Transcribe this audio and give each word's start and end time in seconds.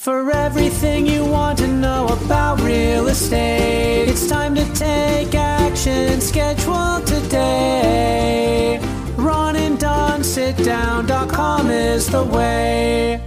For 0.00 0.30
everything 0.30 1.06
you 1.06 1.26
want 1.26 1.58
to 1.58 1.66
know 1.66 2.06
about 2.06 2.62
real 2.62 3.08
estate, 3.08 4.08
it's 4.08 4.26
time 4.26 4.54
to 4.54 4.64
take 4.72 5.34
action. 5.34 6.22
Schedule 6.22 7.02
today. 7.04 8.80
Ron 9.16 9.56
and 9.56 9.78
Don 9.78 10.24
sit 10.24 10.56
down.com 10.56 11.70
is 11.70 12.06
the 12.06 12.24
way. 12.24 13.20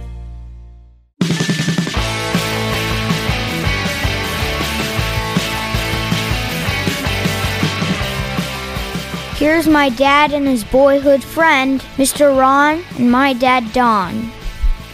Here's 9.36 9.68
my 9.68 9.90
dad 9.90 10.32
and 10.32 10.48
his 10.48 10.64
boyhood 10.64 11.22
friend, 11.22 11.80
Mr. 11.96 12.36
Ron, 12.36 12.82
and 12.98 13.12
my 13.12 13.32
dad, 13.32 13.72
Don. 13.72 14.32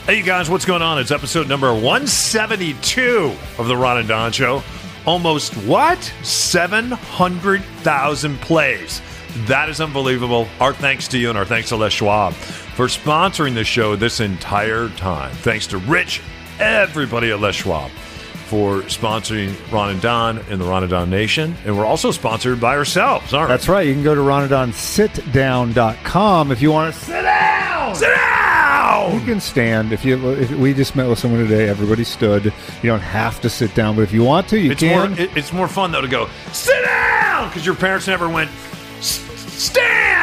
Hey, 0.06 0.16
you 0.18 0.22
guys, 0.24 0.48
what's 0.50 0.64
going 0.64 0.82
on? 0.82 0.98
It's 0.98 1.12
episode 1.12 1.48
number 1.48 1.72
172 1.72 3.32
of 3.58 3.68
the 3.68 3.77
Ron 3.77 3.98
and 3.98 4.08
Don 4.08 4.32
Show. 4.32 4.62
Almost 5.06 5.54
what? 5.58 6.02
700,000 6.22 8.41
plays. 8.41 9.00
That 9.46 9.68
is 9.68 9.80
unbelievable. 9.80 10.48
Our 10.58 10.74
thanks 10.74 11.06
to 11.08 11.18
you 11.18 11.28
and 11.28 11.38
our 11.38 11.44
thanks 11.44 11.68
to 11.68 11.77
Les 11.77 11.92
Schwab 11.92 12.32
for 12.32 12.86
sponsoring 12.86 13.55
the 13.55 13.62
show 13.62 13.94
this 13.94 14.18
entire 14.20 14.88
time. 14.91 15.32
Thanks 15.36 15.66
to 15.68 15.78
Rich, 15.78 16.22
everybody 16.58 17.30
at 17.30 17.38
Les 17.41 17.55
Schwab 17.55 17.91
for 18.50 18.82
sponsoring 18.82 19.54
Ron 19.72 19.90
and 19.90 20.00
Don 20.02 20.38
and 20.50 20.60
the 20.60 20.64
Ron 20.64 20.82
and 20.82 20.91
Don 20.91 21.08
Nation. 21.08 21.54
And 21.64 21.78
we're 21.78 21.84
also 21.86 22.10
sponsored 22.10 22.60
by 22.60 22.77
ourselves, 22.77 23.32
aren't 23.32 23.48
That's 23.48 23.68
right. 23.68 23.86
You 23.86 23.95
can 23.95 24.02
go 24.02 24.14
to 24.16 24.20
ronanddonsitdown.com 24.20 26.50
if 26.50 26.60
you 26.60 26.72
want 26.72 26.92
to 26.92 27.00
sit 27.00 27.22
down. 27.22 27.94
Sit 27.94 28.08
down. 28.08 29.14
You 29.14 29.20
can 29.24 29.41
stand. 29.41 29.92
If 29.92 30.05
you, 30.05 30.30
if 30.32 30.50
we 30.52 30.74
just 30.74 30.96
met 30.96 31.08
with 31.08 31.18
someone 31.20 31.41
today, 31.46 31.68
everybody 31.68 32.02
stood. 32.05 32.46
You 32.46 32.52
don't 32.91 32.98
have 33.00 33.41
to 33.42 33.48
sit 33.48 33.72
down, 33.74 33.94
but 33.94 34.02
if 34.02 34.12
you 34.12 34.24
want 34.24 34.48
to, 34.48 34.58
you 34.58 34.72
It's 34.72 34.82
more, 34.82 35.06
can. 35.06 35.16
it- 35.19 35.30
it's 35.36 35.52
more 35.52 35.69
fun, 35.69 35.92
though, 35.92 36.00
to 36.00 36.08
go, 36.08 36.28
sit 36.53 36.84
down! 36.84 37.48
Because 37.48 37.64
your 37.64 37.77
parents 37.77 38.06
never 38.08 38.28
went, 38.28 38.50
"S- 38.98 39.20
stand! 39.48 40.19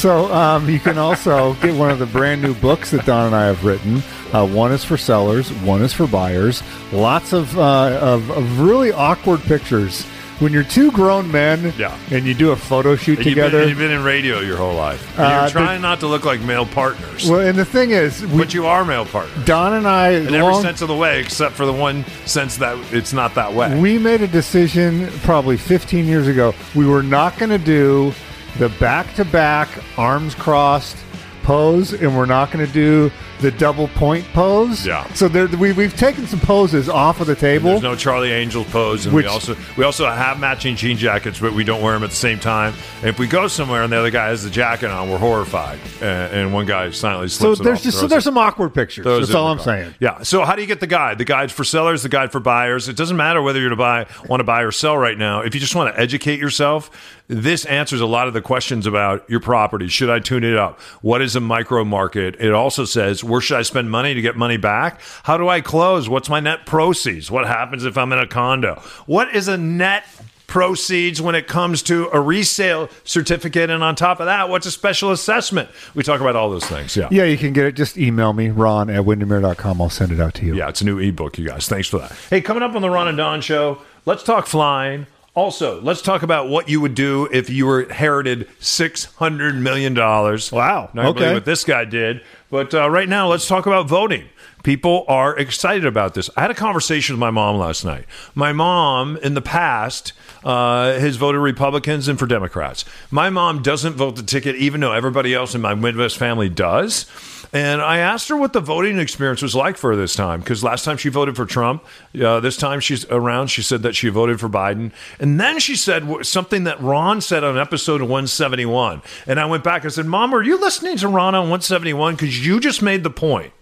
So 0.00 0.32
um, 0.32 0.68
you 0.68 0.78
can 0.80 0.96
also 0.98 1.54
get 1.54 1.74
one 1.76 1.90
of 1.90 1.98
the 1.98 2.06
brand 2.06 2.40
new 2.42 2.54
books 2.54 2.90
that 2.92 3.04
Don 3.04 3.26
and 3.26 3.36
I 3.36 3.46
have 3.46 3.64
written. 3.64 4.02
Uh, 4.32 4.46
one 4.46 4.72
is 4.72 4.82
for 4.84 4.96
sellers, 4.96 5.52
one 5.52 5.82
is 5.82 5.92
for 5.92 6.06
buyers. 6.06 6.62
Lots 6.92 7.32
of, 7.32 7.58
uh, 7.58 7.98
of 8.00 8.30
of 8.30 8.60
really 8.60 8.92
awkward 8.92 9.40
pictures. 9.42 10.06
When 10.40 10.54
you're 10.54 10.64
two 10.64 10.90
grown 10.92 11.30
men 11.30 11.74
Yeah. 11.76 11.94
and 12.10 12.24
you 12.24 12.32
do 12.32 12.50
a 12.52 12.56
photo 12.56 12.96
shoot 12.96 13.18
And 13.18 13.26
you've 13.26 13.34
been- 13.34 13.44
together. 13.50 13.68
You've 13.68 13.76
been, 13.76 13.90
in 13.90 14.02
radio 14.02 14.40
your 14.40 14.56
whole 14.56 14.72
life. 14.74 15.06
Uh, 15.18 15.22
you're 15.22 15.42
the- 15.44 15.50
trying 15.50 15.82
not 15.82 16.00
to 16.00 16.06
look 16.06 16.24
like 16.24 16.40
male 16.40 16.64
partners. 16.64 17.28
well, 17.28 17.40
and 17.40 17.58
the 17.58 17.64
thing 17.66 17.90
is, 17.90 18.22
we, 18.26 18.38
but 18.38 18.54
you 18.54 18.64
are 18.66 18.82
male 18.82 19.04
partners. 19.04 19.44
Don 19.44 19.74
and 19.74 19.86
I, 19.86 20.12
In 20.12 20.34
every 20.34 20.54
sense 20.62 20.80
of 20.80 20.88
the 20.88 20.96
way, 20.96 21.20
except 21.20 21.56
for 21.56 21.66
the 21.66 21.74
one 21.74 22.06
sense 22.24 22.56
that 22.56 22.78
it's 22.90 23.12
not 23.12 23.34
that 23.34 23.52
way. 23.52 23.78
We 23.78 23.98
made 23.98 24.22
a 24.22 24.26
decision 24.28 25.10
probably 25.24 25.58
15 25.58 26.06
years 26.06 26.26
ago. 26.26 26.54
We 26.74 26.86
were 26.86 27.02
not 27.02 27.38
going 27.38 27.50
to 27.50 27.58
do 27.58 28.14
the 28.58 28.68
back 28.80 29.14
to 29.14 29.24
back 29.24 29.68
arms 29.96 30.34
crossed 30.34 30.96
pose, 31.42 31.92
and 31.92 32.16
we're 32.16 32.26
not 32.26 32.50
going 32.50 32.66
to 32.66 32.72
do 32.72 33.10
the 33.40 33.50
double 33.50 33.88
point 33.88 34.24
pose. 34.32 34.86
Yeah. 34.86 35.10
So 35.14 35.28
there, 35.28 35.46
we, 35.48 35.72
we've 35.72 35.96
taken 35.96 36.26
some 36.26 36.40
poses 36.40 36.88
off 36.88 37.20
of 37.20 37.26
the 37.26 37.34
table. 37.34 37.70
There's 37.70 37.82
no 37.82 37.96
Charlie 37.96 38.30
Angel 38.32 38.64
pose, 38.64 39.06
and 39.06 39.14
Which- 39.14 39.24
we 39.24 39.30
also 39.30 39.56
we 39.76 39.84
also 39.84 40.06
have 40.06 40.38
matching 40.38 40.76
jean 40.76 40.96
jackets, 40.96 41.38
but 41.40 41.52
we 41.52 41.64
don't 41.64 41.82
wear 41.82 41.94
them 41.94 42.02
at 42.04 42.10
the 42.10 42.16
same 42.16 42.38
time. 42.38 42.74
And 43.00 43.08
if 43.08 43.18
we 43.18 43.26
go 43.26 43.48
somewhere 43.48 43.82
and 43.82 43.92
the 43.92 43.98
other 43.98 44.10
guy 44.10 44.28
has 44.28 44.44
the 44.44 44.50
jacket 44.50 44.90
on, 44.90 45.10
we're 45.10 45.18
horrified, 45.18 45.78
and, 46.00 46.32
and 46.34 46.52
one 46.54 46.66
guy 46.66 46.90
silently 46.90 47.28
so 47.28 47.54
slips 47.54 47.60
it 47.60 47.64
there's 47.64 47.78
off, 47.78 47.84
just 47.84 48.00
so 48.00 48.06
there's 48.06 48.22
it- 48.22 48.24
some 48.24 48.38
awkward 48.38 48.74
pictures. 48.74 49.04
That's 49.04 49.34
all 49.34 49.48
I'm 49.48 49.58
saying. 49.58 49.94
Yeah. 50.00 50.22
So 50.22 50.44
how 50.44 50.54
do 50.54 50.62
you 50.62 50.68
get 50.68 50.80
the 50.80 50.86
guide? 50.86 51.18
The 51.18 51.24
guide's 51.24 51.52
for 51.52 51.64
sellers, 51.64 52.02
the 52.02 52.08
guide 52.08 52.32
for 52.32 52.40
buyers. 52.40 52.88
It 52.88 52.96
doesn't 52.96 53.16
matter 53.16 53.42
whether 53.42 53.60
you're 53.60 53.70
to 53.70 53.76
buy 53.76 54.06
want 54.28 54.40
to 54.40 54.44
buy 54.44 54.62
or 54.62 54.72
sell 54.72 54.96
right 54.96 55.16
now. 55.16 55.40
If 55.40 55.54
you 55.54 55.60
just 55.60 55.74
want 55.74 55.94
to 55.94 56.00
educate 56.00 56.38
yourself, 56.38 56.90
this 57.28 57.64
answers 57.66 58.00
a 58.00 58.06
lot 58.06 58.26
of 58.28 58.34
the 58.34 58.42
questions 58.42 58.86
about 58.86 59.28
your 59.30 59.40
property. 59.40 59.86
Should 59.88 60.10
I 60.10 60.18
tune 60.18 60.42
it 60.44 60.56
up? 60.56 60.80
What 61.00 61.22
is 61.22 61.36
a 61.36 61.40
micro 61.40 61.84
market? 61.84 62.34
It 62.40 62.52
also 62.52 62.84
says 62.84 63.22
where 63.30 63.40
should 63.40 63.58
I 63.58 63.62
spend 63.62 63.90
money 63.90 64.14
to 64.14 64.20
get 64.20 64.36
money 64.36 64.56
back? 64.56 65.00
How 65.22 65.36
do 65.36 65.48
I 65.48 65.60
close? 65.60 66.08
What's 66.08 66.28
my 66.28 66.40
net 66.40 66.66
proceeds? 66.66 67.30
What 67.30 67.46
happens 67.46 67.84
if 67.84 67.96
I'm 67.96 68.12
in 68.12 68.18
a 68.18 68.26
condo? 68.26 68.82
What 69.06 69.34
is 69.34 69.48
a 69.48 69.56
net 69.56 70.04
proceeds 70.46 71.22
when 71.22 71.36
it 71.36 71.46
comes 71.46 71.80
to 71.80 72.08
a 72.12 72.20
resale 72.20 72.88
certificate 73.04 73.70
and 73.70 73.84
on 73.84 73.94
top 73.94 74.18
of 74.18 74.26
that 74.26 74.48
what's 74.48 74.66
a 74.66 74.70
special 74.72 75.12
assessment 75.12 75.68
we 75.94 76.02
talk 76.02 76.20
about 76.20 76.34
all 76.34 76.50
those 76.50 76.64
things 76.64 76.96
yeah 76.96 77.06
Yeah, 77.12 77.22
you 77.22 77.38
can 77.38 77.52
get 77.52 77.66
it. 77.66 77.76
Just 77.76 77.96
email 77.96 78.32
me, 78.32 78.48
ron 78.50 78.90
at 78.90 79.04
windermere.com. 79.04 79.80
I'll 79.80 79.88
send 79.88 80.10
it 80.10 80.18
out 80.18 80.34
to 80.34 80.44
you. 80.46 80.56
Yeah, 80.56 80.68
it's 80.68 80.80
a 80.80 80.84
new 80.84 80.98
ebook, 80.98 81.38
you 81.38 81.46
guys. 81.46 81.68
Thanks 81.68 81.86
for 81.86 82.00
that. 82.00 82.10
Hey, 82.30 82.40
coming 82.40 82.64
up 82.64 82.74
on 82.74 82.82
the 82.82 82.90
Ron 82.90 83.06
and 83.06 83.16
Don 83.16 83.40
show, 83.42 83.78
let's 84.06 84.24
talk 84.24 84.46
flying. 84.48 85.06
Also, 85.34 85.80
let's 85.80 86.02
talk 86.02 86.22
about 86.22 86.48
what 86.48 86.68
you 86.68 86.80
would 86.80 86.94
do 86.96 87.28
if 87.32 87.48
you 87.48 87.64
were 87.66 87.82
inherited 87.82 88.48
six 88.58 89.04
hundred 89.04 89.54
million 89.54 89.94
dollars. 89.94 90.50
Wow. 90.50 90.90
Not 90.92 91.06
Okay. 91.06 91.32
what 91.32 91.44
this 91.44 91.62
guy 91.64 91.84
did, 91.84 92.20
but 92.50 92.74
uh, 92.74 92.90
right 92.90 93.08
now, 93.08 93.28
let's 93.28 93.46
talk 93.46 93.66
about 93.66 93.88
voting. 93.88 94.28
People 94.64 95.04
are 95.08 95.38
excited 95.38 95.86
about 95.86 96.12
this. 96.14 96.28
I 96.36 96.42
had 96.42 96.50
a 96.50 96.54
conversation 96.54 97.14
with 97.14 97.20
my 97.20 97.30
mom 97.30 97.56
last 97.56 97.84
night. 97.84 98.04
My 98.34 98.52
mom, 98.52 99.16
in 99.18 99.32
the 99.34 99.40
past, 99.40 100.12
uh, 100.44 100.92
has 100.98 101.16
voted 101.16 101.40
Republicans 101.40 102.08
and 102.08 102.18
for 102.18 102.26
Democrats. 102.26 102.84
My 103.10 103.30
mom 103.30 103.62
doesn't 103.62 103.94
vote 103.94 104.16
the 104.16 104.22
ticket, 104.22 104.56
even 104.56 104.80
though 104.80 104.92
everybody 104.92 105.32
else 105.32 105.54
in 105.54 105.60
my 105.62 105.74
Midwest 105.74 106.18
family 106.18 106.50
does. 106.50 107.06
And 107.52 107.82
I 107.82 107.98
asked 107.98 108.28
her 108.28 108.36
what 108.36 108.52
the 108.52 108.60
voting 108.60 108.98
experience 108.98 109.42
was 109.42 109.56
like 109.56 109.76
for 109.76 109.90
her 109.90 109.96
this 109.96 110.14
time, 110.14 110.40
because 110.40 110.62
last 110.62 110.84
time 110.84 110.96
she 110.96 111.08
voted 111.08 111.34
for 111.34 111.46
Trump, 111.46 111.84
uh, 112.20 112.38
this 112.38 112.56
time 112.56 112.78
she's 112.78 113.04
around, 113.06 113.48
she 113.48 113.62
said 113.62 113.82
that 113.82 113.96
she 113.96 114.08
voted 114.08 114.38
for 114.38 114.48
Biden. 114.48 114.92
And 115.18 115.40
then 115.40 115.58
she 115.58 115.74
said 115.74 116.06
something 116.24 116.64
that 116.64 116.80
Ron 116.80 117.20
said 117.20 117.42
on 117.42 117.58
episode 117.58 118.02
171. 118.02 119.02
And 119.26 119.40
I 119.40 119.46
went 119.46 119.64
back 119.64 119.82
and 119.82 119.92
said, 119.92 120.06
Mom, 120.06 120.32
are 120.32 120.42
you 120.42 120.60
listening 120.60 120.96
to 120.98 121.08
Ron 121.08 121.34
on 121.34 121.42
171? 121.42 122.14
Because 122.14 122.46
you 122.46 122.60
just 122.60 122.82
made 122.82 123.02
the 123.02 123.10
point 123.10 123.52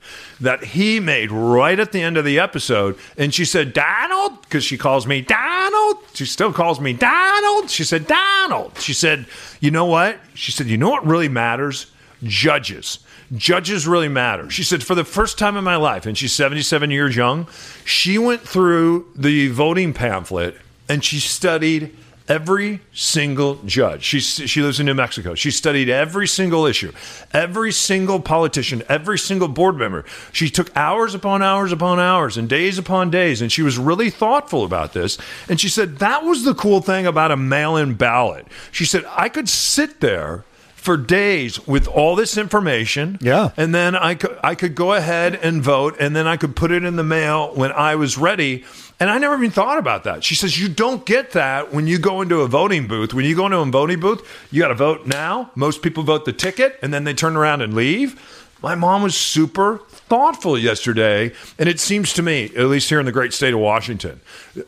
that 0.41 0.63
he 0.63 1.01
made 1.01 1.33
right 1.33 1.81
at 1.81 1.93
the 1.93 2.03
end 2.03 2.17
of 2.17 2.25
the 2.25 2.39
episode. 2.39 2.99
And 3.17 3.33
she 3.33 3.45
said, 3.45 3.73
Donald, 3.73 4.43
because 4.43 4.65
she 4.65 4.77
calls 4.77 5.07
me 5.07 5.23
Donald. 5.23 5.97
She 6.13 6.27
still 6.27 6.53
calls 6.53 6.79
me 6.79 6.93
Donald. 6.93 7.71
She 7.71 7.85
said, 7.85 8.07
Donald. 8.07 8.79
She 8.79 8.93
said, 8.93 9.27
You 9.61 9.71
know 9.71 9.87
what? 9.87 10.19
She 10.35 10.53
said, 10.53 10.67
You 10.67 10.77
know 10.77 10.91
what 10.91 11.07
really 11.07 11.29
matters? 11.29 11.91
Judges. 12.23 12.99
Judges 13.37 13.87
really 13.87 14.09
matter. 14.09 14.49
She 14.51 14.63
said, 14.63 14.83
For 14.83 14.95
the 14.95 15.05
first 15.05 15.39
time 15.39 15.57
in 15.57 15.65
my 15.65 15.77
life, 15.77 16.07
and 16.07 16.17
she's 16.17 16.33
77 16.33 16.91
years 16.91 17.15
young, 17.15 17.47
she 17.85 18.17
went 18.17 18.41
through 18.41 19.11
the 19.15 19.49
voting 19.49 19.93
pamphlet 19.93 20.57
and 20.89 21.05
she 21.05 21.19
studied 21.19 21.95
every 22.29 22.81
single 22.93 23.57
judge. 23.65 24.05
She, 24.05 24.21
she 24.21 24.63
lives 24.63 24.79
in 24.79 24.87
New 24.87 24.95
Mexico. 24.95 25.35
She 25.35 25.51
studied 25.51 25.89
every 25.89 26.29
single 26.29 26.67
issue, 26.67 26.93
every 27.33 27.73
single 27.73 28.21
politician, 28.21 28.83
every 28.89 29.19
single 29.19 29.49
board 29.49 29.77
member. 29.77 30.05
She 30.33 30.51
took 30.51 30.75
hours 30.77 31.15
upon 31.15 31.43
hours 31.43 31.73
upon 31.73 31.99
hours 31.99 32.37
and 32.37 32.49
days 32.49 32.79
upon 32.79 33.11
days, 33.11 33.41
and 33.41 33.51
she 33.51 33.63
was 33.63 33.79
really 33.79 34.11
thoughtful 34.11 34.65
about 34.65 34.93
this. 34.93 35.19
And 35.49 35.61
she 35.61 35.69
said 35.69 35.99
that 35.99 36.25
was 36.25 36.45
the 36.45 36.55
cool 36.55 36.81
thing 36.81 37.07
about 37.07 37.31
a 37.31 37.37
mail 37.37 37.77
in 37.77 37.95
ballot. 37.95 38.47
She 38.71 38.85
said, 38.85 39.05
I 39.09 39.29
could 39.29 39.49
sit 39.49 40.01
there 40.01 40.45
for 40.89 40.97
days 40.97 41.67
with 41.67 41.87
all 41.87 42.17
this 42.17 42.39
information. 42.39 43.19
Yeah. 43.21 43.51
And 43.59 43.75
then 43.75 43.95
I 43.95 44.15
could 44.15 44.39
I 44.43 44.55
could 44.55 44.75
go 44.75 44.95
ahead 44.95 45.35
and 45.35 45.63
vote 45.63 45.97
and 46.01 46.17
then 46.17 46.27
I 46.27 46.39
could 46.39 46.57
put 46.57 46.71
it 46.73 46.83
in 46.83 46.97
the 46.97 47.05
mail 47.05 47.55
when 47.55 47.73
I 47.73 47.95
was 47.97 48.17
ready. 48.17 48.65
And 48.99 49.11
I 49.11 49.19
never 49.19 49.35
even 49.35 49.51
thought 49.51 49.77
about 49.77 50.05
that. 50.05 50.25
She 50.25 50.35
says 50.35 50.59
you 50.59 50.67
don't 50.67 51.05
get 51.05 51.33
that 51.33 51.75
when 51.75 51.87
you 51.87 51.99
go 51.99 52.23
into 52.23 52.41
a 52.41 52.49
voting 52.49 52.87
booth. 52.87 53.13
When 53.13 53.27
you 53.27 53.37
go 53.37 53.45
into 53.45 53.59
a 53.59 53.67
voting 53.67 54.01
booth, 54.01 54.27
you 54.51 54.63
got 54.63 54.69
to 54.69 54.75
vote 54.75 55.07
now. 55.07 55.51
Most 55.55 55.83
people 55.83 56.05
vote 56.05 56.25
the 56.25 56.33
ticket 56.33 56.79
and 56.81 56.95
then 56.95 57.05
they 57.05 57.13
turn 57.13 57.37
around 57.37 57.61
and 57.61 57.75
leave. 57.75 58.19
My 58.63 58.75
mom 58.75 59.03
was 59.03 59.15
super 59.15 59.83
thoughtful 59.91 60.59
yesterday, 60.59 61.33
and 61.61 61.69
it 61.69 61.79
seems 61.79 62.13
to 62.15 62.23
me, 62.23 62.47
at 62.57 62.65
least 62.65 62.89
here 62.89 62.99
in 62.99 63.07
the 63.07 63.13
great 63.13 63.33
state 63.33 63.55
of 63.55 63.61
Washington, 63.61 64.21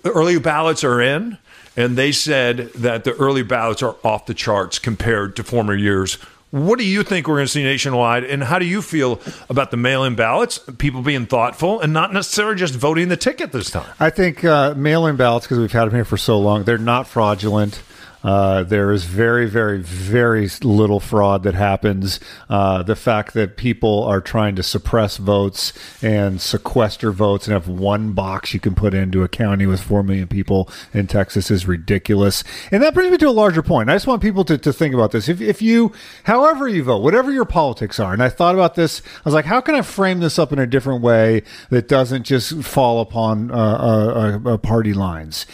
early 0.05 0.39
ballots 0.39 0.85
are 0.85 1.01
in, 1.01 1.39
and 1.77 1.97
they 1.97 2.13
said 2.13 2.73
that 2.75 3.05
the 3.05 3.13
early 3.15 3.43
ballots 3.43 3.83
are 3.83 3.97
off 4.05 4.27
the 4.27 4.35
charts 4.35 4.79
compared 4.79 5.37
to 5.37 5.43
former 5.43 5.75
years. 5.75 6.19
What 6.51 6.81
do 6.81 6.85
you 6.85 7.05
think 7.05 7.29
we're 7.29 7.37
going 7.37 7.47
to 7.47 7.53
see 7.53 7.63
nationwide, 7.63 8.25
and 8.25 8.43
how 8.43 8.59
do 8.59 8.67
you 8.67 8.83
feel 8.83 9.21
about 9.49 9.71
the 9.71 9.77
mail-in 9.77 10.17
ballots? 10.17 10.59
People 10.79 11.01
being 11.01 11.27
thoughtful 11.27 11.81
and 11.81 11.93
not 11.93 12.13
necessarily 12.13 12.57
just 12.57 12.75
voting 12.75 13.09
the 13.09 13.17
ticket 13.17 13.53
this 13.53 13.71
time. 13.71 13.89
I 14.01 14.11
think 14.11 14.45
uh, 14.45 14.75
mail-in 14.75 15.15
ballots, 15.15 15.47
because 15.47 15.59
we've 15.61 15.71
had 15.71 15.85
them 15.85 15.95
here 15.95 16.05
for 16.05 16.17
so 16.17 16.41
long, 16.41 16.65
they're 16.65 16.77
not 16.77 17.07
fraudulent. 17.07 17.81
Uh, 18.23 18.63
there 18.63 18.93
is 18.93 19.05
very, 19.05 19.47
very, 19.47 19.79
very 19.79 20.49
little 20.63 21.01
fraud 21.01 21.43
that 21.43 21.55
happens. 21.55 22.21
Uh, 22.49 22.83
the 22.83 22.97
fact 22.97 23.35
that 23.35 23.57
people 23.57 24.05
are 24.05 24.21
trying 24.21 24.55
to 24.57 24.63
suppress 24.63 25.17
votes 25.17 25.73
and 26.03 26.41
sequester 26.41 27.13
votes 27.13 27.47
and 27.47 27.55
have 27.55 27.69
one 27.69 28.13
box 28.13 28.53
you 28.53 28.61
can 28.61 28.75
put 28.75 28.95
into 28.95 29.23
a 29.23 29.29
county 29.29 29.67
with 29.67 29.81
4 29.81 30.03
million 30.03 30.29
people 30.29 30.69
in 30.93 31.07
Texas 31.07 31.51
is 31.51 31.67
ridiculous. 31.67 32.45
And 32.71 32.83
that 32.83 32.95
brings 32.95 33.11
me 33.11 33.19
to 33.19 33.29
a 33.29 33.31
larger 33.31 33.63
point. 33.63 33.91
I 33.91 33.95
just 33.95 34.07
want 34.07 34.23
people 34.23 34.45
to, 34.45 34.59
to 34.59 34.73
think 34.73 34.95
about 34.95 35.13
this. 35.13 35.29
If, 35.29 35.41
if 35.41 35.63
you, 35.63 35.93
however 36.25 36.69
you 36.69 36.85
vote, 36.85 37.03
whatever 37.03 37.33
your 37.33 37.45
politics 37.45 37.99
are, 37.99 38.13
and 38.13 38.23
I 38.23 38.29
thought 38.29 38.55
about 38.55 38.75
this, 38.75 39.01
I 39.17 39.23
was 39.25 39.35
like, 39.35 39.47
how 39.47 39.61
can 39.61 39.75
I 39.75 39.83
frame 39.83 40.21
this 40.21 40.39
up 40.39 40.53
in 40.53 40.59
a 40.59 40.67
different 40.67 41.03
way 41.03 41.43
that 41.71 41.89
doesn't 41.89 42.25
just 42.25 42.65
fall 42.65 43.01
upon 43.01 43.51
uh, 43.51 43.55
uh, 43.55 44.51
uh, 44.51 44.57
party 44.59 44.93
lines? 44.93 45.47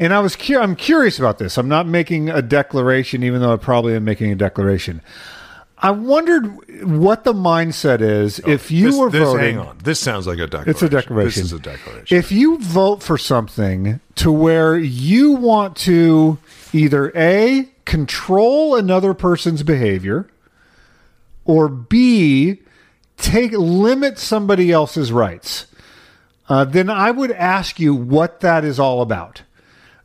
And 0.00 0.14
I 0.14 0.20
was 0.20 0.34
cu- 0.34 0.58
I'm 0.58 0.76
curious 0.76 1.18
about 1.18 1.38
this. 1.38 1.58
I'm 1.58 1.68
not 1.68 1.86
making 1.86 2.30
a 2.30 2.40
declaration, 2.40 3.22
even 3.22 3.42
though 3.42 3.52
I 3.52 3.56
probably 3.56 3.94
am 3.94 4.04
making 4.04 4.32
a 4.32 4.34
declaration. 4.34 5.02
I 5.76 5.90
wondered 5.92 6.46
what 6.84 7.24
the 7.24 7.34
mindset 7.34 8.00
is 8.00 8.38
if 8.40 8.70
you 8.70 8.86
this, 8.86 8.96
were 8.96 9.10
this, 9.10 9.22
voting. 9.22 9.56
Hang 9.56 9.58
on. 9.58 9.78
This 9.82 10.00
sounds 10.00 10.26
like 10.26 10.38
a 10.38 10.46
declaration. 10.46 10.70
It's 10.70 10.82
a 10.82 10.88
declaration. 10.88 11.42
This 11.42 11.52
is 11.52 11.58
a 11.58 11.58
declaration. 11.58 12.16
If 12.16 12.32
you 12.32 12.58
vote 12.58 13.02
for 13.02 13.18
something 13.18 14.00
to 14.16 14.32
where 14.32 14.76
you 14.76 15.32
want 15.32 15.76
to 15.78 16.38
either 16.72 17.12
A, 17.14 17.68
control 17.84 18.76
another 18.76 19.14
person's 19.14 19.62
behavior, 19.62 20.28
or 21.44 21.68
B, 21.68 22.60
take 23.16 23.52
limit 23.52 24.18
somebody 24.18 24.70
else's 24.72 25.12
rights, 25.12 25.66
uh, 26.48 26.64
then 26.64 26.88
I 26.90 27.10
would 27.10 27.32
ask 27.32 27.78
you 27.78 27.94
what 27.94 28.40
that 28.40 28.64
is 28.64 28.78
all 28.78 29.02
about. 29.02 29.42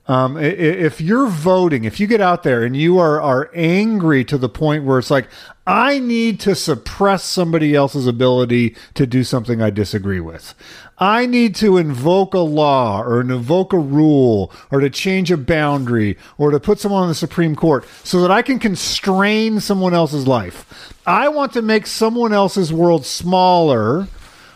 Um, 0.07 0.37
if 0.37 1.01
you're 1.01 1.27
voting, 1.27 1.83
if 1.83 1.99
you 1.99 2.05
get 2.05 2.21
out 2.21 2.43
there 2.43 2.63
and 2.63 2.75
you 2.77 2.99
are, 2.99 3.19
are 3.19 3.49
angry 3.55 4.23
to 4.25 4.37
the 4.37 4.49
point 4.49 4.83
where 4.83 4.99
it's 4.99 5.09
like, 5.09 5.27
I 5.65 5.97
need 5.97 6.39
to 6.41 6.53
suppress 6.53 7.23
somebody 7.23 7.73
else's 7.73 8.05
ability 8.05 8.75
to 8.93 9.07
do 9.07 9.23
something 9.23 9.63
I 9.63 9.71
disagree 9.71 10.19
with. 10.19 10.53
I 10.99 11.25
need 11.25 11.55
to 11.55 11.77
invoke 11.77 12.35
a 12.35 12.39
law 12.39 13.01
or 13.01 13.19
invoke 13.19 13.73
a 13.73 13.79
rule 13.79 14.53
or 14.71 14.79
to 14.79 14.91
change 14.91 15.31
a 15.31 15.37
boundary 15.37 16.17
or 16.37 16.51
to 16.51 16.59
put 16.59 16.79
someone 16.79 17.01
on 17.01 17.09
the 17.09 17.15
Supreme 17.15 17.55
Court 17.55 17.83
so 18.03 18.21
that 18.21 18.29
I 18.29 18.43
can 18.43 18.59
constrain 18.59 19.59
someone 19.59 19.95
else's 19.95 20.27
life. 20.27 20.93
I 21.07 21.29
want 21.29 21.53
to 21.53 21.63
make 21.63 21.87
someone 21.87 22.31
else's 22.31 22.71
world 22.71 23.07
smaller 23.07 24.07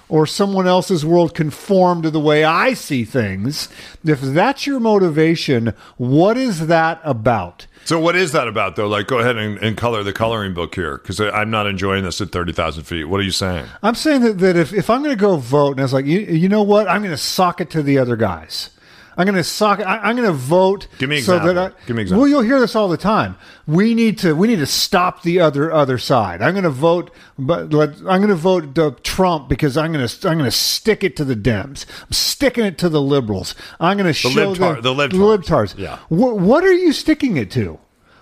or 0.10 0.26
someone 0.26 0.68
else's 0.68 1.06
world 1.06 1.34
conform 1.34 2.02
to 2.02 2.10
the 2.10 2.20
way 2.20 2.44
I 2.44 2.74
see 2.74 3.06
things, 3.06 3.70
if 4.04 4.20
that's 4.20 4.66
your 4.66 4.80
motivation, 4.80 5.74
what 5.98 6.36
is 6.36 6.68
that 6.68 7.00
about? 7.04 7.68
So 7.86 8.00
what 8.00 8.16
is 8.16 8.32
that 8.34 8.48
about, 8.48 8.76
though? 8.76 8.88
Like, 8.88 9.08
go 9.08 9.20
ahead 9.20 9.38
and, 9.38 9.58
and 9.60 9.78
color 9.78 10.04
the 10.04 10.12
coloring 10.12 10.54
book 10.54 10.76
here, 10.76 10.98
because 10.98 11.22
I'm 11.22 11.50
not 11.50 11.66
enjoying 11.68 12.04
this 12.04 12.20
at 12.22 12.32
thirty 12.32 12.52
thousand 12.52 12.84
feet. 12.84 13.06
What 13.06 13.20
are 13.20 13.24
you 13.24 13.32
saying? 13.32 13.66
I'm 13.82 13.96
saying 13.96 14.22
that, 14.22 14.38
that 14.40 14.56
if, 14.58 14.74
if 14.74 14.90
I'm 14.90 15.02
going 15.02 15.16
to 15.16 15.20
go 15.20 15.38
vote, 15.38 15.72
and 15.72 15.80
I 15.80 15.84
was 15.84 15.94
like, 15.94 16.06
you, 16.06 16.20
you 16.20 16.50
know 16.50 16.64
what? 16.64 16.88
I'm 16.88 17.02
going 17.02 17.12
to 17.12 17.18
sock 17.18 17.62
it 17.62 17.70
to 17.72 17.82
the 17.82 17.98
other 17.98 18.16
guys. 18.16 18.72
I'm 19.20 19.26
going 19.26 19.36
to 19.36 19.44
sock. 19.44 19.82
I, 19.82 19.98
I'm 19.98 20.16
going 20.16 20.30
to 20.30 20.34
vote. 20.34 20.88
Give 20.98 21.10
me 21.10 21.18
an 21.18 21.24
so 21.24 21.36
example. 21.36 21.54
that 21.56 21.74
I, 21.74 21.86
Give 21.86 21.96
me 21.98 22.04
example. 22.04 22.22
Well, 22.22 22.30
you'll 22.30 22.42
hear 22.42 22.62
this 22.62 22.74
all 22.74 22.88
the 22.88 22.96
time. 22.96 23.36
We 23.68 23.94
need 23.94 24.18
to. 24.20 24.34
We 24.34 24.48
need 24.48 24.60
to 24.60 24.66
stop 24.66 25.24
the 25.24 25.42
other 25.42 25.74
other 25.74 25.98
side. 25.98 26.42
I'm 26.42 26.54
going 26.54 26.64
to 26.64 26.70
vote, 26.70 27.12
but 27.38 27.74
let, 27.74 27.98
I'm 27.98 28.22
going 28.22 28.30
to 28.30 28.36
vote 28.36 28.80
uh, 28.80 28.92
Trump 29.04 29.50
because 29.50 29.76
I'm 29.76 29.92
going 29.92 30.08
to 30.08 30.30
I'm 30.30 30.38
going 30.38 30.50
to 30.50 30.56
stick 30.56 31.04
it 31.04 31.18
to 31.18 31.26
the 31.26 31.36
Dems. 31.36 31.86
I'm 32.06 32.14
sticking 32.14 32.64
it 32.64 32.78
to 32.78 32.88
the 32.88 33.02
liberals. 33.02 33.56
I'm 33.78 33.98
going 33.98 34.08
to 34.08 34.14
show 34.14 34.30
libtar- 34.30 34.82
them 34.82 34.84
the 34.84 34.94
libtards. 34.94 35.44
libtards. 35.44 35.78
Yeah. 35.78 36.00
What, 36.08 36.38
what 36.40 36.64
are 36.64 36.74
you 36.74 36.94
sticking 36.94 37.36
it 37.36 37.52
to? 37.52 37.78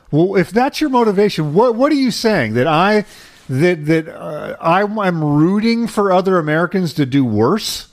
Well, 0.09 0.35
if 0.35 0.49
that's 0.49 0.81
your 0.81 0.89
motivation, 0.89 1.53
what 1.53 1.75
what 1.75 1.91
are 1.91 1.95
you 1.95 2.09
saying 2.09 2.55
that 2.55 2.65
I 2.65 3.05
that 3.47 3.85
that 3.85 4.09
uh, 4.09 4.57
I, 4.59 4.81
I'm 4.81 5.23
rooting 5.23 5.85
for 5.85 6.11
other 6.11 6.39
Americans 6.39 6.94
to 6.94 7.05
do 7.05 7.23
worse? 7.23 7.86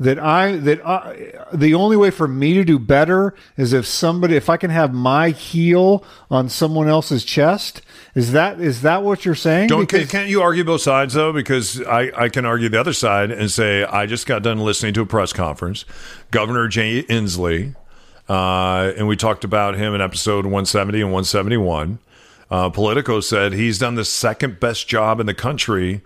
That 0.00 0.18
I 0.18 0.56
that 0.56 0.84
I, 0.86 1.32
the 1.52 1.74
only 1.74 1.94
way 1.94 2.10
for 2.10 2.26
me 2.26 2.54
to 2.54 2.64
do 2.64 2.78
better 2.78 3.34
is 3.58 3.74
if 3.74 3.84
somebody 3.86 4.34
if 4.34 4.48
I 4.48 4.56
can 4.56 4.70
have 4.70 4.94
my 4.94 5.28
heel 5.28 6.02
on 6.30 6.48
someone 6.48 6.88
else's 6.88 7.22
chest. 7.22 7.82
Is 8.14 8.32
that 8.32 8.58
is 8.62 8.80
that 8.80 9.02
what 9.02 9.26
you're 9.26 9.34
saying? 9.34 9.68
Don't 9.68 9.86
can, 9.86 9.98
Because- 10.00 10.10
can't 10.10 10.28
you 10.30 10.40
argue 10.40 10.64
both 10.64 10.80
sides 10.80 11.12
though? 11.12 11.34
Because 11.34 11.82
I, 11.82 12.10
I 12.16 12.28
can 12.30 12.46
argue 12.46 12.70
the 12.70 12.80
other 12.80 12.94
side 12.94 13.30
and 13.30 13.50
say 13.50 13.84
I 13.84 14.06
just 14.06 14.26
got 14.26 14.42
done 14.42 14.58
listening 14.60 14.94
to 14.94 15.02
a 15.02 15.06
press 15.06 15.34
conference. 15.34 15.84
Governor 16.30 16.66
Jay 16.66 17.02
Inslee, 17.02 17.76
uh, 18.26 18.92
and 18.96 19.06
we 19.06 19.16
talked 19.16 19.44
about 19.44 19.76
him 19.76 19.94
in 19.94 20.00
episode 20.00 20.46
170 20.46 21.02
and 21.02 21.10
171. 21.10 21.98
Uh, 22.50 22.70
Politico 22.70 23.20
said 23.20 23.52
he's 23.52 23.78
done 23.78 23.94
the 23.96 24.04
second 24.04 24.58
best 24.60 24.88
job 24.88 25.20
in 25.20 25.26
the 25.26 25.34
country 25.34 26.00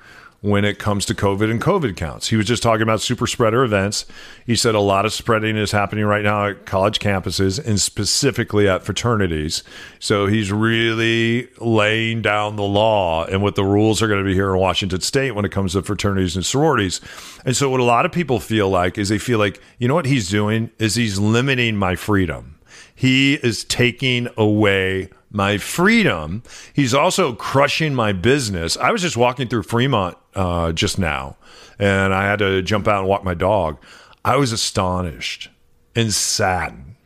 when 0.45 0.63
it 0.63 0.79
comes 0.79 1.07
to 1.07 1.15
COVID 1.15 1.51
and 1.51 1.59
COVID 1.59 1.97
counts. 1.97 2.29
He 2.29 2.37
was 2.37 2.45
just 2.45 2.63
talking 2.63 2.83
about 2.83 3.01
super 3.01 3.27
spreader 3.27 3.65
events. 3.65 4.05
He 4.45 4.55
said 4.57 4.75
a 4.75 4.81
lot 4.81 5.07
of 5.07 5.15
spreading 5.15 5.57
is 5.57 5.73
happening 5.73 6.05
right 6.05 6.23
now 6.23 6.49
at 6.49 6.67
college 6.67 6.99
campuses 6.99 7.59
and 7.67 7.81
specifically 7.81 8.69
at 8.69 8.83
fraternities. 8.83 9.63
So 9.99 10.27
he's 10.27 10.53
really 10.53 11.49
laying 11.63 12.21
down 12.21 12.57
the 12.57 12.63
law 12.63 13.25
and 13.25 13.43
what 13.43 13.55
the 13.55 13.65
rules 13.65 14.03
are 14.03 14.07
going 14.07 14.23
to 14.23 14.25
be 14.25 14.35
here 14.35 14.53
in 14.53 14.61
Washington 14.61 15.01
state 15.01 15.31
when 15.31 15.47
it 15.47 15.51
comes 15.51 15.73
to 15.73 15.83
fraternities 15.83 16.37
and 16.37 16.45
sororities. 16.45 17.01
And 17.47 17.57
so 17.57 17.71
what 17.71 17.81
a 17.81 17.85
lot 17.85 18.05
of 18.05 18.13
people 18.13 18.39
feel 18.39 18.69
like 18.69 18.99
is 18.99 19.09
they 19.09 19.17
feel 19.17 19.39
like, 19.39 19.63
you 19.79 19.89
know 19.89 19.95
what 19.95 20.05
he's 20.05 20.29
doing 20.29 20.71
is 20.79 20.95
he's 20.95 21.19
limiting 21.19 21.75
my 21.75 21.97
freedom. 21.97 22.59
He 22.95 23.37
is 23.37 23.65
taking 23.65 24.29
away 24.37 25.09
my 25.31 25.57
freedom. 25.57 26.43
He's 26.75 26.93
also 26.93 27.33
crushing 27.33 27.95
my 27.95 28.13
business. 28.13 28.77
I 28.77 28.93
was 28.93 29.01
just 29.01 29.17
walking 29.17 29.49
through 29.49 29.63
Fremont 29.63 30.19
uh, 30.35 30.73
just 30.73 30.99
now, 30.99 31.37
and 31.79 32.15
I 32.15 32.25
had 32.25 32.39
to 32.41 32.63
jump 32.63 32.89
out 32.89 33.01
and 33.01 33.09
walk 33.09 33.25
my 33.25 33.35
dog. 33.35 33.79
I 34.25 34.37
was 34.37 34.53
astonished 34.53 35.49
and 35.95 36.13
saddened 36.13 36.97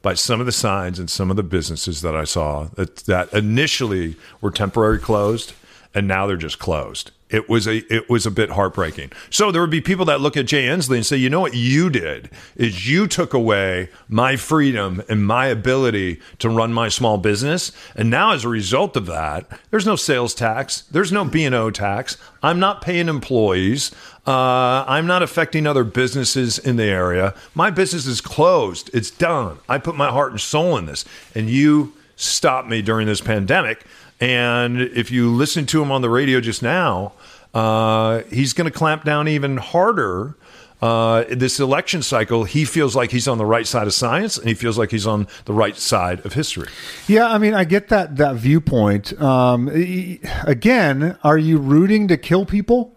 by 0.00 0.14
some 0.14 0.40
of 0.40 0.46
the 0.46 0.52
signs 0.52 0.98
and 0.98 1.08
some 1.08 1.30
of 1.30 1.36
the 1.36 1.42
businesses 1.42 2.02
that 2.02 2.16
I 2.16 2.24
saw 2.24 2.64
that, 2.74 2.96
that 3.06 3.32
initially 3.32 4.16
were 4.40 4.50
temporary 4.50 4.98
closed, 4.98 5.52
and 5.94 6.08
now 6.08 6.26
they're 6.26 6.36
just 6.36 6.58
closed. 6.58 7.12
It 7.32 7.48
was 7.48 7.66
a 7.66 7.78
it 7.92 8.08
was 8.08 8.26
a 8.26 8.30
bit 8.30 8.50
heartbreaking. 8.50 9.10
So 9.30 9.50
there 9.50 9.60
would 9.62 9.70
be 9.70 9.80
people 9.80 10.04
that 10.04 10.20
look 10.20 10.36
at 10.36 10.46
Jay 10.46 10.66
Inslee 10.66 10.96
and 10.96 11.06
say, 11.06 11.16
you 11.16 11.30
know 11.30 11.40
what 11.40 11.54
you 11.54 11.90
did 11.90 12.30
is 12.56 12.88
you 12.88 13.06
took 13.06 13.34
away 13.34 13.88
my 14.08 14.36
freedom 14.36 15.02
and 15.08 15.26
my 15.26 15.46
ability 15.46 16.20
to 16.38 16.48
run 16.48 16.72
my 16.72 16.88
small 16.88 17.18
business, 17.18 17.72
and 17.96 18.10
now 18.10 18.32
as 18.32 18.44
a 18.44 18.48
result 18.48 18.96
of 18.96 19.06
that, 19.06 19.46
there's 19.70 19.86
no 19.86 19.96
sales 19.96 20.34
tax, 20.34 20.82
there's 20.90 21.10
no 21.10 21.24
B 21.24 21.44
and 21.44 21.54
O 21.54 21.70
tax. 21.70 22.18
I'm 22.42 22.60
not 22.60 22.82
paying 22.82 23.08
employees. 23.08 23.90
Uh, 24.26 24.84
I'm 24.86 25.06
not 25.06 25.22
affecting 25.22 25.66
other 25.66 25.84
businesses 25.84 26.58
in 26.58 26.76
the 26.76 26.84
area. 26.84 27.34
My 27.54 27.70
business 27.70 28.06
is 28.06 28.20
closed. 28.20 28.90
It's 28.92 29.10
done. 29.10 29.58
I 29.68 29.78
put 29.78 29.96
my 29.96 30.10
heart 30.10 30.30
and 30.30 30.40
soul 30.40 30.76
in 30.76 30.86
this, 30.86 31.04
and 31.34 31.48
you 31.48 31.94
stopped 32.16 32.68
me 32.68 32.82
during 32.82 33.06
this 33.06 33.20
pandemic. 33.20 33.84
And 34.22 34.80
if 34.80 35.10
you 35.10 35.32
listen 35.32 35.66
to 35.66 35.82
him 35.82 35.90
on 35.90 36.00
the 36.00 36.08
radio 36.08 36.40
just 36.40 36.62
now, 36.62 37.12
uh, 37.54 38.22
he's 38.30 38.52
going 38.52 38.70
to 38.70 38.76
clamp 38.76 39.02
down 39.02 39.26
even 39.26 39.56
harder. 39.56 40.36
Uh, 40.80 41.24
this 41.28 41.58
election 41.58 42.02
cycle, 42.02 42.44
he 42.44 42.64
feels 42.64 42.94
like 42.94 43.10
he's 43.10 43.26
on 43.26 43.38
the 43.38 43.44
right 43.44 43.66
side 43.66 43.88
of 43.88 43.94
science, 43.94 44.38
and 44.38 44.46
he 44.46 44.54
feels 44.54 44.78
like 44.78 44.92
he's 44.92 45.08
on 45.08 45.26
the 45.44 45.52
right 45.52 45.76
side 45.76 46.24
of 46.24 46.34
history. 46.34 46.68
Yeah, 47.08 47.32
I 47.32 47.38
mean, 47.38 47.54
I 47.54 47.64
get 47.64 47.88
that 47.88 48.16
that 48.16 48.36
viewpoint. 48.36 49.12
Um, 49.20 49.68
again, 50.44 51.18
are 51.24 51.38
you 51.38 51.58
rooting 51.58 52.06
to 52.08 52.16
kill 52.16 52.46
people? 52.46 52.96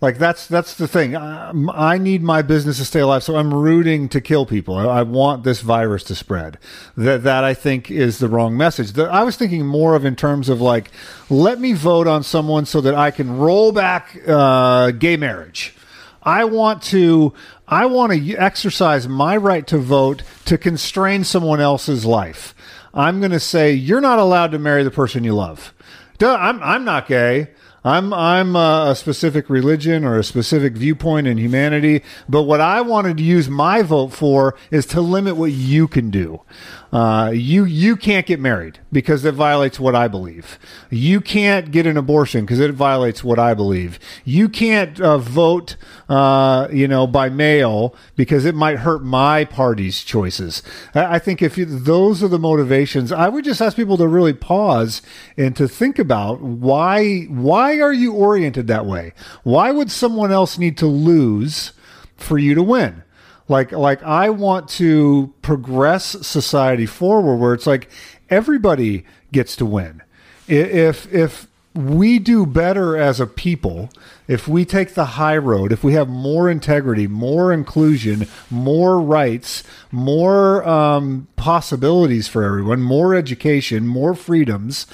Like 0.00 0.18
that's 0.18 0.46
that's 0.46 0.74
the 0.74 0.86
thing. 0.86 1.16
I, 1.16 1.52
I 1.74 1.98
need 1.98 2.22
my 2.22 2.42
business 2.42 2.78
to 2.78 2.84
stay 2.84 3.00
alive, 3.00 3.24
so 3.24 3.36
I'm 3.36 3.52
rooting 3.52 4.08
to 4.10 4.20
kill 4.20 4.46
people. 4.46 4.76
I, 4.76 4.84
I 4.84 5.02
want 5.02 5.42
this 5.42 5.60
virus 5.60 6.04
to 6.04 6.14
spread. 6.14 6.56
That 6.96 7.24
that 7.24 7.42
I 7.42 7.52
think 7.52 7.90
is 7.90 8.18
the 8.18 8.28
wrong 8.28 8.56
message. 8.56 8.92
The, 8.92 9.10
I 9.10 9.24
was 9.24 9.36
thinking 9.36 9.66
more 9.66 9.96
of 9.96 10.04
in 10.04 10.14
terms 10.14 10.48
of 10.48 10.60
like, 10.60 10.92
let 11.28 11.60
me 11.60 11.72
vote 11.72 12.06
on 12.06 12.22
someone 12.22 12.64
so 12.64 12.80
that 12.80 12.94
I 12.94 13.10
can 13.10 13.38
roll 13.38 13.72
back 13.72 14.16
uh, 14.26 14.92
gay 14.92 15.16
marriage. 15.16 15.74
I 16.22 16.44
want 16.44 16.82
to 16.84 17.32
I 17.66 17.86
want 17.86 18.12
to 18.12 18.36
exercise 18.36 19.08
my 19.08 19.36
right 19.36 19.66
to 19.66 19.78
vote 19.78 20.22
to 20.44 20.56
constrain 20.56 21.24
someone 21.24 21.60
else's 21.60 22.04
life. 22.04 22.54
I'm 22.94 23.18
going 23.18 23.32
to 23.32 23.40
say 23.40 23.72
you're 23.72 24.00
not 24.00 24.20
allowed 24.20 24.52
to 24.52 24.58
marry 24.58 24.84
the 24.84 24.90
person 24.92 25.24
you 25.24 25.34
love. 25.34 25.74
Duh, 26.18 26.36
I'm 26.38 26.62
I'm 26.62 26.84
not 26.84 27.08
gay. 27.08 27.48
I'm 27.84 28.12
I'm 28.12 28.56
a 28.56 28.94
specific 28.96 29.48
religion 29.48 30.04
or 30.04 30.18
a 30.18 30.24
specific 30.24 30.74
viewpoint 30.74 31.26
in 31.26 31.38
humanity, 31.38 32.02
but 32.28 32.42
what 32.42 32.60
I 32.60 32.80
wanted 32.80 33.16
to 33.18 33.22
use 33.22 33.48
my 33.48 33.82
vote 33.82 34.12
for 34.12 34.56
is 34.70 34.86
to 34.86 35.00
limit 35.00 35.36
what 35.36 35.52
you 35.52 35.86
can 35.86 36.10
do. 36.10 36.42
Uh, 36.90 37.30
you 37.34 37.64
you 37.64 37.96
can't 37.96 38.24
get 38.24 38.40
married 38.40 38.78
because 38.90 39.24
it 39.24 39.34
violates 39.34 39.78
what 39.78 39.94
I 39.94 40.08
believe. 40.08 40.58
You 40.88 41.20
can't 41.20 41.70
get 41.70 41.86
an 41.86 41.98
abortion 41.98 42.46
because 42.46 42.60
it 42.60 42.72
violates 42.72 43.22
what 43.22 43.38
I 43.38 43.52
believe. 43.52 43.98
You 44.24 44.48
can't 44.48 44.98
uh, 44.98 45.18
vote, 45.18 45.76
uh, 46.08 46.68
you 46.72 46.88
know, 46.88 47.06
by 47.06 47.28
mail 47.28 47.94
because 48.16 48.46
it 48.46 48.54
might 48.54 48.78
hurt 48.78 49.04
my 49.04 49.44
party's 49.44 50.02
choices. 50.02 50.62
I, 50.94 51.16
I 51.16 51.18
think 51.18 51.42
if 51.42 51.58
you, 51.58 51.66
those 51.66 52.22
are 52.22 52.28
the 52.28 52.38
motivations, 52.38 53.12
I 53.12 53.28
would 53.28 53.44
just 53.44 53.60
ask 53.60 53.76
people 53.76 53.98
to 53.98 54.08
really 54.08 54.32
pause 54.32 55.02
and 55.36 55.54
to 55.56 55.68
think 55.68 55.98
about 55.98 56.40
why 56.40 57.24
why 57.24 57.77
are 57.80 57.92
you 57.92 58.12
oriented 58.12 58.66
that 58.66 58.86
way? 58.86 59.12
Why 59.42 59.70
would 59.70 59.90
someone 59.90 60.32
else 60.32 60.58
need 60.58 60.76
to 60.78 60.86
lose 60.86 61.72
for 62.16 62.38
you 62.38 62.54
to 62.54 62.62
win? 62.62 63.02
Like 63.48 63.72
like 63.72 64.02
I 64.02 64.30
want 64.30 64.68
to 64.70 65.32
progress 65.42 66.26
society 66.26 66.86
forward 66.86 67.36
where 67.36 67.54
it's 67.54 67.66
like 67.66 67.88
everybody 68.28 69.04
gets 69.32 69.56
to 69.56 69.66
win. 69.66 70.02
If 70.46 71.12
if 71.12 71.46
we 71.74 72.18
do 72.18 72.44
better 72.44 72.96
as 72.96 73.20
a 73.20 73.26
people, 73.26 73.90
if 74.26 74.48
we 74.48 74.64
take 74.64 74.94
the 74.94 75.04
high 75.04 75.36
road, 75.36 75.70
if 75.70 75.84
we 75.84 75.92
have 75.92 76.08
more 76.08 76.50
integrity, 76.50 77.06
more 77.06 77.52
inclusion, 77.52 78.26
more 78.50 79.00
rights, 79.00 79.62
more 79.92 80.66
um, 80.68 81.28
possibilities 81.36 82.26
for 82.26 82.42
everyone, 82.42 82.82
more 82.82 83.14
education, 83.14 83.86
more 83.86 84.14
freedoms, 84.14 84.86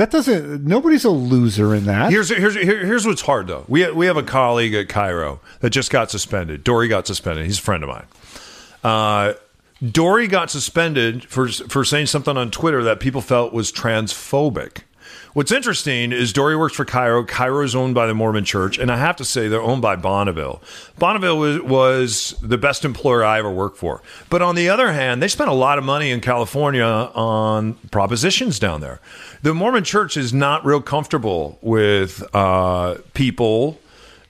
that 0.00 0.10
doesn't. 0.10 0.64
Nobody's 0.64 1.04
a 1.04 1.10
loser 1.10 1.74
in 1.74 1.84
that. 1.84 2.10
Here's 2.10 2.30
here's 2.30 2.54
here- 2.54 2.86
here's 2.86 3.06
what's 3.06 3.20
hard 3.20 3.48
though. 3.48 3.66
We 3.68 3.90
we 3.92 4.06
have 4.06 4.16
a 4.16 4.22
colleague 4.22 4.72
at 4.72 4.88
KIRO 4.88 5.40
that 5.60 5.70
just 5.70 5.90
got 5.90 6.10
suspended. 6.10 6.64
Dori 6.64 6.88
got 6.88 7.06
suspended. 7.06 7.44
He's 7.44 7.58
a 7.58 7.62
friend 7.62 7.82
of 7.84 7.90
mine. 7.90 8.06
Uh, 8.82 9.34
Dori 9.86 10.26
got 10.26 10.50
suspended 10.50 11.24
for 11.26 11.48
for 11.48 11.84
saying 11.84 12.06
something 12.06 12.38
on 12.38 12.50
Twitter 12.50 12.82
that 12.84 12.98
people 12.98 13.20
felt 13.20 13.52
was 13.52 13.70
transphobic. 13.70 14.78
What's 15.32 15.52
interesting 15.52 16.10
is 16.10 16.32
Dori 16.32 16.56
works 16.56 16.74
for 16.74 16.84
KIRO. 16.84 17.24
KIRO 17.24 17.64
is 17.64 17.76
owned 17.76 17.94
by 17.94 18.08
the 18.08 18.14
Mormon 18.14 18.44
Church, 18.44 18.78
and 18.78 18.90
I 18.90 18.96
have 18.96 19.14
to 19.16 19.24
say 19.24 19.46
they're 19.46 19.62
owned 19.62 19.80
by 19.80 19.94
Bonneville. 19.94 20.60
Bonneville 20.98 21.38
was, 21.38 21.60
was 21.62 22.34
the 22.42 22.58
best 22.58 22.84
employer 22.84 23.22
I 23.22 23.38
ever 23.38 23.50
worked 23.50 23.78
for. 23.78 24.02
But 24.28 24.42
on 24.42 24.56
the 24.56 24.68
other 24.68 24.92
hand, 24.92 25.22
they 25.22 25.28
spent 25.28 25.48
a 25.48 25.54
lot 25.54 25.78
of 25.78 25.84
money 25.84 26.10
in 26.10 26.20
California 26.20 26.82
on 26.82 27.74
propositions 27.92 28.58
down 28.58 28.80
there. 28.80 28.98
The 29.42 29.54
Mormon 29.54 29.84
Church 29.84 30.16
is 30.16 30.34
not 30.34 30.64
real 30.64 30.82
comfortable 30.82 31.60
with 31.62 32.24
uh, 32.34 32.96
people 33.14 33.78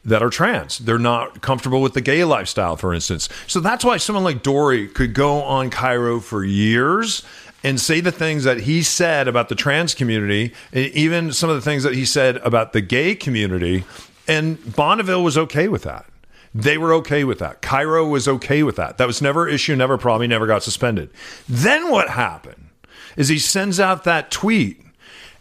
that 0.05 0.23
are 0.23 0.31
trans. 0.31 0.79
They're 0.79 0.99
not 0.99 1.41
comfortable 1.41 1.81
with 1.81 1.95
the 1.95 2.01
gay 2.01 2.25
lifestyle, 2.25 2.77
for 2.77 2.93
instance. 2.93 3.31
So 3.47 3.61
that's 3.61 3.85
why 3.85 3.97
someone 3.97 4.25
like 4.25 4.43
Dori 4.43 4.89
could 4.89 5.15
go 5.15 5.43
on 5.43 5.71
KIRO 5.71 6.23
for 6.23 6.45
years 6.45 7.23
and 7.63 7.81
say 7.81 8.01
the 8.01 8.13
things 8.13 8.45
that 8.45 8.61
he 8.61 8.83
said 8.83 9.29
about 9.29 9.49
the 9.49 9.55
trans 9.55 9.95
community, 9.95 10.55
and 10.73 10.87
even 10.93 11.33
some 11.33 11.51
of 11.51 11.57
the 11.57 11.63
things 11.63 11.83
that 11.83 11.95
he 11.95 12.05
said 12.05 12.37
about 12.39 12.73
the 12.73 12.81
gay 12.81 13.15
community. 13.15 13.85
And 14.27 14.75
Bonneville 14.75 15.23
was 15.23 15.37
okay 15.37 15.69
with 15.69 15.83
that. 15.83 16.07
They 16.55 16.79
were 16.79 16.93
okay 16.95 17.25
with 17.25 17.39
that. 17.39 17.63
KIRO 17.63 18.11
was 18.11 18.27
okay 18.27 18.63
with 18.63 18.77
that. 18.77 18.99
That 18.99 19.07
was 19.07 19.23
never 19.23 19.47
issue, 19.47 19.77
never 19.77 19.99
problem. 19.99 20.23
He 20.23 20.29
never 20.29 20.47
got 20.47 20.63
suspended. 20.63 21.11
Then 21.49 21.91
what 21.91 22.09
happened 22.09 22.71
is 23.17 23.29
he 23.29 23.39
sends 23.39 23.79
out 23.79 24.05
that 24.05 24.31
tweet 24.31 24.83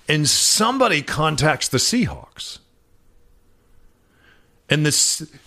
and 0.08 0.28
somebody 0.28 1.02
contacts 1.02 1.68
the 1.68 1.78
Seahawks. 1.78 2.60
And 4.70 4.86
the, 4.86 4.92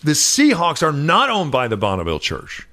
the 0.02 0.12
Seahawks 0.12 0.82
are 0.82 0.92
not 0.92 1.30
owned 1.30 1.52
by 1.52 1.68
the 1.68 1.76
Bonneville 1.76 2.18
Church. 2.18 2.66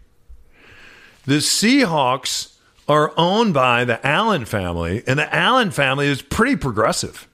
The 1.26 1.38
Seahawks 1.38 2.49
are 2.90 3.14
owned 3.16 3.54
by 3.54 3.86
the 3.86 4.06
Allen 4.06 4.44
family, 4.46 5.04
and 5.06 5.20
the 5.20 5.34
Allen 5.34 5.70
family 5.70 6.08
is 6.08 6.24
pretty 6.24 6.56
progressive. 6.56 7.28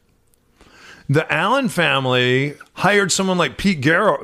The 1.07 1.31
Allen 1.31 1.69
family 1.69 2.55
hired 2.73 3.11
someone 3.11 3.37
like 3.37 3.57
Pete, 3.57 3.81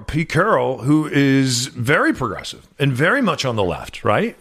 Pete 0.08 0.30
Carroll, 0.30 0.80
who 0.80 1.08
is 1.08 1.68
very 1.68 2.14
progressive 2.14 2.68
and 2.78 2.92
very 2.92 3.22
much 3.22 3.46
on 3.46 3.56
the 3.56 3.64
left, 3.64 4.04
right? 4.04 4.36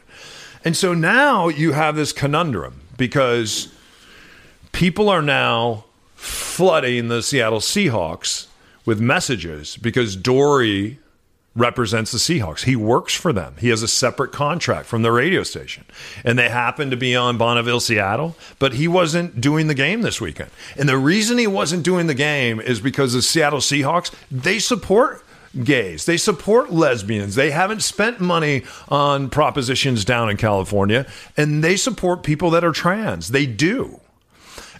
And 0.64 0.76
so 0.76 0.92
now 0.92 1.48
you 1.48 1.72
have 1.72 1.96
this 1.96 2.12
conundrum 2.12 2.80
because 2.96 3.72
people 4.72 5.08
are 5.08 5.22
now 5.22 5.84
flooding 6.16 7.08
the 7.08 7.22
Seattle 7.22 7.60
Seahawks 7.60 8.46
with 8.84 9.00
messages 9.00 9.76
because 9.76 10.16
Dori 10.16 10.98
represents 11.56 12.12
the 12.12 12.18
Seahawks. 12.18 12.62
He 12.62 12.76
works 12.76 13.14
for 13.14 13.32
them. 13.32 13.56
He 13.58 13.70
has 13.70 13.82
a 13.82 13.88
separate 13.88 14.30
contract 14.30 14.86
from 14.86 15.02
the 15.02 15.10
radio 15.10 15.42
station. 15.42 15.84
And 16.24 16.38
they 16.38 16.48
happen 16.48 16.90
to 16.90 16.96
be 16.96 17.16
on 17.16 17.38
Bonneville, 17.38 17.80
Seattle, 17.80 18.36
but 18.58 18.74
he 18.74 18.86
wasn't 18.86 19.40
doing 19.40 19.66
the 19.66 19.74
game 19.74 20.02
this 20.02 20.20
weekend. 20.20 20.50
And 20.78 20.88
the 20.88 20.96
reason 20.96 21.38
he 21.38 21.48
wasn't 21.48 21.82
doing 21.82 22.06
the 22.06 22.14
game 22.14 22.60
is 22.60 22.80
because 22.80 23.12
the 23.12 23.22
Seattle 23.22 23.58
Seahawks, 23.58 24.12
they 24.30 24.60
support 24.60 25.24
gays. 25.64 26.06
They 26.06 26.16
support 26.16 26.72
lesbians. 26.72 27.34
They 27.34 27.50
haven't 27.50 27.82
spent 27.82 28.20
money 28.20 28.62
on 28.88 29.30
propositions 29.30 30.04
down 30.04 30.30
in 30.30 30.36
California, 30.36 31.06
and 31.36 31.64
they 31.64 31.76
support 31.76 32.22
people 32.22 32.50
that 32.50 32.64
are 32.64 32.72
trans. 32.72 33.28
They 33.28 33.46
do. 33.46 34.00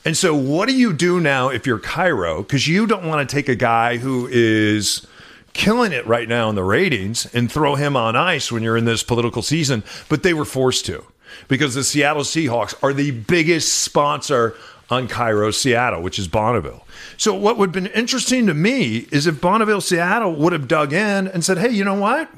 And 0.05 0.17
so, 0.17 0.35
what 0.35 0.69
do 0.69 0.75
you 0.75 0.93
do 0.93 1.21
now 1.21 1.49
if 1.49 1.67
you're 1.67 1.79
KIRO? 1.79 2.39
Because 2.39 2.67
you 2.67 2.87
don't 2.87 3.07
want 3.07 3.29
to 3.29 3.35
take 3.35 3.49
a 3.49 3.55
guy 3.55 3.99
who 3.99 4.29
is 4.31 5.07
killing 5.52 5.92
it 5.92 6.07
right 6.07 6.28
now 6.28 6.49
in 6.49 6.54
the 6.54 6.64
ratings 6.64 7.26
and 7.35 7.50
throw 7.50 7.75
him 7.75 7.97
on 7.97 8.16
ice 8.16 8.50
when 8.50 8.62
you're 8.62 8.76
in 8.76 8.85
this 8.85 9.02
political 9.02 9.42
season, 9.42 9.83
but 10.09 10.23
they 10.23 10.35
were 10.35 10.45
forced 10.45 10.87
to 10.87 11.04
because 11.49 11.75
the 11.75 11.85
Seattle 11.85 12.23
Seahawks 12.23 12.75
are 12.83 12.92
the 12.92 13.11
biggest 13.11 13.80
sponsor 13.80 14.57
on 14.90 15.07
KIRO, 15.07 15.54
Seattle, 15.54 16.02
which 16.02 16.19
is 16.19 16.26
Bonneville. 16.28 16.87
So, 17.16 17.35
what 17.35 17.57
would 17.59 17.75
have 17.75 17.85
been 17.85 17.92
interesting 17.92 18.47
to 18.47 18.54
me 18.54 19.07
is 19.12 19.26
if 19.26 19.40
Bonneville, 19.40 19.80
Seattle 19.80 20.35
would 20.35 20.52
have 20.52 20.66
dug 20.66 20.92
in 20.92 21.28
and 21.28 21.45
said, 21.45 21.59
hey, 21.59 21.71
you 21.71 21.85
know 21.85 21.95
what? 21.95 22.28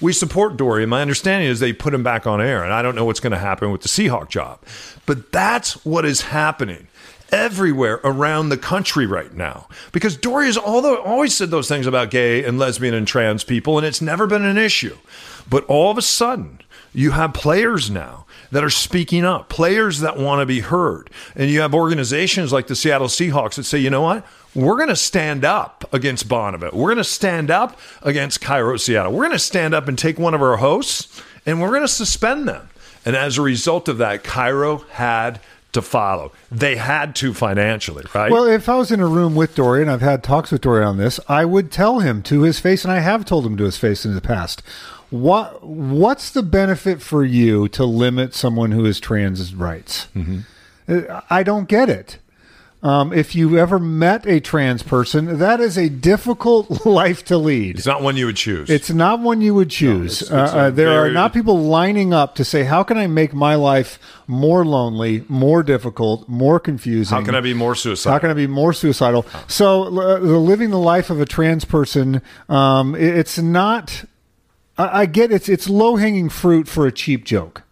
We 0.00 0.12
support 0.12 0.56
Dori. 0.56 0.82
And 0.82 0.90
my 0.90 1.02
understanding 1.02 1.48
is 1.48 1.60
they 1.60 1.72
put 1.72 1.94
him 1.94 2.02
back 2.02 2.26
on 2.26 2.40
air. 2.40 2.64
And 2.64 2.72
I 2.72 2.82
don't 2.82 2.94
know 2.94 3.04
what's 3.04 3.20
going 3.20 3.32
to 3.32 3.38
happen 3.38 3.70
with 3.70 3.82
the 3.82 3.88
Seahawk 3.88 4.28
job. 4.28 4.60
But 5.06 5.30
that's 5.30 5.84
what 5.84 6.04
is 6.04 6.22
happening 6.22 6.88
everywhere 7.32 8.00
around 8.04 8.50
the 8.50 8.56
country 8.56 9.06
right 9.06 9.34
now. 9.34 9.66
Because 9.90 10.18
although 10.24 11.02
always 11.02 11.34
said 11.34 11.50
those 11.50 11.68
things 11.68 11.86
about 11.86 12.10
gay 12.10 12.44
and 12.44 12.58
lesbian 12.58 12.94
and 12.94 13.08
trans 13.08 13.42
people, 13.42 13.78
and 13.78 13.86
it's 13.86 14.02
never 14.02 14.26
been 14.26 14.44
an 14.44 14.58
issue. 14.58 14.96
But 15.48 15.64
all 15.64 15.90
of 15.90 15.98
a 15.98 16.02
sudden, 16.02 16.60
you 16.94 17.12
have 17.12 17.32
players 17.34 17.90
now 17.90 18.26
that 18.50 18.62
are 18.62 18.70
speaking 18.70 19.24
up, 19.24 19.48
players 19.48 20.00
that 20.00 20.18
want 20.18 20.40
to 20.40 20.46
be 20.46 20.60
heard. 20.60 21.10
And 21.34 21.50
you 21.50 21.62
have 21.62 21.74
organizations 21.74 22.52
like 22.52 22.66
the 22.66 22.76
Seattle 22.76 23.08
Seahawks 23.08 23.54
that 23.54 23.64
say, 23.64 23.78
you 23.78 23.88
know 23.88 24.02
what? 24.02 24.26
We're 24.54 24.76
going 24.76 24.90
to 24.90 24.96
stand 24.96 25.44
up 25.44 25.84
against 25.92 26.28
Bonneville. 26.28 26.72
We're 26.74 26.90
going 26.90 26.98
to 26.98 27.04
stand 27.04 27.50
up 27.50 27.78
against 28.02 28.42
KIRO, 28.42 28.78
Seattle. 28.78 29.12
We're 29.12 29.24
going 29.24 29.32
to 29.32 29.38
stand 29.38 29.72
up 29.72 29.88
and 29.88 29.98
take 29.98 30.18
one 30.18 30.34
of 30.34 30.42
our 30.42 30.58
hosts 30.58 31.22
and 31.46 31.60
we're 31.60 31.70
going 31.70 31.80
to 31.80 31.88
suspend 31.88 32.46
them. 32.46 32.68
And 33.04 33.16
as 33.16 33.38
a 33.38 33.42
result 33.42 33.88
of 33.88 33.98
that, 33.98 34.22
KIRO 34.22 34.86
had 34.90 35.40
to 35.72 35.82
follow. 35.82 36.32
They 36.50 36.76
had 36.76 37.14
to 37.16 37.34
financially, 37.34 38.04
right? 38.14 38.30
Well, 38.30 38.44
if 38.46 38.68
I 38.68 38.76
was 38.76 38.90
in 38.92 39.00
a 39.00 39.06
room 39.06 39.34
with 39.34 39.54
Dori, 39.54 39.82
and 39.82 39.90
I've 39.90 40.02
had 40.02 40.22
talks 40.22 40.52
with 40.52 40.60
Dori 40.60 40.84
on 40.84 40.98
this, 40.98 41.18
I 41.28 41.44
would 41.44 41.72
tell 41.72 42.00
him 42.00 42.22
to 42.24 42.42
his 42.42 42.60
face, 42.60 42.84
and 42.84 42.92
I 42.92 43.00
have 43.00 43.24
told 43.24 43.46
him 43.46 43.56
to 43.56 43.64
his 43.64 43.76
face 43.78 44.04
in 44.04 44.14
the 44.14 44.20
past. 44.20 44.62
What 45.10 45.62
What's 45.62 46.30
the 46.30 46.42
benefit 46.42 47.02
for 47.02 47.24
you 47.24 47.68
to 47.68 47.84
limit 47.84 48.34
someone 48.34 48.72
who 48.72 48.84
is 48.86 48.98
trans 49.00 49.54
rights? 49.54 50.08
Uh, 50.88 51.20
I 51.28 51.42
don't 51.42 51.68
get 51.68 51.88
it. 51.90 52.18
Um, 52.84 53.12
if 53.12 53.36
you 53.36 53.56
ever 53.58 53.78
met 53.78 54.26
a 54.26 54.40
trans 54.40 54.82
person, 54.82 55.38
that 55.38 55.60
is 55.60 55.78
a 55.78 55.88
difficult 55.88 56.84
life 56.86 57.24
to 57.26 57.38
lead. 57.38 57.76
it's 57.78 57.86
not 57.86 58.02
one 58.02 58.16
you 58.16 58.26
would 58.26 58.36
choose. 58.36 58.68
It's 58.70 58.90
not 58.90 59.20
one 59.20 59.40
you 59.40 59.54
would 59.54 59.70
choose. 59.70 60.22
it's- 60.22 60.22
it's 60.48 60.52
uh, 60.52 60.56
uh, 60.56 60.70
there 60.70 60.90
are 60.90 61.10
not 61.12 61.32
people 61.32 61.60
lining 61.62 62.12
up 62.12 62.34
to 62.34 62.44
say, 62.44 62.64
"How 62.64 62.82
can 62.82 62.98
I 62.98 63.06
make 63.06 63.32
my 63.34 63.54
life 63.54 64.00
more 64.26 64.64
lonely, 64.64 65.24
more 65.28 65.62
difficult, 65.62 66.28
more 66.28 66.58
confusing? 66.58 67.16
How 67.16 67.22
can 67.24 67.36
I 67.36 67.40
be 67.40 67.54
more 67.54 67.76
suicidal? 67.76 68.12
How 68.14 68.18
can 68.18 68.30
I 68.30 68.34
be 68.34 68.48
more 68.48 68.72
suicidal?" 68.72 69.26
So, 69.46 69.84
uh, 70.00 70.18
the 70.18 70.38
living 70.38 70.70
the 70.70 70.78
life 70.78 71.08
of 71.08 71.20
a 71.20 71.24
trans 71.24 71.64
person, 71.64 72.20
um, 72.48 72.96
it- 72.96 73.16
it's 73.16 73.38
not. 73.38 74.04
I, 74.76 75.02
I 75.02 75.06
get 75.06 75.30
it's 75.30 75.48
it's 75.48 75.68
low 75.68 75.94
hanging 75.94 76.28
fruit 76.30 76.66
for 76.66 76.84
a 76.86 76.90
cheap 76.92 77.24
joke, 77.24 77.62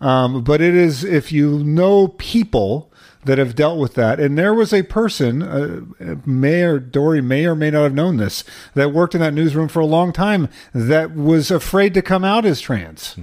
um, 0.00 0.44
but 0.44 0.60
it 0.60 0.76
is 0.76 1.02
if 1.02 1.32
you 1.32 1.64
know 1.64 2.06
people 2.06 2.92
that 3.24 3.38
have 3.38 3.54
dealt 3.54 3.78
with 3.78 3.94
that. 3.94 4.20
And 4.20 4.36
there 4.38 4.52
was 4.54 4.72
a 4.72 4.82
person, 4.82 5.42
uh, 5.42 6.16
Mayor 6.26 6.78
Dori 6.78 7.20
may 7.22 7.46
or 7.46 7.54
may 7.54 7.70
not 7.70 7.82
have 7.84 7.94
known 7.94 8.16
this, 8.18 8.44
that 8.74 8.92
worked 8.92 9.14
in 9.14 9.20
that 9.20 9.34
newsroom 9.34 9.68
for 9.68 9.80
a 9.80 9.86
long 9.86 10.12
time 10.12 10.48
that 10.74 11.14
was 11.14 11.50
afraid 11.50 11.94
to 11.94 12.02
come 12.02 12.24
out 12.24 12.44
as 12.44 12.60
trans 12.60 13.16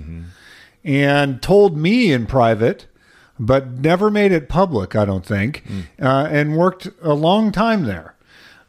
and 0.83 1.41
told 1.41 1.77
me 1.77 2.11
in 2.11 2.25
private, 2.25 2.87
but 3.39 3.69
never 3.71 4.09
made 4.11 4.31
it 4.31 4.49
public, 4.49 4.95
I 4.95 5.05
don't 5.05 5.25
think, 5.25 5.63
uh, 6.01 6.27
and 6.29 6.57
worked 6.57 6.89
a 7.01 7.13
long 7.13 7.51
time 7.51 7.83
there. 7.85 8.15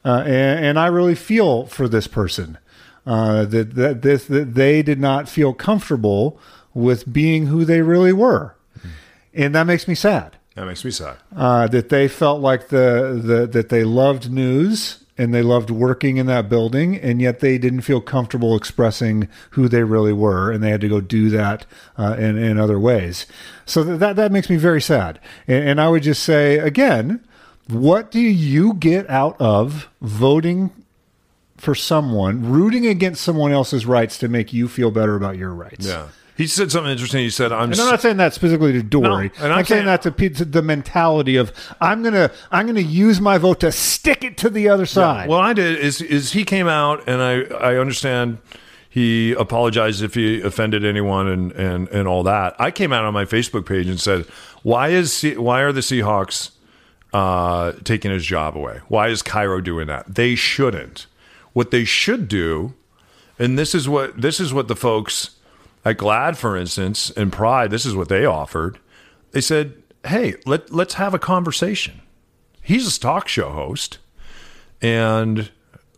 uh, 0.04 0.22
and, 0.26 0.64
and 0.64 0.78
I 0.78 0.86
really 0.88 1.14
feel 1.14 1.66
for 1.66 1.88
this 1.88 2.06
person 2.06 2.58
uh, 3.06 3.44
that 3.46 3.74
that 3.74 4.02
this 4.02 4.24
that 4.26 4.54
they 4.54 4.82
did 4.82 4.98
not 5.00 5.28
feel 5.28 5.52
comfortable 5.54 6.38
with 6.74 7.12
being 7.12 7.46
who 7.46 7.64
they 7.64 7.82
really 7.82 8.12
were, 8.12 8.54
and 9.34 9.54
that 9.54 9.64
makes 9.66 9.86
me 9.88 9.94
sad. 9.94 10.36
That 10.54 10.66
makes 10.66 10.84
me 10.84 10.90
sad. 10.90 11.16
Uh, 11.34 11.66
that 11.68 11.88
they 11.88 12.08
felt 12.08 12.40
like 12.40 12.68
the, 12.68 13.20
the 13.22 13.46
that 13.46 13.70
they 13.70 13.84
loved 13.84 14.30
news 14.30 14.98
and 15.16 15.32
they 15.32 15.42
loved 15.42 15.70
working 15.70 16.16
in 16.16 16.26
that 16.26 16.48
building, 16.48 16.96
and 16.96 17.20
yet 17.20 17.40
they 17.40 17.58
didn't 17.58 17.82
feel 17.82 18.00
comfortable 18.00 18.56
expressing 18.56 19.28
who 19.50 19.68
they 19.68 19.82
really 19.82 20.12
were, 20.12 20.50
and 20.50 20.62
they 20.62 20.70
had 20.70 20.80
to 20.80 20.88
go 20.88 21.00
do 21.00 21.30
that 21.30 21.64
uh, 21.96 22.16
in 22.18 22.36
in 22.36 22.58
other 22.58 22.78
ways. 22.78 23.26
So 23.64 23.82
that 23.84 24.16
that 24.16 24.32
makes 24.32 24.50
me 24.50 24.56
very 24.56 24.80
sad. 24.80 25.20
And, 25.46 25.68
and 25.68 25.80
I 25.80 25.88
would 25.88 26.02
just 26.02 26.22
say 26.22 26.58
again, 26.58 27.24
what 27.68 28.10
do 28.10 28.20
you 28.20 28.74
get 28.74 29.08
out 29.08 29.40
of 29.40 29.88
voting 30.00 30.70
for 31.56 31.74
someone, 31.74 32.50
rooting 32.50 32.86
against 32.86 33.22
someone 33.22 33.52
else's 33.52 33.86
rights 33.86 34.18
to 34.18 34.28
make 34.28 34.52
you 34.52 34.68
feel 34.68 34.90
better 34.90 35.14
about 35.14 35.38
your 35.38 35.54
rights? 35.54 35.86
Yeah. 35.86 36.08
He 36.42 36.48
said 36.48 36.72
something 36.72 36.90
interesting. 36.90 37.20
He 37.20 37.30
said, 37.30 37.52
"I'm." 37.52 37.70
And 37.70 37.80
I'm 37.80 37.86
not 37.86 38.00
saying 38.00 38.16
that 38.16 38.34
specifically 38.34 38.72
to 38.72 38.82
Dori. 38.82 39.30
No, 39.38 39.44
and 39.44 39.52
I 39.52 39.60
I'm 39.60 39.64
saying 39.64 39.86
that 39.86 40.02
to, 40.02 40.10
to 40.10 40.44
the 40.44 40.60
mentality 40.60 41.36
of 41.36 41.52
I'm 41.80 42.02
gonna 42.02 42.32
I'm 42.50 42.66
gonna 42.66 42.80
use 42.80 43.20
my 43.20 43.38
vote 43.38 43.60
to 43.60 43.70
stick 43.70 44.24
it 44.24 44.36
to 44.38 44.50
the 44.50 44.68
other 44.68 44.84
side. 44.84 45.28
What 45.28 45.40
I 45.40 45.52
did 45.52 45.78
is 45.78 46.00
is 46.00 46.32
he 46.32 46.44
came 46.44 46.66
out 46.66 47.04
and 47.06 47.22
I 47.22 47.42
I 47.54 47.76
understand 47.76 48.38
he 48.90 49.34
apologized 49.34 50.02
if 50.02 50.14
he 50.14 50.40
offended 50.40 50.84
anyone 50.84 51.28
and 51.28 51.52
and 51.52 51.88
and 51.90 52.08
all 52.08 52.24
that. 52.24 52.56
I 52.58 52.72
came 52.72 52.92
out 52.92 53.04
on 53.04 53.14
my 53.14 53.24
Facebook 53.24 53.64
page 53.64 53.86
and 53.86 54.00
said, 54.00 54.26
"Why 54.64 54.88
is 54.88 55.22
why 55.36 55.60
are 55.60 55.70
the 55.70 55.80
Seahawks 55.80 56.50
uh, 57.12 57.74
taking 57.84 58.10
his 58.10 58.26
job 58.26 58.56
away? 58.56 58.80
Why 58.88 59.10
is 59.10 59.22
KIRO 59.22 59.62
doing 59.62 59.86
that? 59.86 60.12
They 60.12 60.34
shouldn't. 60.34 61.06
What 61.52 61.70
they 61.70 61.84
should 61.84 62.26
do, 62.26 62.74
and 63.38 63.56
this 63.56 63.76
is 63.76 63.88
what 63.88 64.20
this 64.20 64.40
is 64.40 64.52
what 64.52 64.66
the 64.66 64.74
folks 64.74 65.36
at 65.84 65.98
GLAAD, 65.98 66.36
for 66.36 66.56
instance, 66.56 67.10
and 67.10 67.32
Pride, 67.32 67.70
this 67.70 67.84
is 67.84 67.96
what 67.96 68.08
they 68.08 68.24
offered. 68.24 68.78
They 69.32 69.40
said, 69.40 69.74
"Hey, 70.06 70.34
let 70.46 70.72
let's 70.72 70.94
have 70.94 71.14
a 71.14 71.18
conversation." 71.18 72.00
He's 72.60 72.96
a 72.96 73.00
talk 73.00 73.26
show 73.28 73.50
host 73.50 73.98
and 74.80 75.50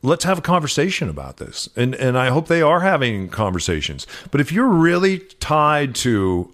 let's 0.02 0.24
have 0.24 0.38
a 0.38 0.42
conversation 0.42 1.08
about 1.08 1.38
this. 1.38 1.68
And 1.74 1.94
and 1.94 2.16
I 2.16 2.28
hope 2.28 2.46
they 2.46 2.62
are 2.62 2.80
having 2.80 3.28
conversations. 3.28 4.06
But 4.30 4.40
if 4.40 4.52
you're 4.52 4.68
really 4.68 5.20
tied 5.40 5.94
to 5.96 6.50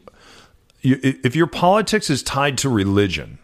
if 0.83 1.37
your 1.37 1.47
politics 1.47 2.09
is 2.09 2.23
tied 2.23 2.57
to 2.59 2.69
religion, 2.71 3.39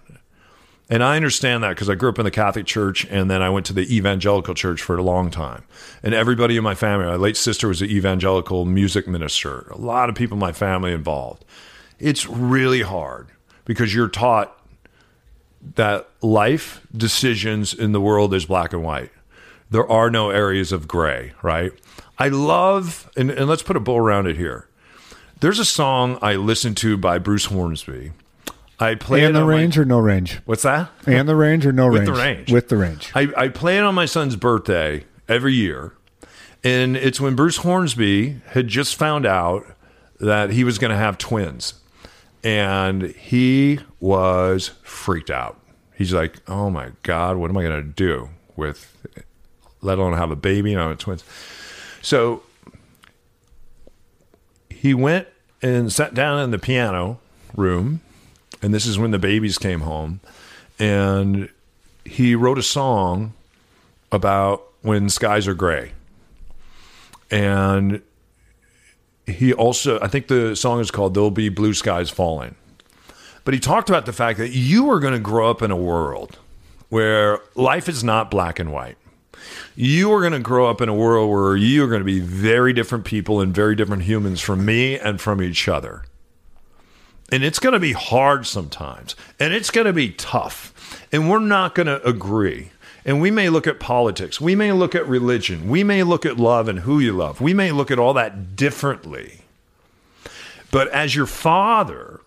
and 0.88 1.02
I 1.02 1.16
understand 1.16 1.64
that 1.64 1.71
because 1.71 1.90
I 1.90 1.97
grew 1.97 2.11
up 2.11 2.19
in 2.19 2.25
the 2.25 2.31
Catholic 2.31 2.64
Church 2.64 3.05
and 3.07 3.28
then 3.28 3.43
I 3.43 3.50
went 3.50 3.66
to 3.66 3.73
the 3.73 3.95
evangelical 3.95 4.55
church 4.55 4.81
for 4.81 4.97
a 4.97 5.02
long 5.02 5.31
time. 5.31 5.64
And 6.02 6.14
everybody 6.14 6.57
in 6.57 6.62
my 6.62 6.76
family, 6.76 7.07
my 7.07 7.16
late 7.16 7.37
sister 7.37 7.66
was 7.66 7.83
an 7.83 7.90
evangelical 7.90 8.64
music 8.64 9.09
minister. 9.09 9.66
A 9.71 9.78
lot 9.78 10.09
of 10.09 10.14
people 10.14 10.37
in 10.37 10.40
my 10.40 10.52
family 10.52 10.93
involved. 10.93 11.45
It's 11.99 12.28
really 12.28 12.83
hard 12.83 13.28
because 13.64 13.95
you're 13.95 14.09
taught 14.09 14.57
that 15.75 16.09
life 16.23 16.87
decisions 16.97 17.75
in 17.75 17.90
the 17.90 18.00
world 18.00 18.33
is 18.33 18.47
black 18.47 18.73
and 18.73 18.85
white. 18.85 19.11
There 19.71 19.90
are 19.90 20.11
no 20.11 20.31
areas 20.31 20.71
of 20.71 20.87
gray, 20.87 21.33
right? 21.43 21.73
I 22.19 22.28
love, 22.28 23.11
and, 23.16 23.31
and 23.31 23.49
let's 23.49 23.62
put 23.62 23.76
a 23.76 23.81
bow 23.81 23.99
around 23.99 24.28
it 24.28 24.37
here. 24.37 24.69
There's 25.40 25.59
a 25.59 25.64
song 25.64 26.19
I 26.23 26.37
listened 26.37 26.76
to 26.78 26.97
by 26.97 27.19
Bruce 27.19 27.47
Hornsby. 27.47 28.12
I 28.78 28.95
play 28.95 29.25
and 29.25 29.35
the 29.35 29.40
on 29.40 29.47
my- 29.47 29.54
range 29.54 29.78
or 29.78 29.85
no 29.85 29.99
range? 29.99 30.40
What's 30.45 30.62
that? 30.62 30.90
And 31.06 31.28
the 31.28 31.37
range 31.37 31.64
or 31.66 31.73
no 31.73 31.88
With 31.88 32.02
range? 32.02 32.06
the 32.16 32.23
range. 32.23 32.52
With 32.52 32.68
the 32.68 32.76
range. 32.76 33.11
I, 33.14 33.28
I 33.37 33.49
play 33.49 33.78
it 33.78 33.85
on 33.85 33.95
my 33.95 34.04
son's 34.06 34.37
birthday 34.37 35.04
every 35.28 35.54
year. 35.54 35.95
And 36.62 36.97
it's 36.97 37.21
when 37.21 37.35
Bruce 37.37 37.59
Hornsby 37.59 38.40
had 38.49 38.68
just 38.68 38.97
found 38.97 39.25
out 39.25 39.64
that 40.21 40.50
he 40.50 40.64
was 40.64 40.78
going 40.78 40.90
to 40.90 40.97
have 40.97 41.16
twins. 41.16 41.75
And 42.45 43.02
he 43.02 43.80
was 44.00 44.68
freaked 44.83 45.30
out. 45.30 45.59
He's 45.95 46.12
like, 46.12 46.38
oh 46.49 46.68
my 46.71 46.90
God, 47.02 47.37
what 47.38 47.50
am 47.50 47.56
I 47.56 47.62
going 47.62 47.83
to 47.83 47.88
do 47.88 48.28
with, 48.56 48.95
let 49.80 49.99
alone 49.99 50.12
have 50.14 50.30
a 50.30 50.37
baby 50.37 50.73
and 50.75 50.83
I 50.83 50.88
have 50.88 50.99
twins? 50.99 51.25
So 52.02 52.42
he 54.68 54.92
went 54.95 55.28
and 55.62 55.92
sat 55.92 56.14
down 56.14 56.40
in 56.42 56.50
the 56.50 56.59
piano 56.59 57.18
room 57.56 58.00
and 58.63 58.73
this 58.73 58.87
is 58.87 58.99
when 58.99 59.11
the 59.11 59.19
babies 59.19 59.59
came 59.59 59.81
home. 59.81 60.21
And 60.79 61.49
he 62.05 62.35
wrote 62.35 62.59
a 62.59 62.63
song 62.63 63.35
about 64.13 64.65
when 64.83 65.09
skies 65.09 65.49
are 65.49 65.55
gray. 65.55 65.93
And 67.31 68.03
he 69.27 69.53
also 69.53 69.99
i 70.01 70.07
think 70.07 70.29
the 70.29 70.55
song 70.55 70.79
is 70.79 70.93
called 70.93 71.13
there'll 71.13 71.31
be 71.31 71.49
blue 71.49 71.75
skies 71.75 72.11
falling. 72.11 72.55
But 73.45 73.55
he 73.55 73.61
talked 73.61 73.89
about 73.89 74.07
the 74.07 74.13
fact 74.13 74.39
that 74.39 74.51
you 74.51 74.91
are 74.91 74.99
going 74.99 75.15
to 75.15 75.21
grow 75.21 75.51
up 75.51 75.63
in 75.63 75.71
a 75.71 75.77
world 75.77 76.39
where 76.89 77.41
life 77.55 77.89
is 77.89 78.03
not 78.03 78.31
black 78.31 78.59
and 78.59 78.73
white. 78.73 78.97
You 79.77 80.13
are 80.13 80.21
going 80.21 80.33
to 80.33 80.41
grow 80.41 80.69
up 80.69 80.81
in 80.81 80.89
a 80.89 80.95
world 80.95 81.31
where 81.31 81.57
you 81.57 81.85
are 81.85 81.87
going 81.89 82.01
to 82.01 82.05
be 82.05 82.21
very 82.21 82.73
different 82.73 83.05
people 83.05 83.41
and 83.41 83.55
very 83.55 83.77
different 83.77 84.03
humans 84.03 84.41
from 84.41 84.65
me 84.65 84.99
and 84.99 85.21
from 85.21 85.43
each 85.43 85.69
other 85.69 86.03
and 87.30 87.42
it's 87.42 87.59
going 87.59 87.73
to 87.73 87.80
be 87.80 87.92
hard 87.92 88.47
sometimes 88.47 89.17
and 89.41 89.52
it's 89.52 89.71
going 89.71 89.86
to 89.86 89.93
be 89.93 90.10
tough 90.10 91.06
and 91.12 91.28
we're 91.28 91.39
not 91.39 91.75
going 91.75 91.86
to 91.86 92.04
agree 92.06 92.71
and 93.04 93.21
we 93.21 93.30
may 93.30 93.49
look 93.49 93.67
at 93.67 93.80
politics 93.80 94.41
we 94.41 94.54
may 94.54 94.73
look 94.73 94.95
at 94.95 95.06
religion 95.06 95.69
we 95.69 95.82
may 95.82 96.02
look 96.02 96.25
at 96.25 96.36
love 96.36 96.69
and 96.69 96.80
who 96.80 96.99
you 96.99 97.12
love 97.12 97.41
we 97.41 97.54
may 97.54 97.73
look 97.73 97.91
at 97.91 97.99
all 97.99 98.15
that 98.15 98.56
differently 98.56 99.41
but 100.71 100.89
as 100.89 101.15
your 101.15 101.26
father 101.26 102.21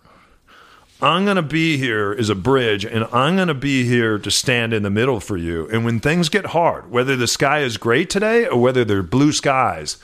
I'm 1.02 1.24
going 1.24 1.36
to 1.36 1.42
be 1.42 1.78
here 1.78 2.14
as 2.18 2.28
a 2.28 2.34
bridge 2.34 2.84
and 2.84 3.04
I'm 3.04 3.36
going 3.36 3.48
to 3.48 3.54
be 3.54 3.84
here 3.84 4.18
to 4.18 4.30
stand 4.30 4.74
in 4.74 4.82
the 4.82 4.90
middle 4.90 5.18
for 5.18 5.38
you. 5.38 5.66
And 5.70 5.82
when 5.82 5.98
things 5.98 6.28
get 6.28 6.46
hard, 6.46 6.90
whether 6.90 7.16
the 7.16 7.26
sky 7.26 7.60
is 7.60 7.78
gray 7.78 8.04
today 8.04 8.46
or 8.46 8.60
whether 8.60 8.84
they're 8.84 9.02
blue 9.02 9.32
skies, 9.32 9.96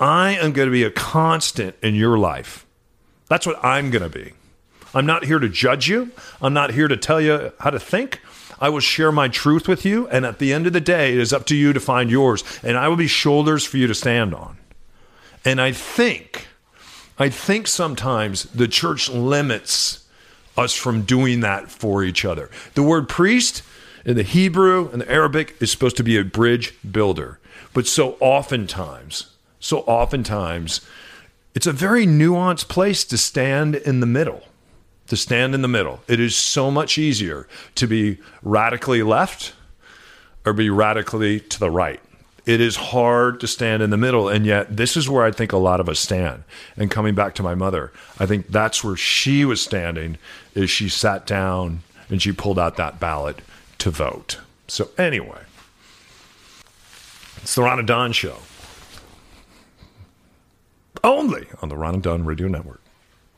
I 0.00 0.32
am 0.32 0.52
going 0.52 0.66
to 0.66 0.72
be 0.72 0.82
a 0.82 0.90
constant 0.90 1.76
in 1.82 1.94
your 1.94 2.16
life. 2.16 2.64
That's 3.30 3.46
what 3.46 3.64
I'm 3.64 3.90
going 3.90 4.02
to 4.02 4.08
be. 4.08 4.32
I'm 4.92 5.06
not 5.06 5.24
here 5.24 5.38
to 5.38 5.48
judge 5.48 5.88
you. 5.88 6.10
I'm 6.42 6.52
not 6.52 6.72
here 6.72 6.88
to 6.88 6.96
tell 6.96 7.20
you 7.20 7.52
how 7.60 7.70
to 7.70 7.78
think. 7.78 8.20
I 8.58 8.68
will 8.70 8.80
share 8.80 9.12
my 9.12 9.28
truth 9.28 9.68
with 9.68 9.84
you. 9.84 10.08
And 10.08 10.26
at 10.26 10.40
the 10.40 10.52
end 10.52 10.66
of 10.66 10.72
the 10.72 10.80
day, 10.80 11.12
it 11.12 11.18
is 11.20 11.32
up 11.32 11.46
to 11.46 11.54
you 11.54 11.72
to 11.72 11.78
find 11.78 12.10
yours. 12.10 12.42
And 12.64 12.76
I 12.76 12.88
will 12.88 12.96
be 12.96 13.06
shoulders 13.06 13.64
for 13.64 13.76
you 13.76 13.86
to 13.86 13.94
stand 13.94 14.34
on. 14.34 14.58
And 15.44 15.60
I 15.60 15.70
think, 15.70 16.48
I 17.20 17.28
think 17.28 17.68
sometimes 17.68 18.42
the 18.46 18.66
church 18.66 19.08
limits 19.08 20.04
us 20.56 20.74
from 20.74 21.02
doing 21.02 21.38
that 21.40 21.70
for 21.70 22.02
each 22.02 22.24
other. 22.24 22.50
The 22.74 22.82
word 22.82 23.08
priest 23.08 23.62
in 24.04 24.16
the 24.16 24.24
Hebrew 24.24 24.90
and 24.90 25.02
the 25.02 25.10
Arabic 25.10 25.54
is 25.60 25.70
supposed 25.70 25.96
to 25.98 26.02
be 26.02 26.18
a 26.18 26.24
bridge 26.24 26.74
builder. 26.90 27.38
But 27.72 27.86
so 27.86 28.16
oftentimes, 28.18 29.28
so 29.60 29.78
oftentimes, 29.82 30.80
it's 31.54 31.66
a 31.66 31.72
very 31.72 32.06
nuanced 32.06 32.68
place 32.68 33.04
to 33.04 33.18
stand 33.18 33.74
in 33.74 34.00
the 34.00 34.06
middle. 34.06 34.42
To 35.08 35.16
stand 35.16 35.54
in 35.54 35.62
the 35.62 35.68
middle. 35.68 36.00
It 36.06 36.20
is 36.20 36.36
so 36.36 36.70
much 36.70 36.96
easier 36.96 37.48
to 37.74 37.86
be 37.86 38.18
radically 38.42 39.02
left 39.02 39.54
or 40.44 40.52
be 40.52 40.70
radically 40.70 41.40
to 41.40 41.58
the 41.58 41.70
right. 41.70 42.00
It 42.46 42.60
is 42.60 42.76
hard 42.76 43.40
to 43.40 43.46
stand 43.46 43.82
in 43.82 43.90
the 43.90 43.96
middle, 43.96 44.28
and 44.28 44.46
yet 44.46 44.76
this 44.76 44.96
is 44.96 45.08
where 45.08 45.24
I 45.24 45.30
think 45.30 45.52
a 45.52 45.58
lot 45.58 45.78
of 45.80 45.88
us 45.88 46.00
stand. 46.00 46.44
And 46.76 46.90
coming 46.90 47.14
back 47.14 47.34
to 47.36 47.42
my 47.42 47.54
mother, 47.54 47.92
I 48.18 48.26
think 48.26 48.48
that's 48.48 48.82
where 48.82 48.96
she 48.96 49.44
was 49.44 49.60
standing. 49.60 50.16
Is 50.54 50.70
she 50.70 50.88
sat 50.88 51.26
down 51.26 51.82
and 52.08 52.20
she 52.20 52.32
pulled 52.32 52.58
out 52.58 52.76
that 52.76 52.98
ballot 52.98 53.40
to 53.78 53.90
vote. 53.90 54.38
So 54.68 54.90
anyway, 54.98 55.42
it's 57.42 57.54
the 57.54 57.82
Don 57.86 58.12
Show, 58.12 58.38
only 61.20 61.46
on 61.60 61.68
the 61.68 61.76
Ron 61.76 61.94
and 61.94 62.02
Don 62.02 62.24
Radio 62.24 62.48
Network. 62.48 62.80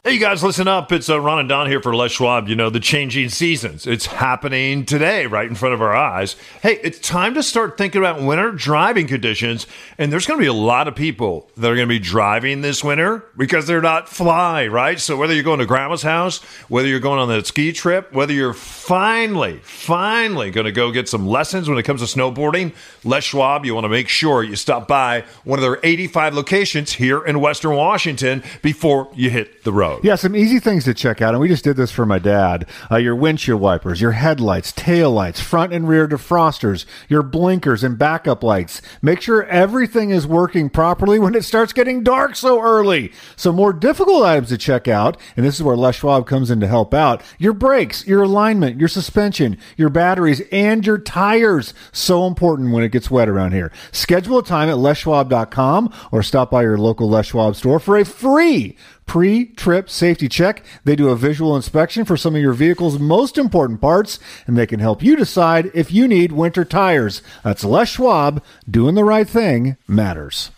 Hey, 0.04 0.14
you 0.14 0.18
guys, 0.18 0.42
listen 0.42 0.66
up. 0.66 0.90
It's 0.90 1.08
uh, 1.08 1.20
Ron 1.20 1.38
and 1.38 1.48
Don 1.48 1.68
here 1.68 1.80
for 1.80 1.94
Les 1.94 2.10
Schwab. 2.10 2.48
You 2.48 2.56
know, 2.56 2.70
the 2.70 2.80
changing 2.80 3.28
seasons. 3.28 3.86
It's 3.86 4.06
happening 4.06 4.84
today, 4.84 5.26
right 5.26 5.48
in 5.48 5.54
front 5.54 5.74
of 5.74 5.80
our 5.80 5.94
eyes. 5.94 6.34
Hey, 6.60 6.80
it's 6.82 6.98
time 6.98 7.34
to 7.34 7.42
start 7.44 7.78
thinking 7.78 8.00
about 8.00 8.20
winter 8.20 8.50
driving 8.50 9.06
conditions. 9.06 9.68
And 9.98 10.12
there's 10.12 10.26
going 10.26 10.40
to 10.40 10.42
be 10.42 10.48
a 10.48 10.52
lot 10.52 10.88
of 10.88 10.96
people 10.96 11.48
that 11.56 11.70
are 11.70 11.76
going 11.76 11.86
to 11.86 11.94
be 11.94 12.00
driving 12.00 12.62
this 12.62 12.82
winter 12.82 13.24
because 13.36 13.68
they're 13.68 13.80
not 13.80 14.08
fly, 14.08 14.66
right? 14.66 14.98
So 14.98 15.16
whether 15.16 15.34
you're 15.34 15.44
going 15.44 15.60
to 15.60 15.66
grandma's 15.66 16.02
house, 16.02 16.42
whether 16.68 16.88
you're 16.88 16.98
going 16.98 17.20
on 17.20 17.28
that 17.28 17.46
ski 17.46 17.72
trip, 17.72 18.12
whether 18.12 18.32
you're 18.32 18.54
finally, 18.54 19.60
finally 19.62 20.50
going 20.50 20.64
to 20.64 20.72
go 20.72 20.90
get 20.90 21.08
some 21.08 21.28
lessons 21.28 21.68
when 21.68 21.78
it 21.78 21.84
comes 21.84 22.00
to 22.00 22.18
snowboarding, 22.18 22.74
Les 23.04 23.22
Schwab, 23.22 23.64
you 23.64 23.72
want 23.72 23.84
to 23.84 23.88
make 23.88 24.08
sure 24.08 24.42
you 24.42 24.56
stop 24.56 24.88
by 24.88 25.22
one 25.44 25.60
of 25.60 25.62
their 25.62 25.78
85 25.84 26.34
locations 26.34 26.94
here 26.94 27.24
in 27.24 27.38
Western 27.38 27.76
Washington 27.76 28.42
before 28.62 29.08
you 29.14 29.30
hit 29.30 29.62
the 29.62 29.72
road. 29.72 29.91
Boat. 29.94 30.04
Yeah, 30.04 30.14
some 30.16 30.36
easy 30.36 30.58
things 30.58 30.84
to 30.84 30.94
check 30.94 31.20
out, 31.20 31.34
and 31.34 31.40
we 31.40 31.48
just 31.48 31.64
did 31.64 31.76
this 31.76 31.90
for 31.90 32.06
my 32.06 32.18
dad. 32.18 32.66
Uh, 32.90 32.96
your 32.96 33.16
windshield 33.16 33.60
wipers, 33.60 34.00
your 34.00 34.12
headlights, 34.12 34.72
tail 34.72 35.10
lights, 35.10 35.40
front 35.40 35.72
and 35.72 35.88
rear 35.88 36.08
defrosters, 36.08 36.84
your 37.08 37.22
blinkers 37.22 37.84
and 37.84 37.98
backup 37.98 38.42
lights. 38.42 38.82
Make 39.00 39.20
sure 39.20 39.44
everything 39.44 40.10
is 40.10 40.26
working 40.26 40.70
properly 40.70 41.18
when 41.18 41.34
it 41.34 41.44
starts 41.44 41.72
getting 41.72 42.02
dark 42.02 42.36
so 42.36 42.60
early. 42.60 43.12
Some 43.36 43.56
more 43.56 43.72
difficult 43.72 44.24
items 44.24 44.48
to 44.48 44.58
check 44.58 44.88
out, 44.88 45.16
and 45.36 45.44
this 45.44 45.56
is 45.56 45.62
where 45.62 45.76
Les 45.76 45.96
Schwab 45.96 46.26
comes 46.26 46.50
in 46.50 46.60
to 46.60 46.66
help 46.66 46.94
out. 46.94 47.22
Your 47.38 47.52
brakes, 47.52 48.06
your 48.06 48.22
alignment, 48.22 48.78
your 48.78 48.88
suspension, 48.88 49.58
your 49.76 49.90
batteries, 49.90 50.42
and 50.50 50.86
your 50.86 50.98
tires. 50.98 51.74
So 51.92 52.26
important 52.26 52.72
when 52.72 52.84
it 52.84 52.92
gets 52.92 53.10
wet 53.10 53.28
around 53.28 53.52
here. 53.52 53.72
Schedule 53.90 54.38
a 54.38 54.44
time 54.44 54.68
at 54.68 54.76
leschwab.com 54.76 55.92
or 56.10 56.22
stop 56.22 56.50
by 56.50 56.62
your 56.62 56.78
local 56.78 57.08
Les 57.08 57.26
Schwab 57.26 57.56
store 57.56 57.80
for 57.80 57.96
a 57.96 58.04
free 58.04 58.76
pre-trip 59.06 59.90
safety 59.90 60.28
check. 60.28 60.64
They 60.84 60.96
do 60.96 61.08
a 61.08 61.16
visual 61.16 61.56
inspection 61.56 62.04
for 62.04 62.16
some 62.16 62.34
of 62.34 62.42
your 62.42 62.52
vehicle's 62.52 62.98
most 62.98 63.36
important 63.38 63.80
parts, 63.80 64.18
and 64.46 64.56
they 64.56 64.66
can 64.66 64.80
help 64.80 65.02
you 65.02 65.16
decide 65.16 65.70
if 65.74 65.92
you 65.92 66.08
need 66.08 66.32
winter 66.32 66.64
tires. 66.64 67.22
That's 67.44 67.64
Les 67.64 67.88
Schwab. 67.88 68.42
Doing 68.70 68.94
the 68.94 69.04
right 69.04 69.28
thing 69.28 69.76
matters. 69.86 70.50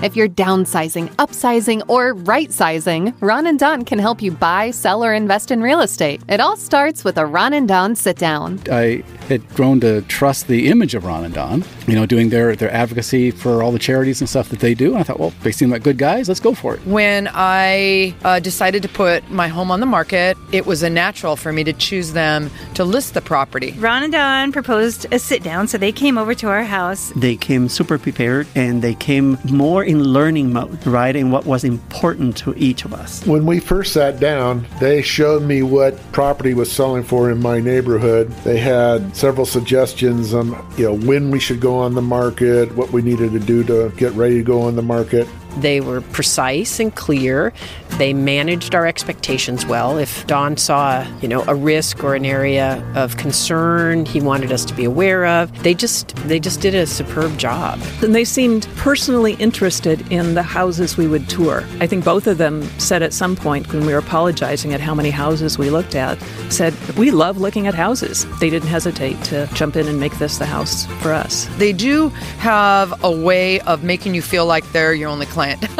If 0.00 0.16
you're 0.16 0.28
downsizing, 0.28 1.10
upsizing, 1.16 1.88
or 1.88 2.14
right 2.14 2.52
sizing, 2.52 3.14
Ron 3.20 3.46
and 3.46 3.58
Don 3.58 3.84
can 3.84 4.00
help 4.00 4.20
you 4.20 4.32
buy, 4.32 4.72
sell, 4.72 5.04
or 5.04 5.14
invest 5.14 5.50
in 5.52 5.62
real 5.62 5.80
estate. 5.80 6.20
It 6.28 6.40
all 6.40 6.56
starts 6.56 7.04
with 7.04 7.18
a 7.18 7.26
Ron 7.26 7.52
and 7.52 7.68
Don 7.68 7.94
sit 7.94 8.16
down. 8.16 8.60
I 8.70 9.04
had 9.28 9.48
grown 9.54 9.78
to 9.80 10.02
trust 10.02 10.48
the 10.48 10.68
image 10.68 10.94
of 10.94 11.04
Ron 11.04 11.24
and 11.24 11.32
Don, 11.34 11.64
you 11.86 11.94
know, 11.94 12.04
doing 12.04 12.30
their, 12.30 12.56
their 12.56 12.72
advocacy 12.72 13.30
for 13.30 13.62
all 13.62 13.70
the 13.70 13.78
charities 13.78 14.20
and 14.20 14.28
stuff 14.28 14.48
that 14.48 14.58
they 14.58 14.74
do. 14.74 14.90
And 14.90 14.98
I 14.98 15.02
thought, 15.04 15.20
well, 15.20 15.32
they 15.42 15.52
seem 15.52 15.70
like 15.70 15.84
good 15.84 15.98
guys. 15.98 16.26
Let's 16.26 16.40
go 16.40 16.52
for 16.52 16.74
it. 16.74 16.80
When 16.86 17.28
I 17.32 18.14
uh, 18.24 18.40
decided 18.40 18.82
to 18.82 18.88
put 18.88 19.30
my 19.30 19.46
home 19.46 19.70
on 19.70 19.78
the 19.78 19.86
market, 19.86 20.36
it 20.50 20.66
was 20.66 20.82
a 20.82 20.90
natural 20.90 21.36
for 21.36 21.52
me 21.52 21.62
to 21.62 21.72
choose 21.72 22.12
them 22.12 22.50
to 22.74 22.84
list 22.84 23.14
the 23.14 23.20
property. 23.20 23.72
Ron 23.78 24.02
and 24.02 24.12
Don 24.12 24.50
proposed 24.50 25.06
a 25.12 25.18
sit 25.20 25.44
down, 25.44 25.68
so 25.68 25.78
they 25.78 25.92
came 25.92 26.18
over 26.18 26.34
to 26.34 26.48
our 26.48 26.64
house. 26.64 27.12
They 27.14 27.36
came 27.36 27.68
super 27.68 27.98
prepared 27.98 28.48
and 28.56 28.82
they 28.82 28.94
came 28.94 29.38
more 29.44 29.81
in 29.82 30.02
learning 30.02 30.52
mode, 30.52 30.86
right? 30.86 31.14
And 31.14 31.32
what 31.32 31.46
was 31.46 31.64
important 31.64 32.36
to 32.38 32.54
each 32.56 32.84
of 32.84 32.92
us. 32.92 33.24
When 33.26 33.46
we 33.46 33.60
first 33.60 33.92
sat 33.92 34.20
down, 34.20 34.66
they 34.80 35.02
showed 35.02 35.42
me 35.42 35.62
what 35.62 35.98
property 36.12 36.54
was 36.54 36.70
selling 36.70 37.02
for 37.02 37.30
in 37.30 37.40
my 37.40 37.60
neighborhood. 37.60 38.30
They 38.44 38.58
had 38.58 39.16
several 39.16 39.46
suggestions 39.46 40.34
on, 40.34 40.48
you 40.76 40.84
know, 40.84 40.94
when 40.94 41.30
we 41.30 41.40
should 41.40 41.60
go 41.60 41.76
on 41.76 41.94
the 41.94 42.02
market, 42.02 42.74
what 42.76 42.92
we 42.92 43.02
needed 43.02 43.32
to 43.32 43.40
do 43.40 43.64
to 43.64 43.90
get 43.96 44.12
ready 44.12 44.36
to 44.36 44.42
go 44.42 44.62
on 44.62 44.76
the 44.76 44.82
market. 44.82 45.26
They 45.58 45.80
were 45.80 46.00
precise 46.00 46.80
and 46.80 46.94
clear. 46.94 47.52
They 47.98 48.14
managed 48.14 48.74
our 48.74 48.86
expectations 48.86 49.66
well. 49.66 49.98
If 49.98 50.26
Don 50.26 50.56
saw, 50.56 51.06
you 51.20 51.28
know, 51.28 51.44
a 51.46 51.54
risk 51.54 52.02
or 52.02 52.14
an 52.14 52.24
area 52.24 52.82
of 52.94 53.16
concern 53.18 54.06
he 54.06 54.20
wanted 54.20 54.50
us 54.50 54.64
to 54.64 54.74
be 54.74 54.84
aware 54.84 55.26
of, 55.26 55.62
they 55.62 55.74
just 55.74 56.16
they 56.28 56.40
just 56.40 56.60
did 56.60 56.74
a 56.74 56.86
superb 56.86 57.36
job. 57.38 57.78
And 58.02 58.14
they 58.14 58.24
seemed 58.24 58.66
personally 58.76 59.34
interested 59.34 60.10
in 60.10 60.34
the 60.34 60.42
houses 60.42 60.96
we 60.96 61.06
would 61.06 61.28
tour. 61.28 61.64
I 61.80 61.86
think 61.86 62.04
both 62.04 62.26
of 62.26 62.38
them 62.38 62.62
said 62.78 63.02
at 63.02 63.12
some 63.12 63.36
point 63.36 63.70
when 63.72 63.84
we 63.84 63.92
were 63.92 63.98
apologizing 63.98 64.72
at 64.72 64.80
how 64.80 64.94
many 64.94 65.10
houses 65.10 65.58
we 65.58 65.68
looked 65.68 65.94
at, 65.94 66.18
said, 66.48 66.74
"We 66.96 67.10
love 67.10 67.38
looking 67.38 67.66
at 67.66 67.74
houses." 67.74 68.26
They 68.40 68.48
didn't 68.48 68.68
hesitate 68.68 69.22
to 69.24 69.48
jump 69.52 69.76
in 69.76 69.86
and 69.86 70.00
make 70.00 70.18
this 70.18 70.38
the 70.38 70.46
house 70.46 70.86
for 71.02 71.12
us. 71.12 71.46
They 71.58 71.74
do 71.74 72.08
have 72.38 73.04
a 73.04 73.10
way 73.10 73.60
of 73.60 73.84
making 73.84 74.14
you 74.14 74.22
feel 74.22 74.46
like 74.46 74.64
they're 74.72 74.94
your 74.94 75.10
only 75.10 75.26
client. 75.26 75.41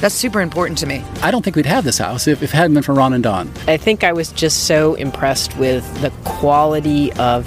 That's 0.00 0.14
super 0.14 0.40
important 0.40 0.78
to 0.78 0.86
me. 0.86 1.04
I 1.22 1.30
don't 1.30 1.42
think 1.42 1.56
we'd 1.56 1.66
have 1.66 1.84
this 1.84 1.98
house 1.98 2.26
if, 2.26 2.42
if 2.42 2.52
it 2.52 2.56
hadn't 2.56 2.74
been 2.74 2.82
for 2.82 2.94
Ron 2.94 3.12
and 3.12 3.22
Don. 3.22 3.50
I 3.66 3.76
think 3.76 4.04
I 4.04 4.12
was 4.12 4.32
just 4.32 4.66
so 4.66 4.94
impressed 4.94 5.56
with 5.56 5.84
the 6.00 6.10
quality 6.24 7.12
of 7.14 7.44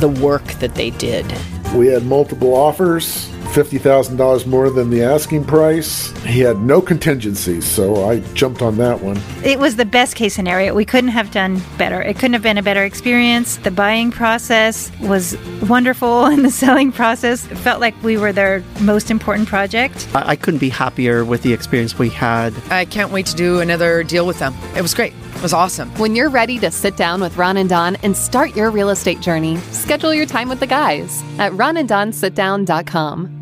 the 0.00 0.08
work 0.08 0.44
that 0.54 0.74
they 0.74 0.90
did. 0.90 1.26
We 1.74 1.88
had 1.88 2.04
multiple 2.04 2.54
offers, 2.54 3.28
$50,000 3.46 4.46
more 4.46 4.70
than 4.70 4.90
the 4.90 5.02
asking 5.02 5.44
price. 5.44 6.10
He 6.24 6.40
had 6.40 6.58
no 6.60 6.80
contingencies, 6.80 7.64
so 7.64 8.08
I 8.08 8.20
jumped 8.34 8.62
on 8.62 8.76
that 8.78 9.00
one. 9.00 9.20
It 9.44 9.58
was 9.58 9.76
the 9.76 9.84
best 9.84 10.16
case 10.16 10.34
scenario. 10.34 10.74
We 10.74 10.84
couldn't 10.84 11.10
have 11.10 11.30
done 11.30 11.60
better. 11.78 12.02
It 12.02 12.14
couldn't 12.14 12.34
have 12.34 12.42
been 12.42 12.58
a 12.58 12.62
better 12.62 12.84
experience. 12.84 13.56
The 13.58 13.70
buying 13.70 14.10
process 14.10 14.90
was 15.00 15.36
wonderful, 15.62 16.24
and 16.26 16.44
the 16.44 16.50
selling 16.50 16.92
process 16.92 17.46
felt 17.46 17.80
like 17.80 17.94
we 18.02 18.16
were 18.16 18.32
their 18.32 18.62
most 18.80 19.10
important 19.10 19.48
project. 19.48 20.08
I, 20.14 20.30
I 20.30 20.36
couldn't 20.36 20.60
be 20.60 20.68
happier 20.68 21.24
with 21.24 21.42
the 21.42 21.52
experience 21.52 21.98
we 21.98 22.10
had. 22.10 22.54
I 22.70 22.84
can't 22.84 23.10
wait 23.10 23.26
to 23.26 23.36
do 23.36 23.60
another 23.60 24.02
deal 24.02 24.26
with 24.26 24.38
them. 24.38 24.54
It 24.76 24.82
was 24.82 24.94
great. 24.94 25.12
It 25.36 25.42
was 25.42 25.52
awesome. 25.52 25.90
When 25.96 26.16
you're 26.16 26.30
ready 26.30 26.58
to 26.60 26.70
sit 26.70 26.96
down 26.96 27.20
with 27.20 27.36
Ron 27.36 27.58
and 27.58 27.68
Don 27.68 27.96
and 27.96 28.16
start 28.16 28.56
your 28.56 28.70
real 28.70 28.88
estate 28.88 29.20
journey, 29.20 29.58
schedule 29.70 30.14
your 30.14 30.24
time 30.24 30.48
with 30.48 30.60
the 30.60 30.66
guys 30.66 31.22
at 31.38 31.52
ronanddonsitdown.com. 31.52 33.36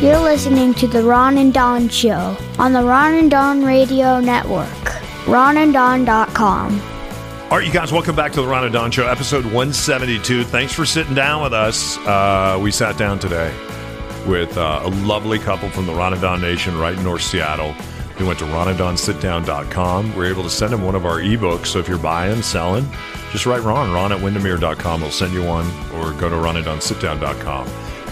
You're 0.00 0.20
listening 0.20 0.74
to 0.74 0.86
the 0.86 1.02
Ron 1.02 1.38
and 1.38 1.52
Don 1.52 1.88
Show 1.88 2.36
on 2.58 2.72
the 2.72 2.82
Ron 2.82 3.14
and 3.14 3.30
Don 3.30 3.64
Radio 3.64 4.20
Network. 4.20 4.68
RonandDon.com. 5.26 6.80
All 7.52 7.58
right, 7.58 7.66
you 7.66 7.72
guys, 7.74 7.92
welcome 7.92 8.16
back 8.16 8.32
to 8.32 8.40
the 8.40 8.48
Ron 8.48 8.64
and 8.64 8.72
Don 8.72 8.90
Show, 8.90 9.06
episode 9.06 9.44
172. 9.44 10.42
Thanks 10.44 10.72
for 10.72 10.86
sitting 10.86 11.12
down 11.12 11.42
with 11.42 11.52
us. 11.52 11.98
Uh, 11.98 12.58
we 12.58 12.70
sat 12.70 12.96
down 12.96 13.18
today 13.18 13.54
with 14.26 14.56
uh, 14.56 14.80
a 14.82 14.88
lovely 15.04 15.38
couple 15.38 15.68
from 15.68 15.84
the 15.84 15.92
Ron 15.92 16.14
and 16.14 16.22
Don 16.22 16.40
Nation 16.40 16.78
right 16.78 16.96
in 16.96 17.04
North 17.04 17.20
Seattle. 17.20 17.74
We 18.18 18.24
went 18.24 18.38
to 18.38 18.46
ronanddonsitdown.com. 18.46 20.16
We're 20.16 20.30
able 20.30 20.44
to 20.44 20.48
send 20.48 20.72
them 20.72 20.80
one 20.80 20.94
of 20.94 21.04
our 21.04 21.18
ebooks. 21.18 21.66
So 21.66 21.78
if 21.78 21.88
you're 21.88 21.98
buying, 21.98 22.40
selling, 22.40 22.88
just 23.32 23.44
write 23.44 23.60
Ron, 23.60 23.92
ron 23.92 24.12
at 24.12 24.22
windermere.com. 24.22 25.02
We'll 25.02 25.10
send 25.10 25.34
you 25.34 25.44
one, 25.44 25.66
or 25.92 26.14
go 26.14 26.30
to 26.30 26.36
ronanddonsitdown.com 26.36 27.68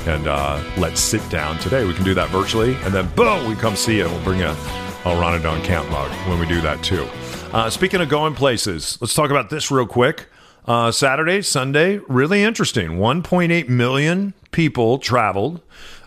and 0.07 0.27
uh, 0.27 0.63
let's 0.77 1.01
sit 1.01 1.27
down 1.31 1.59
today. 1.61 1.87
We 1.87 1.95
can 1.95 2.05
do 2.05 2.13
that 2.13 2.29
virtually, 2.29 2.75
and 2.83 2.93
then 2.93 3.09
boom, 3.15 3.49
we 3.49 3.55
come 3.55 3.75
see 3.75 3.97
you, 3.97 4.05
and 4.05 4.13
we'll 4.13 4.23
bring 4.23 4.41
you 4.41 4.49
a 4.49 5.19
Ron 5.19 5.33
and 5.33 5.43
Don 5.43 5.63
camp 5.63 5.91
mug 5.91 6.11
when 6.29 6.39
we 6.39 6.47
do 6.47 6.61
that 6.61 6.83
too. 6.83 7.09
Uh, 7.53 7.69
speaking 7.69 8.01
of 8.01 8.09
going 8.09 8.33
places, 8.35 8.97
let's 9.01 9.13
talk 9.13 9.31
about 9.31 9.51
this 9.51 9.73
real 9.73 9.87
quick. 9.87 10.29
Uh, 10.67 10.93
Saturday, 10.93 11.43
Sunday, 11.43 11.99
really 12.07 12.45
interesting. 12.45 12.91
1.8 12.91 13.69
million 13.69 14.35
people 14.53 14.99
traveled, 14.99 15.61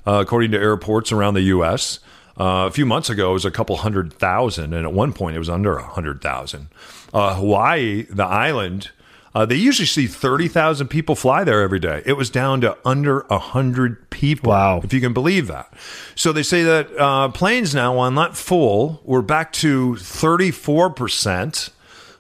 uh, 0.08 0.22
according 0.22 0.52
to 0.52 0.58
airports 0.58 1.12
around 1.12 1.34
the 1.34 1.42
U.S. 1.42 2.00
Uh, 2.40 2.66
a 2.68 2.72
few 2.72 2.86
months 2.86 3.10
ago, 3.10 3.32
it 3.32 3.34
was 3.34 3.46
a 3.46 3.52
couple 3.52 3.76
hundred 3.76 4.14
thousand, 4.14 4.74
and 4.74 4.86
at 4.86 4.94
one 4.94 5.12
point, 5.12 5.36
it 5.36 5.40
was 5.40 5.50
under 5.50 5.76
a 5.76 5.84
hundred 5.84 6.22
thousand. 6.22 6.70
Uh, 7.14 7.36
Hawaii, 7.36 8.04
the 8.04 8.26
island, 8.26 8.92
uh, 9.36 9.46
they 9.46 9.56
usually 9.56 9.86
see 9.86 10.08
30,000 10.08 10.88
people 10.88 11.16
fly 11.16 11.44
there 11.44 11.62
every 11.62 11.80
day. 11.80 12.04
It 12.06 12.14
was 12.14 12.30
down 12.30 12.62
to 12.62 12.78
under 12.86 13.26
100 13.28 14.10
people. 14.10 14.52
Wow. 14.52 14.82
If 14.84 14.94
you 14.94 15.02
can 15.02 15.14
believe 15.14 15.48
that. 15.48 15.74
So 16.16 16.32
they 16.32 16.44
say 16.44 16.64
that 16.64 16.96
uh, 16.98 17.30
planes 17.30 17.74
now, 17.74 17.96
while 17.96 18.12
not 18.12 18.38
full, 18.38 19.02
we're 19.04 19.22
back 19.22 19.52
to 19.54 19.94
34% 19.96 21.72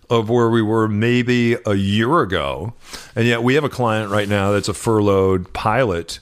of 0.09 0.29
where 0.29 0.49
we 0.49 0.61
were 0.61 0.87
maybe 0.87 1.55
a 1.65 1.75
year 1.75 2.21
ago. 2.21 2.73
And 3.15 3.27
yet 3.27 3.43
we 3.43 3.55
have 3.55 3.63
a 3.63 3.69
client 3.69 4.11
right 4.11 4.27
now 4.27 4.51
that's 4.51 4.67
a 4.69 4.73
furloughed 4.73 5.53
pilot. 5.53 6.19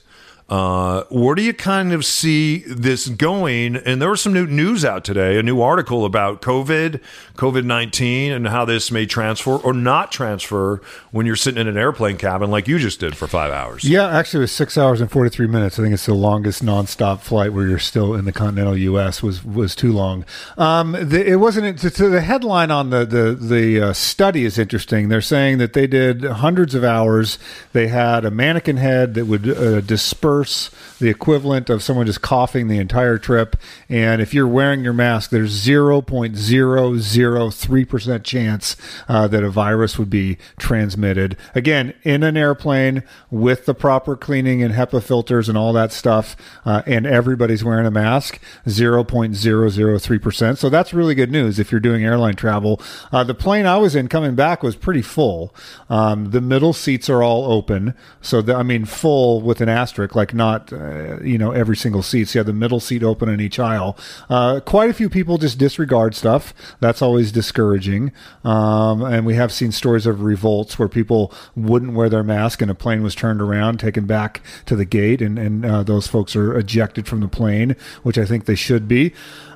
Uh, 0.52 1.04
where 1.08 1.34
do 1.34 1.40
you 1.40 1.54
kind 1.54 1.94
of 1.94 2.04
see 2.04 2.58
this 2.66 3.08
going? 3.08 3.74
And 3.74 4.02
there 4.02 4.10
was 4.10 4.20
some 4.20 4.34
new 4.34 4.46
news 4.46 4.84
out 4.84 5.02
today, 5.02 5.38
a 5.38 5.42
new 5.42 5.62
article 5.62 6.04
about 6.04 6.42
COVID, 6.42 7.00
COVID 7.36 7.64
19, 7.64 8.32
and 8.32 8.46
how 8.46 8.66
this 8.66 8.90
may 8.90 9.06
transfer 9.06 9.52
or 9.56 9.72
not 9.72 10.12
transfer 10.12 10.82
when 11.10 11.24
you're 11.24 11.36
sitting 11.36 11.58
in 11.58 11.68
an 11.68 11.78
airplane 11.78 12.18
cabin 12.18 12.50
like 12.50 12.68
you 12.68 12.78
just 12.78 13.00
did 13.00 13.16
for 13.16 13.26
five 13.26 13.50
hours. 13.50 13.82
Yeah, 13.82 14.06
actually, 14.06 14.40
it 14.40 14.42
was 14.42 14.52
six 14.52 14.76
hours 14.76 15.00
and 15.00 15.10
forty 15.10 15.30
three 15.30 15.46
minutes. 15.46 15.78
I 15.78 15.84
think 15.84 15.94
it's 15.94 16.04
the 16.04 16.12
longest 16.12 16.62
nonstop 16.62 17.20
flight 17.20 17.54
where 17.54 17.66
you're 17.66 17.78
still 17.78 18.12
in 18.12 18.26
the 18.26 18.32
continental 18.32 18.76
U.S. 18.76 19.22
was 19.22 19.42
was 19.42 19.74
too 19.74 19.90
long. 19.90 20.26
Um, 20.58 20.92
the, 20.92 21.26
it 21.26 21.36
wasn't. 21.36 21.78
To, 21.78 21.88
to 21.88 22.10
the 22.10 22.20
headline 22.20 22.70
on 22.70 22.90
the 22.90 23.06
the 23.06 23.32
the 23.32 23.80
uh, 23.80 23.92
study 23.94 24.44
is 24.44 24.58
interesting. 24.58 25.08
They're 25.08 25.22
saying 25.22 25.56
that 25.58 25.72
they 25.72 25.86
did 25.86 26.24
hundreds 26.24 26.74
of 26.74 26.84
hours. 26.84 27.38
They 27.72 27.88
had 27.88 28.26
a 28.26 28.30
mannequin 28.30 28.76
head 28.76 29.14
that 29.14 29.24
would 29.24 29.48
uh, 29.48 29.80
disperse 29.80 30.41
worse, 30.42 30.70
the 30.98 31.08
equivalent 31.08 31.70
of 31.70 31.84
someone 31.84 32.06
just 32.06 32.20
coughing 32.20 32.66
the 32.66 32.78
entire 32.78 33.16
trip. 33.16 33.54
And 33.88 34.20
if 34.20 34.34
you're 34.34 34.48
wearing 34.48 34.82
your 34.82 34.92
mask, 34.92 35.30
there's 35.30 35.64
0.003% 35.64 38.24
chance 38.24 38.76
uh, 39.08 39.28
that 39.28 39.44
a 39.44 39.50
virus 39.50 40.00
would 40.00 40.10
be 40.10 40.38
transmitted. 40.58 41.36
Again, 41.54 41.94
in 42.02 42.24
an 42.24 42.36
airplane 42.36 43.04
with 43.30 43.66
the 43.66 43.74
proper 43.74 44.16
cleaning 44.16 44.64
and 44.64 44.74
HEPA 44.74 45.04
filters 45.04 45.48
and 45.48 45.56
all 45.56 45.72
that 45.74 45.92
stuff, 45.92 46.34
uh, 46.64 46.82
and 46.86 47.06
everybody's 47.06 47.62
wearing 47.62 47.86
a 47.86 47.92
mask, 47.92 48.40
0.003%. 48.66 50.58
So 50.58 50.68
that's 50.68 50.92
really 50.92 51.14
good 51.14 51.30
news 51.30 51.60
if 51.60 51.70
you're 51.70 51.80
doing 51.80 52.04
airline 52.04 52.34
travel. 52.34 52.80
Uh, 53.12 53.22
the 53.22 53.34
plane 53.34 53.66
I 53.66 53.76
was 53.76 53.94
in 53.94 54.08
coming 54.08 54.34
back 54.34 54.64
was 54.64 54.74
pretty 54.74 55.02
full. 55.02 55.54
Um, 55.88 56.32
the 56.32 56.40
middle 56.40 56.72
seats 56.72 57.08
are 57.08 57.22
all 57.22 57.44
open. 57.44 57.94
So, 58.20 58.42
the, 58.42 58.56
I 58.56 58.64
mean, 58.64 58.86
full 58.86 59.40
with 59.40 59.60
an 59.60 59.68
asterisk, 59.68 60.16
like 60.16 60.31
not, 60.34 60.72
uh, 60.72 61.20
you 61.20 61.38
know, 61.38 61.52
every 61.52 61.76
single 61.76 62.02
seat. 62.02 62.28
So 62.28 62.38
you 62.38 62.40
have 62.40 62.46
the 62.46 62.52
middle 62.52 62.80
seat 62.80 63.02
open 63.02 63.28
in 63.28 63.40
each 63.40 63.58
aisle. 63.58 63.96
Uh, 64.28 64.60
quite 64.60 64.90
a 64.90 64.94
few 64.94 65.08
people 65.08 65.38
just 65.38 65.58
disregard 65.58 66.14
stuff. 66.14 66.54
That's 66.80 67.02
always 67.02 67.32
discouraging. 67.32 68.12
Um, 68.44 69.02
and 69.02 69.26
we 69.26 69.34
have 69.34 69.52
seen 69.52 69.72
stories 69.72 70.06
of 70.06 70.22
revolts 70.22 70.78
where 70.78 70.88
people 70.88 71.32
wouldn't 71.54 71.94
wear 71.94 72.08
their 72.08 72.22
mask 72.22 72.62
and 72.62 72.70
a 72.70 72.74
plane 72.74 73.02
was 73.02 73.14
turned 73.14 73.40
around, 73.40 73.78
taken 73.78 74.06
back 74.06 74.42
to 74.66 74.76
the 74.76 74.84
gate, 74.84 75.22
and, 75.22 75.38
and 75.38 75.64
uh, 75.64 75.82
those 75.82 76.06
folks 76.06 76.36
are 76.36 76.56
ejected 76.58 77.06
from 77.06 77.20
the 77.20 77.28
plane, 77.28 77.76
which 78.02 78.18
I 78.18 78.24
think 78.24 78.46
they 78.46 78.54
should 78.54 78.88
be. 78.88 79.12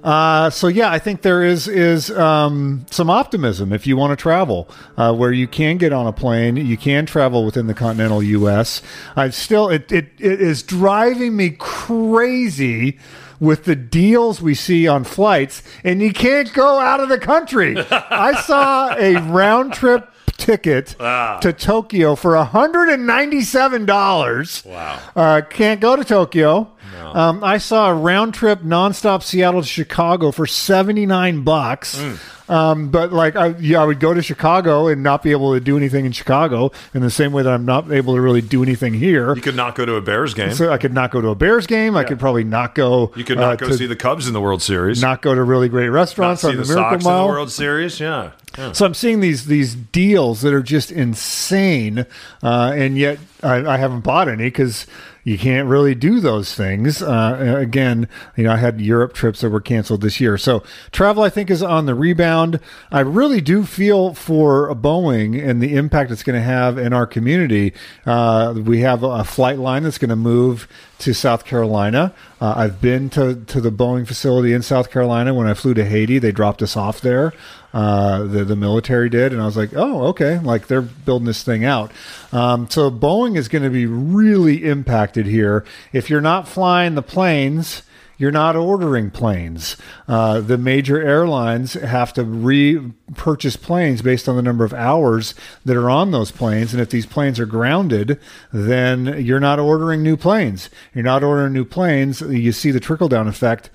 Uh, 0.07 0.51
so 0.51 0.69
yeah, 0.69 0.89
I 0.89 1.01
think 1.01 1.23
there 1.23 1.43
is 1.43 1.67
is 1.67 2.13
um, 2.13 2.87
some 2.93 3.11
optimism 3.11 3.73
if 3.73 3.89
you 3.89 3.97
want 3.97 4.17
to 4.17 4.23
travel, 4.23 4.69
uh, 4.97 5.13
where 5.13 5.33
you 5.33 5.49
can 5.49 5.79
get 5.79 5.93
on 5.93 6.07
a 6.07 6.13
plane, 6.13 6.57
you 6.57 6.77
can 6.77 7.07
travel 7.07 7.45
within 7.45 7.67
the 7.67 7.75
continental 7.75 8.23
U.S. 8.23 8.83
I 9.17 9.31
still 9.31 9.69
it, 9.69 9.91
it 9.91 10.11
it 10.19 10.41
is 10.41 10.56
driving 10.63 11.37
me 11.37 11.51
crazy 11.59 12.99
with 13.39 13.65
the 13.65 13.77
deals 13.77 14.41
we 14.41 14.55
see 14.55 14.89
on 14.89 15.05
flights, 15.05 15.63
and 15.85 16.01
you 16.01 16.13
can't 16.13 16.53
go 16.53 16.79
out 16.79 17.01
of 17.01 17.09
the 17.09 17.19
country. 17.19 17.77
I 17.91 18.41
saw 18.43 18.95
a 18.95 19.17
round 19.17 19.75
trip 19.75 20.11
ticket 20.37 20.89
to 20.99 21.55
Tokyo 21.57 22.15
for 22.15 22.33
$197. 22.33 24.67
Wow. 24.67 25.01
Uh, 25.15 25.41
can't 25.49 25.81
go 25.81 25.97
to 25.97 26.05
Tokyo. 26.05 26.73
Um, 26.97 27.45
I 27.45 27.59
saw 27.59 27.91
a 27.91 27.95
round 27.95 28.35
trip 28.35 28.61
nonstop 28.61 29.23
Seattle 29.23 29.63
to 29.63 29.67
Chicago 29.69 30.31
for 30.31 30.47
79 30.47 31.43
bucks. 31.43 32.01
Um, 32.49 32.91
but 32.91 33.13
like, 33.13 33.35
I, 33.35 33.57
yeah, 33.59 33.83
I 33.83 33.85
would 33.85 33.99
go 33.99 34.15
to 34.15 34.23
Chicago 34.23 34.87
and 34.87 35.03
not 35.03 35.23
be 35.25 35.33
able 35.33 35.55
to 35.55 35.61
do 35.61 35.77
anything 35.77 36.05
in 36.07 36.13
Chicago 36.13 36.71
in 36.95 37.03
the 37.03 37.11
same 37.11 37.33
way 37.33 37.43
that 37.43 37.53
I'm 37.53 37.65
not 37.65 37.91
able 37.91 38.15
to 38.15 38.21
really 38.21 38.41
do 38.41 38.63
anything 38.63 38.95
here. 38.95 39.35
You 39.35 39.43
could 39.43 39.57
not 39.57 39.75
go 39.75 39.85
to 39.85 39.95
a 39.97 40.01
Bears 40.01 40.33
game. 40.33 40.53
So 40.53 40.73
I 40.73 40.79
could 40.79 40.95
not 40.95 41.11
go 41.11 41.21
to 41.21 41.29
a 41.29 41.35
Bears 41.35 41.67
game. 41.67 41.97
I 41.97 42.05
could 42.05 42.21
probably 42.21 42.45
not 42.45 42.75
go. 42.77 43.13
you 43.17 43.25
could 43.25 43.39
not 43.39 43.55
uh, 43.55 43.57
go 43.57 43.69
to- 43.69 43.75
see 43.77 43.87
the 43.87 43.97
Cubs 43.97 44.29
in 44.29 44.33
the 44.33 44.41
World 44.41 44.63
Series. 44.63 45.03
not 45.03 45.23
go 45.23 45.35
to 45.35 45.43
really 45.43 45.69
great 45.69 45.87
Not 45.87 45.95
restaurants 45.95 46.43
see 46.43 46.49
on 46.49 46.57
the, 46.57 46.63
the 46.63 46.69
Miracle 46.75 46.93
Sox 46.93 47.05
Mile. 47.05 47.21
in 47.23 47.27
the 47.27 47.33
World 47.33 47.51
Series. 47.51 47.99
Yeah. 47.99 48.31
Yeah. 48.57 48.73
So 48.73 48.87
I'm 48.87 48.95
seeing 48.95 49.21
these 49.21 49.47
these 49.47 49.75
deals 49.75 50.41
that 50.41 50.55
are 50.55 50.63
just 50.63 50.91
insane, 50.91 52.07
uh, 52.43 52.73
and 52.75 52.97
yet 52.97 53.19
I, 53.43 53.75
I 53.75 53.77
haven't 53.77 54.01
bought 54.01 54.29
any 54.29 54.45
because 54.45 54.87
you 55.25 55.37
can't 55.37 55.69
really 55.69 55.95
do 55.95 56.21
those 56.21 56.55
things. 56.55 57.03
Uh, 57.03 57.57
again, 57.59 58.09
you 58.37 58.45
know, 58.45 58.53
I 58.53 58.57
had 58.57 58.81
Europe 58.81 59.13
trips 59.13 59.41
that 59.41 59.51
were 59.51 59.61
canceled 59.61 60.01
this 60.01 60.21
year, 60.21 60.39
so 60.39 60.63
travel 60.93 61.23
I 61.23 61.31
think 61.31 61.51
is 61.51 61.63
on 61.63 61.87
the 61.87 61.95
rebound. 61.95 62.61
I 62.93 63.01
really 63.01 63.41
do 63.41 63.65
feel 63.65 64.15
for 64.15 64.73
Boeing 64.75 65.45
and 65.45 65.61
the 65.61 65.75
impact 65.75 66.11
it's 66.11 66.23
going 66.23 66.39
to 66.39 66.47
have 66.47 66.79
in 66.79 66.93
our 66.93 67.07
community. 67.07 67.75
Uh, 68.07 68.55
we 68.57 68.81
have 68.81 69.03
a 69.03 69.25
flight 69.25 69.59
line 69.59 69.83
that's 69.83 69.99
going 69.99 70.11
to 70.11 70.17
move 70.17 70.69
to 71.01 71.13
South 71.13 71.45
Carolina. 71.45 72.15
Uh, 72.41 72.55
I've 72.57 72.81
been 72.81 73.11
to 73.11 73.35
to 73.35 73.61
the 73.61 73.73
Boeing 73.73 74.07
facility 74.07 74.53
in 74.53 74.63
South 74.63 74.91
Carolina 74.91 75.35
when 75.35 75.47
I 75.47 75.55
flew 75.55 75.75
to 75.75 75.85
Haiti. 75.85 76.19
They 76.19 76.33
dropped 76.33 76.63
us 76.63 76.77
off 76.77 77.01
there. 77.01 77.33
Uh, 77.77 78.23
the 78.23 78.43
the 78.43 78.57
military 78.57 79.11
did, 79.11 79.35
and 79.35 79.43
I 79.43 79.45
was 79.45 79.55
like, 79.55 79.75
oh, 79.77 80.07
okay, 80.07 80.39
like 80.39 80.67
they're 80.67 80.81
building 80.81 81.27
this 81.27 81.43
thing 81.43 81.63
out. 81.63 81.93
Um, 82.33 82.71
so 82.71 82.91
Boeing 82.91 83.37
is 83.37 83.49
going 83.49 83.65
to 83.65 83.71
be 83.71 83.85
really 83.85 84.65
impacted 84.65 85.27
here. 85.27 85.63
If 85.93 86.09
you're 86.09 86.23
not 86.23 86.49
flying 86.49 86.95
the 86.95 87.03
planes. 87.03 87.83
You're 88.19 88.33
not 88.33 88.57
ordering 88.57 89.11
planes. 89.11 89.77
Uh, 90.09 90.41
the 90.41 90.57
major 90.57 90.99
airlines 91.03 91.75
have 91.75 92.15
to 92.15 92.25
repurchase 92.25 93.57
planes 93.57 94.01
based 94.01 94.27
on 94.27 94.37
the 94.37 94.43
number 94.43 94.65
of 94.65 94.73
hours 94.73 95.35
that 95.67 95.77
are 95.77 95.91
on 95.91 96.13
those 96.13 96.31
planes. 96.31 96.73
And 96.73 96.81
if 96.81 96.89
these 96.89 97.05
planes 97.05 97.39
are 97.39 97.45
grounded, 97.45 98.19
then 98.55 99.23
you're 99.23 99.39
not 99.39 99.59
ordering 99.59 100.03
new 100.03 100.17
planes. 100.17 100.71
You're 100.95 101.05
not 101.05 101.23
ordering 101.23 101.53
new 101.53 101.67
planes. 101.67 102.23
You 102.23 102.53
see 102.53 102.71
the 102.71 102.81
trickle 102.81 103.09
down 103.09 103.29
effect 103.29 103.69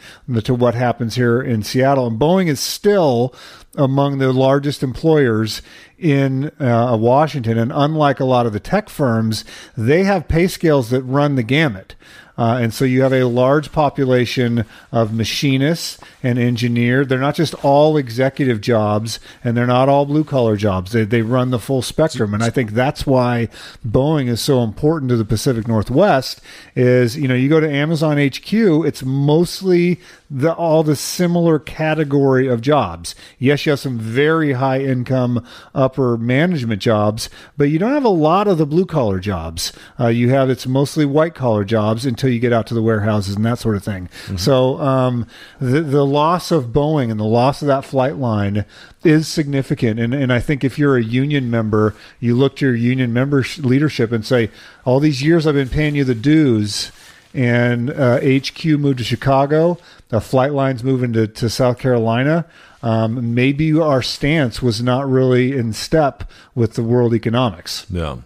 to 0.43 0.55
what 0.55 0.73
happens 0.73 1.13
here 1.13 1.39
in 1.39 1.61
Seattle. 1.61 2.07
And 2.07 2.19
Boeing 2.19 2.47
is 2.47 2.59
still 2.59 3.35
among 3.75 4.17
the 4.17 4.33
largest 4.33 4.83
employers 4.83 5.61
in 5.97 6.51
uh, 6.59 6.97
Washington. 6.99 7.57
And 7.57 7.71
unlike 7.73 8.19
a 8.19 8.25
lot 8.25 8.45
of 8.45 8.53
the 8.53 8.59
tech 8.59 8.89
firms, 8.89 9.45
they 9.77 10.03
have 10.03 10.27
pay 10.27 10.47
scales 10.47 10.89
that 10.89 11.03
run 11.03 11.35
the 11.35 11.43
gamut. 11.43 11.95
Uh, 12.37 12.57
and 12.59 12.73
so 12.73 12.85
you 12.85 13.03
have 13.03 13.13
a 13.13 13.25
large 13.25 13.71
population 13.71 14.65
of 14.91 15.13
machinists 15.13 15.99
and 16.23 16.39
engineers. 16.39 17.07
They're 17.07 17.19
not 17.19 17.35
just 17.35 17.53
all 17.63 17.97
executive 17.97 18.61
jobs 18.61 19.19
and 19.43 19.55
they're 19.55 19.67
not 19.67 19.89
all 19.89 20.05
blue 20.05 20.23
collar 20.23 20.55
jobs. 20.55 20.91
They, 20.91 21.03
they 21.03 21.21
run 21.21 21.51
the 21.51 21.59
full 21.59 21.81
spectrum. 21.81 22.33
And 22.33 22.41
I 22.43 22.49
think 22.49 22.71
that's 22.71 23.05
why 23.05 23.47
Boeing 23.85 24.27
is 24.27 24.41
so 24.41 24.63
important 24.63 25.09
to 25.09 25.17
the 25.17 25.25
Pacific 25.25 25.67
Northwest 25.67 26.41
is, 26.75 27.15
you 27.15 27.27
know, 27.27 27.35
you 27.35 27.47
go 27.47 27.59
to 27.59 27.69
Amazon 27.69 28.17
HQ, 28.17 28.53
it's 28.53 29.03
mostly 29.03 29.99
the, 30.31 30.53
all 30.53 30.81
the 30.83 30.95
similar 30.95 31.59
category 31.59 32.47
of 32.47 32.61
jobs. 32.61 33.15
Yes, 33.37 33.65
you 33.65 33.71
have 33.71 33.79
some 33.79 33.99
very 33.99 34.53
high 34.53 34.79
income 34.79 35.45
upper 35.75 36.17
management 36.17 36.81
jobs, 36.81 37.29
but 37.57 37.65
you 37.65 37.77
don't 37.77 37.91
have 37.91 38.05
a 38.05 38.09
lot 38.09 38.47
of 38.47 38.57
the 38.57 38.65
blue 38.65 38.85
collar 38.85 39.19
jobs. 39.19 39.73
Uh, 39.99 40.07
you 40.07 40.29
have, 40.29 40.49
it's 40.49 40.65
mostly 40.65 41.05
white 41.05 41.35
collar 41.35 41.65
jobs 41.65 42.05
until 42.05 42.29
you 42.29 42.39
get 42.39 42.53
out 42.53 42.65
to 42.67 42.73
the 42.73 42.81
warehouses 42.81 43.35
and 43.35 43.45
that 43.45 43.59
sort 43.59 43.75
of 43.75 43.83
thing. 43.83 44.09
So 44.37 44.79
um, 44.79 45.27
the 45.59 45.81
the 45.81 46.05
loss 46.05 46.51
of 46.51 46.67
Boeing 46.67 47.11
and 47.11 47.19
the 47.19 47.25
loss 47.25 47.61
of 47.61 47.67
that 47.67 47.83
flight 47.83 48.15
line 48.15 48.65
is 49.03 49.27
significant. 49.27 49.99
And 49.99 50.13
and 50.13 50.31
I 50.31 50.39
think 50.39 50.63
if 50.63 50.79
you're 50.79 50.97
a 50.97 51.03
union 51.03 51.51
member, 51.51 51.95
you 52.19 52.35
look 52.35 52.55
to 52.57 52.65
your 52.65 52.75
union 52.75 53.11
member 53.11 53.43
leadership 53.57 54.11
and 54.11 54.25
say, 54.25 54.49
all 54.85 54.99
these 54.99 55.21
years 55.21 55.45
I've 55.45 55.55
been 55.55 55.69
paying 55.69 55.95
you 55.95 56.03
the 56.03 56.15
dues. 56.15 56.91
And 57.33 57.89
uh, 57.89 58.19
HQ 58.19 58.65
moved 58.65 58.97
to 58.97 59.03
Chicago. 59.03 59.77
The 60.09 60.19
flight 60.19 60.53
lines 60.53 60.83
moving 60.83 61.13
to, 61.13 61.27
to 61.27 61.49
South 61.49 61.79
Carolina. 61.79 62.45
Um, 62.83 63.33
maybe 63.35 63.77
our 63.79 64.01
stance 64.01 64.61
was 64.61 64.81
not 64.81 65.07
really 65.07 65.55
in 65.55 65.73
step 65.73 66.29
with 66.55 66.73
the 66.73 66.83
world 66.83 67.13
economics. 67.13 67.85
Yeah. 67.89 68.07
All 68.09 68.23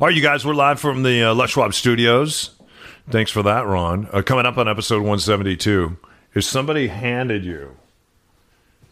right, 0.00 0.14
you 0.14 0.22
guys, 0.22 0.46
we're 0.46 0.54
live 0.54 0.78
from 0.78 1.02
the 1.02 1.24
uh, 1.24 1.34
Les 1.34 1.50
Schwab 1.50 1.74
studios. 1.74 2.50
Thanks 3.10 3.30
for 3.30 3.42
that, 3.42 3.66
Ron. 3.66 4.08
Uh, 4.12 4.22
coming 4.22 4.46
up 4.46 4.58
on 4.58 4.68
episode 4.68 4.98
172, 4.98 5.96
if 6.34 6.44
somebody 6.44 6.88
handed 6.88 7.44
you 7.44 7.76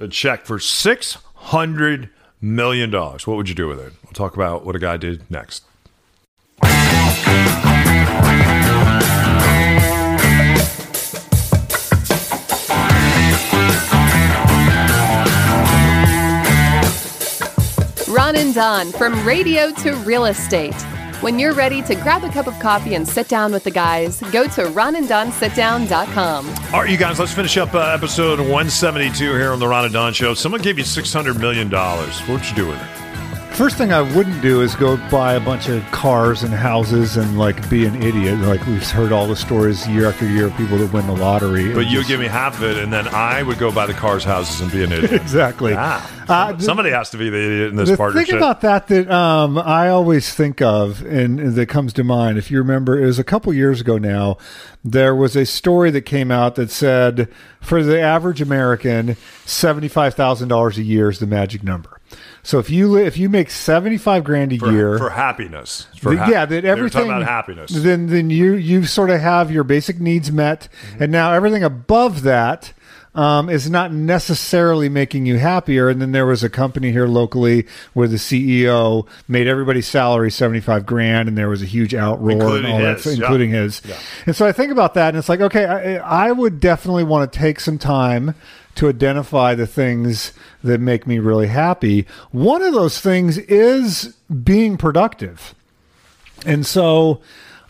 a 0.00 0.09
check 0.09 0.46
for 0.46 0.59
$600 0.59 2.11
million, 2.40 2.92
what 2.92 3.29
would 3.29 3.48
you 3.48 3.55
do 3.55 3.68
with 3.68 3.81
it? 3.81 3.92
We'll 4.05 4.12
talk 4.12 4.35
about 4.35 4.64
what 4.64 4.77
a 4.77 4.81
guy 4.81 4.96
did 4.96 5.31
next. 5.31 5.64
Ron 18.09 18.37
and 18.37 18.55
Don 18.55 18.92
from 18.92 19.27
radio 19.27 19.73
to 19.73 19.92
real 19.97 20.27
estate. 20.27 20.75
When 21.20 21.38
you're 21.38 21.53
ready 21.55 21.83
to 21.83 21.94
grab 21.94 22.23
a 22.23 22.29
cup 22.29 22.47
of 22.47 22.59
coffee 22.59 22.94
and 22.94 23.09
sit 23.09 23.29
down 23.29 23.53
with 23.53 23.64
the 23.64 23.70
guys, 23.70 24.20
go 24.31 24.44
to 24.44 24.62
ronanddonsitdown.com. 24.62 26.49
All 26.73 26.81
right, 26.81 26.90
you 26.90 26.97
guys, 26.97 27.18
let's 27.18 27.33
finish 27.33 27.57
up 27.57 27.75
uh, 27.75 27.81
episode 27.81 28.38
172 28.38 29.33
here 29.35 29.53
on 29.53 29.59
the 29.59 29.66
Ron 29.66 29.85
and 29.85 29.92
Don 29.92 30.12
Show. 30.12 30.35
Someone 30.35 30.61
gave 30.61 30.79
you 30.79 30.85
$600 30.85 31.38
million. 31.40 31.70
What 31.70 32.29
would 32.29 32.49
you 32.49 32.55
do 32.55 32.66
with 32.68 32.81
it? 32.81 33.03
First 33.54 33.78
thing 33.78 33.92
I 33.92 34.02
wouldn't 34.02 34.42
do 34.42 34.62
is 34.62 34.74
go 34.74 34.96
buy 35.12 35.34
a 35.34 35.40
bunch 35.40 35.68
of 35.68 35.80
cars 35.92 36.42
and 36.42 36.52
houses 36.52 37.16
and 37.16 37.38
like 37.38 37.70
be 37.70 37.86
an 37.86 38.02
idiot. 38.02 38.40
Like 38.40 38.66
we've 38.66 38.82
heard 38.90 39.12
all 39.12 39.28
the 39.28 39.36
stories 39.36 39.86
year 39.86 40.08
after 40.08 40.26
year 40.28 40.46
of 40.48 40.56
people 40.56 40.76
that 40.78 40.92
win 40.92 41.06
the 41.06 41.14
lottery. 41.14 41.72
But 41.72 41.86
you 41.86 41.98
just- 41.98 42.08
give 42.08 42.18
me 42.18 42.26
half 42.26 42.56
of 42.56 42.64
it, 42.64 42.78
and 42.82 42.92
then 42.92 43.06
I 43.06 43.44
would 43.44 43.58
go 43.60 43.70
buy 43.70 43.86
the 43.86 43.94
cars, 43.94 44.24
houses, 44.24 44.60
and 44.60 44.72
be 44.72 44.82
an 44.82 44.90
idiot. 44.90 45.12
exactly. 45.22 45.72
Ah, 45.76 46.10
Uh, 46.28 46.58
somebody 46.58 46.90
has 46.90 47.10
to 47.10 47.16
be 47.16 47.30
the 47.30 47.36
idiot 47.38 47.68
in 47.70 47.76
this 47.76 47.90
the 47.90 47.96
partnership. 47.96 48.26
thing 48.30 48.36
about 48.38 48.60
that 48.62 48.88
that 48.88 49.08
um, 49.08 49.56
I 49.56 49.88
always 49.88 50.34
think 50.34 50.60
of 50.60 51.02
and, 51.02 51.38
and 51.38 51.54
that 51.54 51.66
comes 51.68 51.92
to 51.92 52.02
mind, 52.02 52.38
if 52.38 52.50
you 52.50 52.58
remember, 52.58 53.00
it 53.00 53.06
was 53.06 53.20
a 53.20 53.24
couple 53.24 53.54
years 53.54 53.80
ago 53.80 53.98
now. 53.98 54.36
There 54.84 55.14
was 55.14 55.36
a 55.36 55.46
story 55.46 55.92
that 55.92 56.02
came 56.02 56.32
out 56.32 56.56
that 56.56 56.72
said 56.72 57.28
for 57.60 57.84
the 57.84 58.00
average 58.00 58.40
American, 58.42 59.16
seventy-five 59.46 60.14
thousand 60.14 60.48
dollars 60.48 60.76
a 60.76 60.82
year 60.82 61.08
is 61.08 61.20
the 61.20 61.26
magic 61.28 61.62
number. 61.62 62.00
So 62.44 62.59
if 62.59 62.68
you 62.70 62.96
if 62.96 63.16
you 63.16 63.28
make 63.28 63.50
seventy 63.50 63.96
five 63.98 64.22
grand 64.22 64.52
a 64.52 64.59
for, 64.59 64.70
year 64.70 64.98
for 64.98 65.11
happiness. 65.11 65.87
For 65.98 66.14
hap- 66.14 66.28
yeah, 66.30 66.44
that 66.44 66.64
everything 66.64 67.00
talking 67.07 67.11
about 67.11 67.24
happiness. 67.24 67.70
Then 67.72 68.07
then 68.09 68.30
you 68.30 68.52
you 68.54 68.85
sort 68.85 69.11
of 69.11 69.20
have 69.20 69.50
your 69.50 69.64
basic 69.64 69.98
needs 69.98 70.30
met, 70.30 70.68
Mm-hmm. 70.92 71.02
and 71.04 71.11
now 71.12 71.33
everything 71.33 71.64
above 71.64 72.22
that 72.22 72.72
um, 73.14 73.48
is 73.48 73.70
not 73.70 73.92
necessarily 73.92 74.88
making 74.88 75.27
you 75.27 75.38
happier. 75.38 75.88
And 75.88 76.00
then 76.00 76.12
there 76.12 76.27
was 76.27 76.42
a 76.42 76.48
company 76.48 76.90
here 76.92 77.07
locally 77.07 77.66
where 77.92 78.09
the 78.09 78.16
CEO 78.16 79.07
made 79.29 79.46
everybody's 79.46 79.87
salary 79.87 80.31
seventy 80.31 80.61
five 80.61 80.87
grand, 80.87 81.29
and 81.29 81.38
there 81.38 81.48
was 81.48 81.62
a 81.62 81.66
huge 81.66 81.92
outroar 81.92 82.33
Including 82.33 82.64
and 82.64 82.74
all 82.74 82.81
that, 82.81 83.00
his, 83.00 83.18
yeah. 83.18 83.24
including 83.24 83.50
his. 83.50 83.83
Yeah. 83.85 83.98
And 84.27 84.37
so 84.37 84.46
I 84.46 84.53
think 84.53 84.72
about 84.72 84.94
that, 84.94 85.09
and 85.09 85.18
it's 85.18 85.29
like, 85.29 85.40
okay, 85.40 85.64
I, 85.64 86.29
I 86.29 86.33
would 86.33 86.61
definitely 86.61 87.05
want 87.05 87.31
to 87.31 87.38
take 87.38 87.61
some 87.61 87.79
time 87.79 88.35
to 88.77 88.88
identify 88.88 89.55
the 89.55 89.66
things 89.66 90.33
that 90.62 90.81
make 90.81 91.07
me 91.07 91.18
really 91.18 91.46
happy. 91.46 92.07
One 92.33 92.62
of 92.62 92.74
those 92.74 93.00
things 93.00 93.38
is 93.38 94.16
being 94.42 94.77
productive. 94.77 95.55
And 96.44 96.66
so 96.66 97.20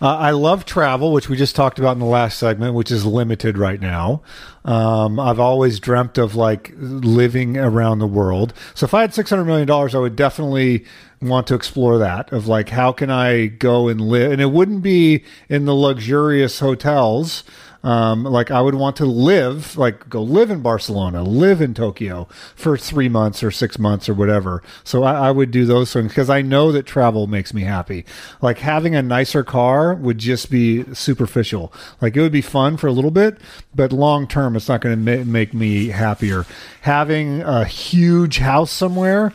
uh, 0.03 0.17
I 0.17 0.31
love 0.33 0.65
travel, 0.65 1.13
which 1.13 1.29
we 1.29 1.37
just 1.37 1.55
talked 1.55 1.79
about 1.79 1.93
in 1.93 1.99
the 1.99 2.05
last 2.05 2.39
segment, 2.39 2.75
which 2.75 2.91
is 2.91 3.07
limited 3.07 3.57
right 3.57 3.81
now. 3.81 4.23
Um, 4.65 5.21
I've 5.21 5.41
always 5.41 5.79
dreamt 5.79 6.19
of 6.19 6.35
like 6.35 6.73
living 6.77 7.57
around 7.57 7.99
the 7.99 8.07
world. 8.07 8.53
So 8.75 8.85
if 8.85 8.95
I 8.95 9.03
had 9.03 9.13
$600 9.13 9.47
million, 9.47 9.71
I 9.71 9.99
would 9.99 10.17
definitely 10.17 10.85
want 11.23 11.47
to 11.47 11.55
explore 11.55 11.99
that 11.99 12.33
of 12.33 12.47
like, 12.47 12.71
how 12.71 12.93
can 12.93 13.11
I 13.11 13.47
go 13.47 13.89
and 13.89 14.01
live? 14.01 14.33
And 14.33 14.41
it 14.41 14.51
wouldn't 14.51 14.83
be 14.83 15.25
in 15.49 15.65
the 15.65 15.75
luxurious 15.75 16.59
hotels. 16.59 17.45
Um, 17.85 18.25
like 18.25 18.51
I 18.51 18.63
would 18.63 18.75
want 18.75 18.97
to 18.97 19.05
live, 19.05 19.77
like 19.77 20.09
go 20.09 20.23
live 20.23 20.51
in 20.51 20.63
Barcelona, 20.63 21.23
live 21.23 21.61
in 21.61 21.75
Tokyo 21.75 22.27
for 22.57 22.79
three 22.79 23.11
months 23.11 23.43
or 23.43 23.51
six 23.51 23.79
months 23.79 24.09
or 24.09 24.15
whatever. 24.15 24.63
So 24.85 25.05
I, 25.05 25.29
I 25.29 25.31
would 25.31 25.51
do 25.51 25.67
those 25.67 25.93
things 25.93 26.09
because 26.09 26.31
I 26.31 26.41
know 26.41 26.73
that 26.73 26.87
travel 26.87 27.27
makes 27.27 27.53
me 27.53 27.63
happy. 27.63 28.07
Like 28.41 28.59
having 28.59 28.95
a 28.95 29.03
nicer 29.03 29.45
car 29.45 29.95
would 29.95 30.17
just 30.17 30.51
be 30.51 30.85
superficial. 30.95 31.73
Like 32.01 32.17
it 32.17 32.23
would 32.23 32.33
be 32.33 32.41
fun 32.41 32.79
for 32.79 32.87
a 32.87 32.93
little 32.93 33.11
bit, 33.11 33.39
but 33.75 33.93
long 33.93 34.27
term, 34.27 34.57
it's 34.57 34.69
not 34.69 34.81
going 34.81 35.05
to 35.05 35.19
ma- 35.19 35.31
make 35.31 35.53
me 35.53 35.89
happier. 35.89 36.47
Having 36.81 37.43
a 37.43 37.67
huge 37.67 38.39
house 38.39 38.71
somewhere 38.71 39.35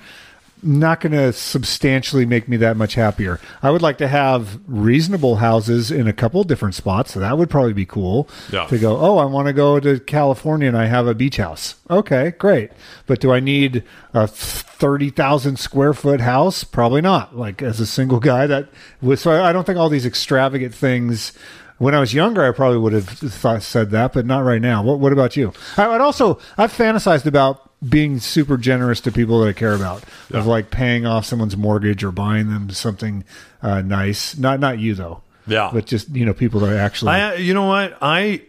not 0.62 1.00
going 1.00 1.12
to 1.14 1.32
substantially 1.34 2.26
make 2.26 2.48
me 2.48 2.58
that 2.58 2.76
much 2.78 2.96
happier. 2.96 3.40
I 3.64 3.72
would 3.72 3.82
like 3.82 3.98
to 4.00 4.08
have 4.08 4.60
reasonable 4.68 5.38
houses 5.38 5.92
in 5.92 6.08
a 6.08 6.14
couple 6.14 6.44
different 6.44 6.76
spots. 6.76 7.14
So 7.14 7.20
that 7.20 7.38
would 7.38 7.50
probably 7.50 7.74
be 7.74 7.86
cool 7.86 8.28
Yeah. 8.52 8.66
to 8.68 8.78
go, 8.78 8.98
oh, 8.98 9.18
I 9.18 9.26
want 9.26 9.48
to 9.48 9.54
go 9.54 9.80
to 9.80 10.00
California 10.00 10.68
and 10.68 10.78
I 10.78 10.86
have 10.88 11.08
a 11.08 11.14
beach 11.14 11.38
house. 11.38 11.76
Okay, 11.90 12.34
great. 12.38 12.72
But 13.08 13.20
do 13.20 13.32
I 13.32 13.40
need 13.40 13.84
a 14.14 14.28
30,000 14.28 15.58
square 15.58 15.94
foot 15.94 16.22
house? 16.22 16.64
Probably 16.64 17.02
not. 17.02 17.36
Like 17.38 17.62
as 17.62 17.80
a 17.80 17.86
single 17.86 18.20
guy 18.20 18.48
that 18.48 18.70
was, 19.02 19.22
so 19.22 19.44
I 19.44 19.52
don't 19.54 19.66
think 19.66 19.78
all 19.78 19.90
these 19.90 20.06
extravagant 20.06 20.74
things 20.74 21.34
when 21.78 21.96
I 21.96 22.00
was 22.02 22.14
younger, 22.14 22.44
I 22.46 22.52
probably 22.52 22.78
would 22.78 22.92
have 22.92 23.08
thought, 23.08 23.64
said 23.64 23.92
that, 23.92 24.12
but 24.12 24.26
not 24.26 24.44
right 24.44 24.62
now. 24.62 24.84
What, 24.84 25.00
what 25.00 25.14
about 25.14 25.38
you? 25.38 25.54
I 25.78 25.88
would 25.88 26.02
also, 26.02 26.38
I've 26.58 26.74
fantasized 26.74 27.26
about 27.26 27.69
being 27.88 28.20
super 28.20 28.58
generous 28.58 29.00
to 29.02 29.12
people 29.12 29.40
that 29.42 29.48
I 29.48 29.54
care 29.54 29.74
about, 29.74 30.04
of 30.32 30.46
like 30.46 30.70
paying 30.70 31.06
off 31.06 31.26
someone's 31.26 31.56
mortgage 31.56 32.04
or 32.04 32.12
buying 32.12 32.50
them 32.50 32.70
something 32.70 33.24
uh, 33.62 33.82
nice. 33.82 34.38
Not 34.38 34.60
not 34.60 34.80
you 34.80 34.96
though. 34.96 35.22
Yeah. 35.48 35.72
but 35.74 35.86
just 35.86 36.10
you 36.10 36.26
know 36.26 36.34
people 36.34 36.60
that 36.62 36.78
actually. 36.78 37.12
I, 37.12 37.36
you 37.36 37.54
know 37.54 37.66
what? 37.66 37.98
I, 38.02 38.44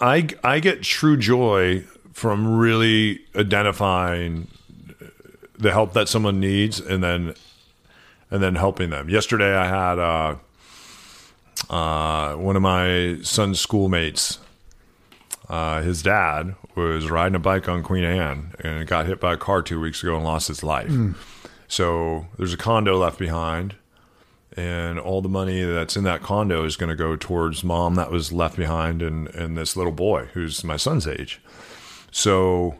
I, 0.00 0.28
I 0.42 0.60
get 0.60 0.82
true 0.82 1.16
joy 1.16 1.84
from 2.12 2.56
really 2.56 3.20
identifying 3.34 4.48
the 5.58 5.72
help 5.72 5.92
that 5.92 6.08
someone 6.08 6.40
needs 6.40 6.80
and 6.80 7.02
then, 7.02 7.34
and 8.30 8.42
then 8.42 8.54
helping 8.54 8.90
them. 8.90 9.08
Yesterday, 9.08 9.54
I 9.54 9.66
had 9.66 9.98
uh, 9.98 10.36
uh, 11.72 12.36
one 12.36 12.56
of 12.56 12.62
my 12.62 13.18
son's 13.22 13.60
schoolmates. 13.60 14.38
Uh, 15.48 15.82
his 15.82 16.02
dad 16.02 16.54
was 16.74 17.10
riding 17.10 17.36
a 17.36 17.40
bike 17.40 17.68
on 17.68 17.82
Queen 17.82 18.04
Anne 18.04 18.54
and 18.60 18.86
got 18.86 19.06
hit 19.06 19.20
by 19.20 19.34
a 19.34 19.36
car 19.36 19.62
two 19.62 19.80
weeks 19.80 20.02
ago 20.02 20.16
and 20.16 20.24
lost 20.24 20.48
his 20.48 20.62
life. 20.62 20.90
Mm. 20.90 21.14
So 21.68 22.26
there's 22.36 22.52
a 22.52 22.56
condo 22.56 22.98
left 22.98 23.18
behind 23.18 23.76
and 24.56 24.98
all 24.98 25.20
the 25.20 25.28
money 25.28 25.62
that's 25.62 25.96
in 25.96 26.04
that 26.04 26.22
condo 26.22 26.64
is 26.64 26.76
going 26.76 26.88
to 26.88 26.96
go 26.96 27.14
towards 27.14 27.62
mom 27.62 27.94
that 27.96 28.10
was 28.10 28.32
left 28.32 28.56
behind 28.56 29.02
and, 29.02 29.28
and 29.28 29.56
this 29.56 29.76
little 29.76 29.92
boy 29.92 30.26
who's 30.32 30.64
my 30.64 30.76
son's 30.76 31.06
age. 31.06 31.40
So 32.10 32.76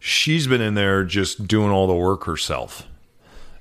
she's 0.00 0.46
been 0.48 0.60
in 0.60 0.74
there 0.74 1.04
just 1.04 1.46
doing 1.46 1.70
all 1.70 1.86
the 1.86 1.94
work 1.94 2.24
herself. 2.24 2.86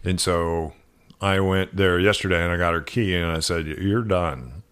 And 0.03 0.19
so 0.19 0.73
I 1.21 1.39
went 1.39 1.75
there 1.75 1.99
yesterday 1.99 2.43
and 2.43 2.51
I 2.51 2.57
got 2.57 2.73
her 2.73 2.81
key 2.81 3.15
and 3.15 3.31
I 3.31 3.39
said, 3.39 3.67
You're 3.67 4.03
done. 4.03 4.63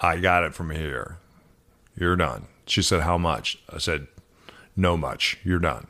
I 0.00 0.18
got 0.18 0.42
it 0.42 0.54
from 0.54 0.70
here. 0.70 1.18
You're 1.96 2.16
done. 2.16 2.46
She 2.66 2.82
said, 2.82 3.02
How 3.02 3.18
much? 3.18 3.58
I 3.72 3.78
said, 3.78 4.06
No 4.76 4.96
much. 4.96 5.38
You're 5.44 5.58
done. 5.58 5.86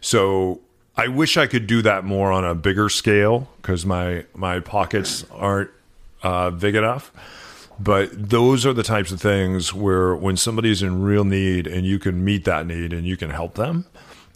So 0.00 0.60
I 0.96 1.08
wish 1.08 1.36
I 1.36 1.46
could 1.46 1.66
do 1.66 1.82
that 1.82 2.04
more 2.04 2.32
on 2.32 2.44
a 2.44 2.54
bigger 2.54 2.88
scale 2.88 3.48
because 3.56 3.86
my 3.86 4.24
my 4.34 4.60
pockets 4.60 5.24
aren't 5.30 5.70
uh, 6.22 6.50
big 6.50 6.74
enough. 6.74 7.12
But 7.78 8.28
those 8.28 8.66
are 8.66 8.74
the 8.74 8.82
types 8.82 9.10
of 9.10 9.20
things 9.22 9.72
where 9.72 10.14
when 10.14 10.36
somebody's 10.36 10.82
in 10.82 11.00
real 11.00 11.24
need 11.24 11.66
and 11.66 11.86
you 11.86 11.98
can 11.98 12.22
meet 12.22 12.44
that 12.44 12.66
need 12.66 12.92
and 12.92 13.06
you 13.06 13.16
can 13.16 13.30
help 13.30 13.54
them, 13.54 13.86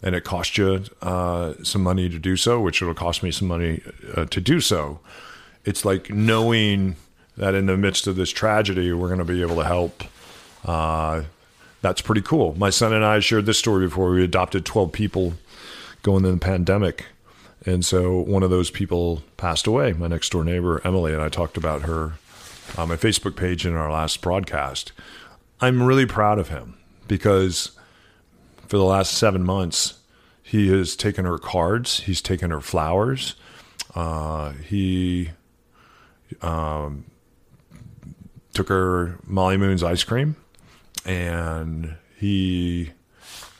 and 0.01 0.15
it 0.15 0.23
costs 0.23 0.57
you 0.57 0.83
uh, 1.03 1.53
some 1.61 1.83
money 1.83 2.09
to 2.09 2.17
do 2.17 2.35
so, 2.37 2.59
which 2.59 2.81
it'll 2.81 2.95
cost 2.95 3.21
me 3.21 3.29
some 3.29 3.47
money 3.47 3.81
uh, 4.15 4.25
to 4.25 4.41
do 4.41 4.59
so. 4.59 4.99
It's 5.63 5.85
like 5.85 6.09
knowing 6.09 6.95
that 7.37 7.53
in 7.53 7.67
the 7.67 7.77
midst 7.77 8.07
of 8.07 8.15
this 8.15 8.31
tragedy, 8.31 8.91
we're 8.93 9.07
going 9.07 9.19
to 9.19 9.25
be 9.25 9.41
able 9.41 9.57
to 9.57 9.65
help. 9.65 10.03
Uh, 10.65 11.23
that's 11.81 12.01
pretty 12.01 12.21
cool. 12.21 12.57
My 12.57 12.71
son 12.71 12.93
and 12.93 13.05
I 13.05 13.19
shared 13.19 13.45
this 13.45 13.59
story 13.59 13.85
before. 13.85 14.11
We 14.11 14.23
adopted 14.23 14.65
12 14.65 14.91
people 14.91 15.35
going 16.01 16.25
in 16.25 16.31
the 16.31 16.39
pandemic. 16.39 17.05
And 17.65 17.85
so 17.85 18.17
one 18.19 18.43
of 18.43 18.49
those 18.49 18.69
people 18.69 19.23
passed 19.37 19.67
away, 19.67 19.93
my 19.93 20.07
next 20.07 20.31
door 20.31 20.43
neighbor, 20.43 20.81
Emily, 20.83 21.13
and 21.13 21.21
I 21.21 21.29
talked 21.29 21.57
about 21.57 21.83
her 21.83 22.13
on 22.77 22.89
my 22.89 22.95
Facebook 22.95 23.35
page 23.35 23.65
in 23.65 23.73
our 23.75 23.91
last 23.91 24.21
broadcast. 24.21 24.91
I'm 25.61 25.81
really 25.81 26.05
proud 26.05 26.39
of 26.39 26.49
him 26.49 26.77
because 27.07 27.71
for 28.67 28.77
the 28.77 28.83
last 28.83 29.13
seven 29.13 29.43
months, 29.43 29.99
he 30.43 30.69
has 30.69 30.95
taken 30.95 31.25
her 31.25 31.37
cards, 31.37 32.01
he's 32.01 32.21
taken 32.21 32.51
her 32.51 32.61
flowers, 32.61 33.35
uh, 33.95 34.51
he 34.51 35.31
um, 36.41 37.05
took 38.53 38.69
her 38.69 39.17
Molly 39.25 39.57
Moon's 39.57 39.83
ice 39.83 40.03
cream, 40.03 40.35
and 41.05 41.95
he 42.17 42.91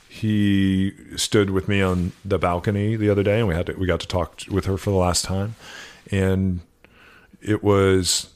he 0.08 0.92
stood 1.16 1.50
with 1.50 1.68
me 1.68 1.82
on 1.82 2.12
the 2.24 2.38
balcony 2.38 2.96
the 2.96 3.10
other 3.10 3.22
day, 3.22 3.38
and 3.38 3.48
we 3.48 3.54
had 3.54 3.66
to, 3.66 3.74
we 3.74 3.86
got 3.86 4.00
to 4.00 4.08
talk 4.08 4.40
with 4.50 4.64
her 4.64 4.76
for 4.76 4.90
the 4.90 4.96
last 4.96 5.24
time, 5.24 5.54
and 6.10 6.60
it 7.42 7.62
was 7.62 8.30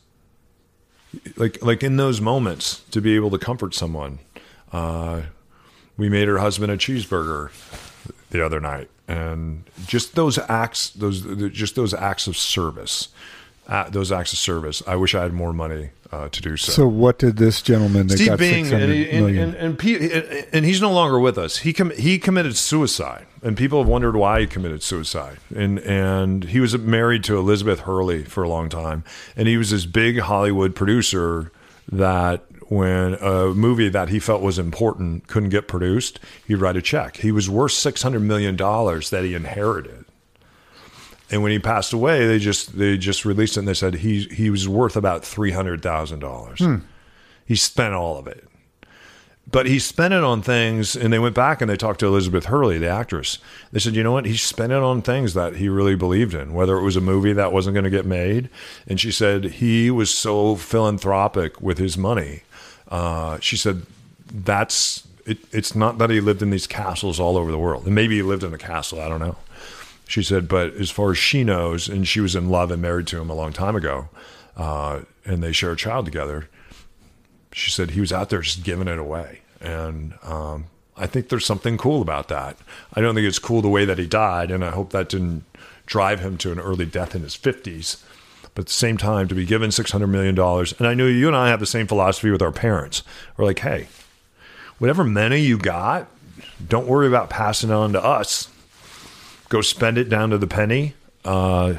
like 1.37 1.63
like 1.63 1.83
in 1.83 1.97
those 1.97 2.21
moments 2.21 2.83
to 2.91 3.01
be 3.01 3.15
able 3.17 3.31
to 3.31 3.39
comfort 3.39 3.75
someone. 3.75 4.19
Uh, 4.73 5.23
we 5.97 6.09
made 6.09 6.29
her 6.29 6.39
husband 6.39 6.71
a 6.71 6.77
cheeseburger 6.77 7.51
the 8.31 8.45
other 8.45 8.61
night, 8.61 8.89
and 9.09 9.65
just 9.87 10.15
those 10.15 10.39
acts, 10.39 10.91
those 10.91 11.23
just 11.51 11.75
those 11.75 11.93
acts 11.93 12.27
of 12.27 12.37
service, 12.37 13.09
those 13.91 14.11
acts 14.13 14.33
of 14.33 14.39
service. 14.39 14.83
I 14.87 14.97
wish 14.97 15.15
I 15.15 15.23
had 15.23 15.33
more 15.33 15.53
money 15.53 15.91
uh, 16.13 16.29
to 16.29 16.43
do 16.43 16.57
so. 16.57 16.73
so 16.73 16.89
what 16.89 17.19
did 17.19 17.37
this 17.37 17.63
gentleman 17.63 18.09
that 18.09 18.17
Steve 18.17 18.29
got 18.29 18.39
Bing, 18.41 18.73
and, 18.73 18.93
he- 18.93 19.09
and, 19.11 19.27
million? 19.27 19.49
and, 19.51 19.57
and, 19.57 19.79
P- 19.79 20.47
and 20.53 20.65
he's 20.65 20.81
no 20.81 20.91
longer 20.93 21.21
with 21.21 21.39
us. 21.39 21.59
He 21.59 21.73
com- 21.73 21.93
he 21.93 22.19
committed 22.19 22.57
suicide, 22.57 23.27
and 23.43 23.57
people 23.57 23.79
have 23.81 23.89
wondered 23.89 24.17
why 24.17 24.41
he 24.41 24.47
committed 24.47 24.83
suicide. 24.83 25.39
And 25.55 25.79
and 25.81 26.45
he 26.45 26.59
was 26.61 26.77
married 26.79 27.23
to 27.25 27.39
Elizabeth 27.39 27.81
Hurley 27.81 28.25
for 28.25 28.43
a 28.43 28.49
long 28.49 28.69
time, 28.69 29.05
and 29.37 29.47
he 29.47 29.57
was 29.57 29.71
this 29.71 29.87
big 29.87 30.19
Hollywood 30.19 30.75
producer 30.75 31.53
that 31.93 32.45
when 32.69 33.15
a 33.15 33.47
movie 33.49 33.89
that 33.89 34.09
he 34.11 34.19
felt 34.21 34.43
was 34.43 34.57
important 34.59 35.27
couldn't 35.27 35.49
get 35.49 35.67
produced, 35.67 36.21
he'd 36.47 36.55
write 36.57 36.77
a 36.77 36.83
check. 36.83 37.17
He 37.19 37.33
was 37.33 37.49
worth 37.51 37.73
six 37.73 38.03
hundred 38.03 38.21
million 38.21 38.57
dollars 38.57 39.11
that 39.11 39.23
he 39.25 39.35
inherited. 39.35 40.00
And 41.31 41.43
when 41.43 41.53
he 41.53 41.59
passed 41.59 41.93
away, 41.93 42.27
they 42.27 42.39
just 42.39 42.77
they 42.77 42.99
just 42.99 43.25
released 43.25 43.57
it 43.57 43.61
and 43.61 43.69
they 43.69 43.75
said 43.75 43.97
he 43.97 44.25
he 44.25 44.51
was 44.51 44.69
worth 44.69 44.97
about 44.97 45.25
three 45.25 45.53
hundred 45.53 45.83
thousand 45.83 46.19
dollars. 46.19 46.59
Hmm. 46.59 46.79
He 47.47 47.57
spent 47.57 47.95
all 47.95 48.19
of 48.19 48.27
it. 48.27 48.45
But 49.51 49.67
he 49.67 49.81
spent 49.81 50.15
it 50.15 50.23
on 50.23 50.43
things, 50.43 50.95
and 50.95 51.13
they 51.13 51.19
went 51.19 51.35
back 51.35 51.61
and 51.61 51.69
they 51.69 51.77
talked 51.77 51.99
to 52.01 52.07
Elizabeth 52.07 52.45
Hurley, 52.45 52.79
the 52.79 52.89
actress. 52.89 53.39
They 53.73 53.81
said, 53.81 53.97
you 53.97 54.05
know 54.05 54.13
what? 54.13 54.25
He 54.25 54.37
spent 54.37 54.71
it 54.71 54.79
on 54.79 55.03
things 55.03 55.35
that 55.35 55.57
he 55.57 55.69
really 55.69 55.97
believed 55.97 56.35
in, 56.35 56.53
whether 56.55 56.77
it 56.77 56.83
was 56.85 56.95
a 56.95 57.01
movie 57.01 57.33
that 57.33 57.53
wasn't 57.53 57.75
going 57.75 57.85
to 57.85 57.91
get 57.91 58.07
made. 58.07 58.49
And 58.87 59.01
she 59.01 59.11
said 59.11 59.45
he 59.45 59.91
was 59.91 60.15
so 60.15 60.55
philanthropic 60.55 61.61
with 61.61 61.79
his 61.79 61.99
money. 61.99 62.43
Uh, 62.87 63.41
she 63.41 63.57
said, 63.57 63.83
that's 64.33 65.07
it, 65.27 65.39
it's 65.51 65.75
not 65.75 65.99
that 65.99 66.11
he 66.11 66.21
lived 66.21 66.43
in 66.43 66.51
these 66.51 66.69
castles 66.69 67.19
all 67.19 67.37
over 67.37 67.51
the 67.51 67.59
world. 67.59 67.87
And 67.87 67.95
maybe 67.95 68.17
he 68.17 68.23
lived 68.23 68.45
in 68.45 68.55
a 68.55 68.59
castle, 68.59 69.01
I 69.01 69.09
don't 69.09 69.21
know. 69.21 69.37
She 70.11 70.25
said, 70.25 70.49
but 70.49 70.75
as 70.75 70.91
far 70.91 71.13
as 71.13 71.19
she 71.19 71.45
knows, 71.45 71.89
and 71.89 72.07
she 72.07 72.19
was 72.19 72.35
in 72.35 72.49
love 72.49 72.73
and 72.73 72.83
married 72.83 73.07
to 73.07 73.21
him 73.21 73.31
a 73.31 73.35
long 73.35 73.53
time 73.53 73.77
ago, 73.77 74.09
uh, 74.57 75.03
and 75.25 75.41
they 75.41 75.53
share 75.53 75.71
a 75.71 75.77
child 75.77 76.05
together. 76.05 76.49
She 77.53 77.71
said 77.71 77.93
he 77.93 78.01
was 78.01 78.13
out 78.13 78.29
there 78.29 78.41
just 78.41 78.65
giving 78.65 78.89
it 78.89 78.99
away, 78.99 79.43
and 79.61 80.15
um, 80.25 80.65
I 80.97 81.07
think 81.07 81.29
there's 81.29 81.47
something 81.47 81.79
cool 81.79 82.03
about 82.03 82.27
that. 82.27 82.57
I 82.93 83.01
don't 83.01 83.15
think 83.15 83.25
it's 83.25 83.39
cool 83.39 83.63
the 83.63 83.69
way 83.69 83.85
that 83.85 83.99
he 83.99 84.07
died, 84.09 84.51
and 84.51 84.65
I 84.65 84.71
hope 84.71 84.91
that 84.91 85.11
didn't 85.11 85.45
drive 85.87 86.19
him 86.19 86.37
to 86.39 86.51
an 86.51 86.59
early 86.59 86.87
death 86.87 87.15
in 87.15 87.23
his 87.23 87.37
50s. 87.37 88.03
But 88.57 88.63
at 88.63 88.67
the 88.67 88.73
same 88.73 88.97
time, 88.97 89.29
to 89.29 89.37
be 89.37 89.47
given 89.47 89.71
$600 89.71 90.09
million, 90.09 90.37
and 90.37 90.89
I 90.89 90.95
know 90.95 91.07
you 91.07 91.29
and 91.29 91.37
I 91.37 91.51
have 91.51 91.61
the 91.61 91.67
same 91.67 91.87
philosophy 91.87 92.33
with 92.33 92.43
our 92.43 92.51
parents. 92.51 93.05
We're 93.37 93.45
like, 93.45 93.61
hey, 93.61 93.87
whatever 94.79 95.05
money 95.05 95.39
you 95.39 95.57
got, 95.57 96.09
don't 96.67 96.89
worry 96.89 97.07
about 97.07 97.31
passing 97.31 97.71
it 97.71 97.75
on 97.75 97.93
to 97.93 98.05
us. 98.05 98.49
Go 99.51 99.61
spend 99.61 99.99
it 99.99 100.09
down 100.09 100.31
to 100.31 100.39
the 100.39 100.47
penny. 100.47 100.95
Uh, 101.25 101.75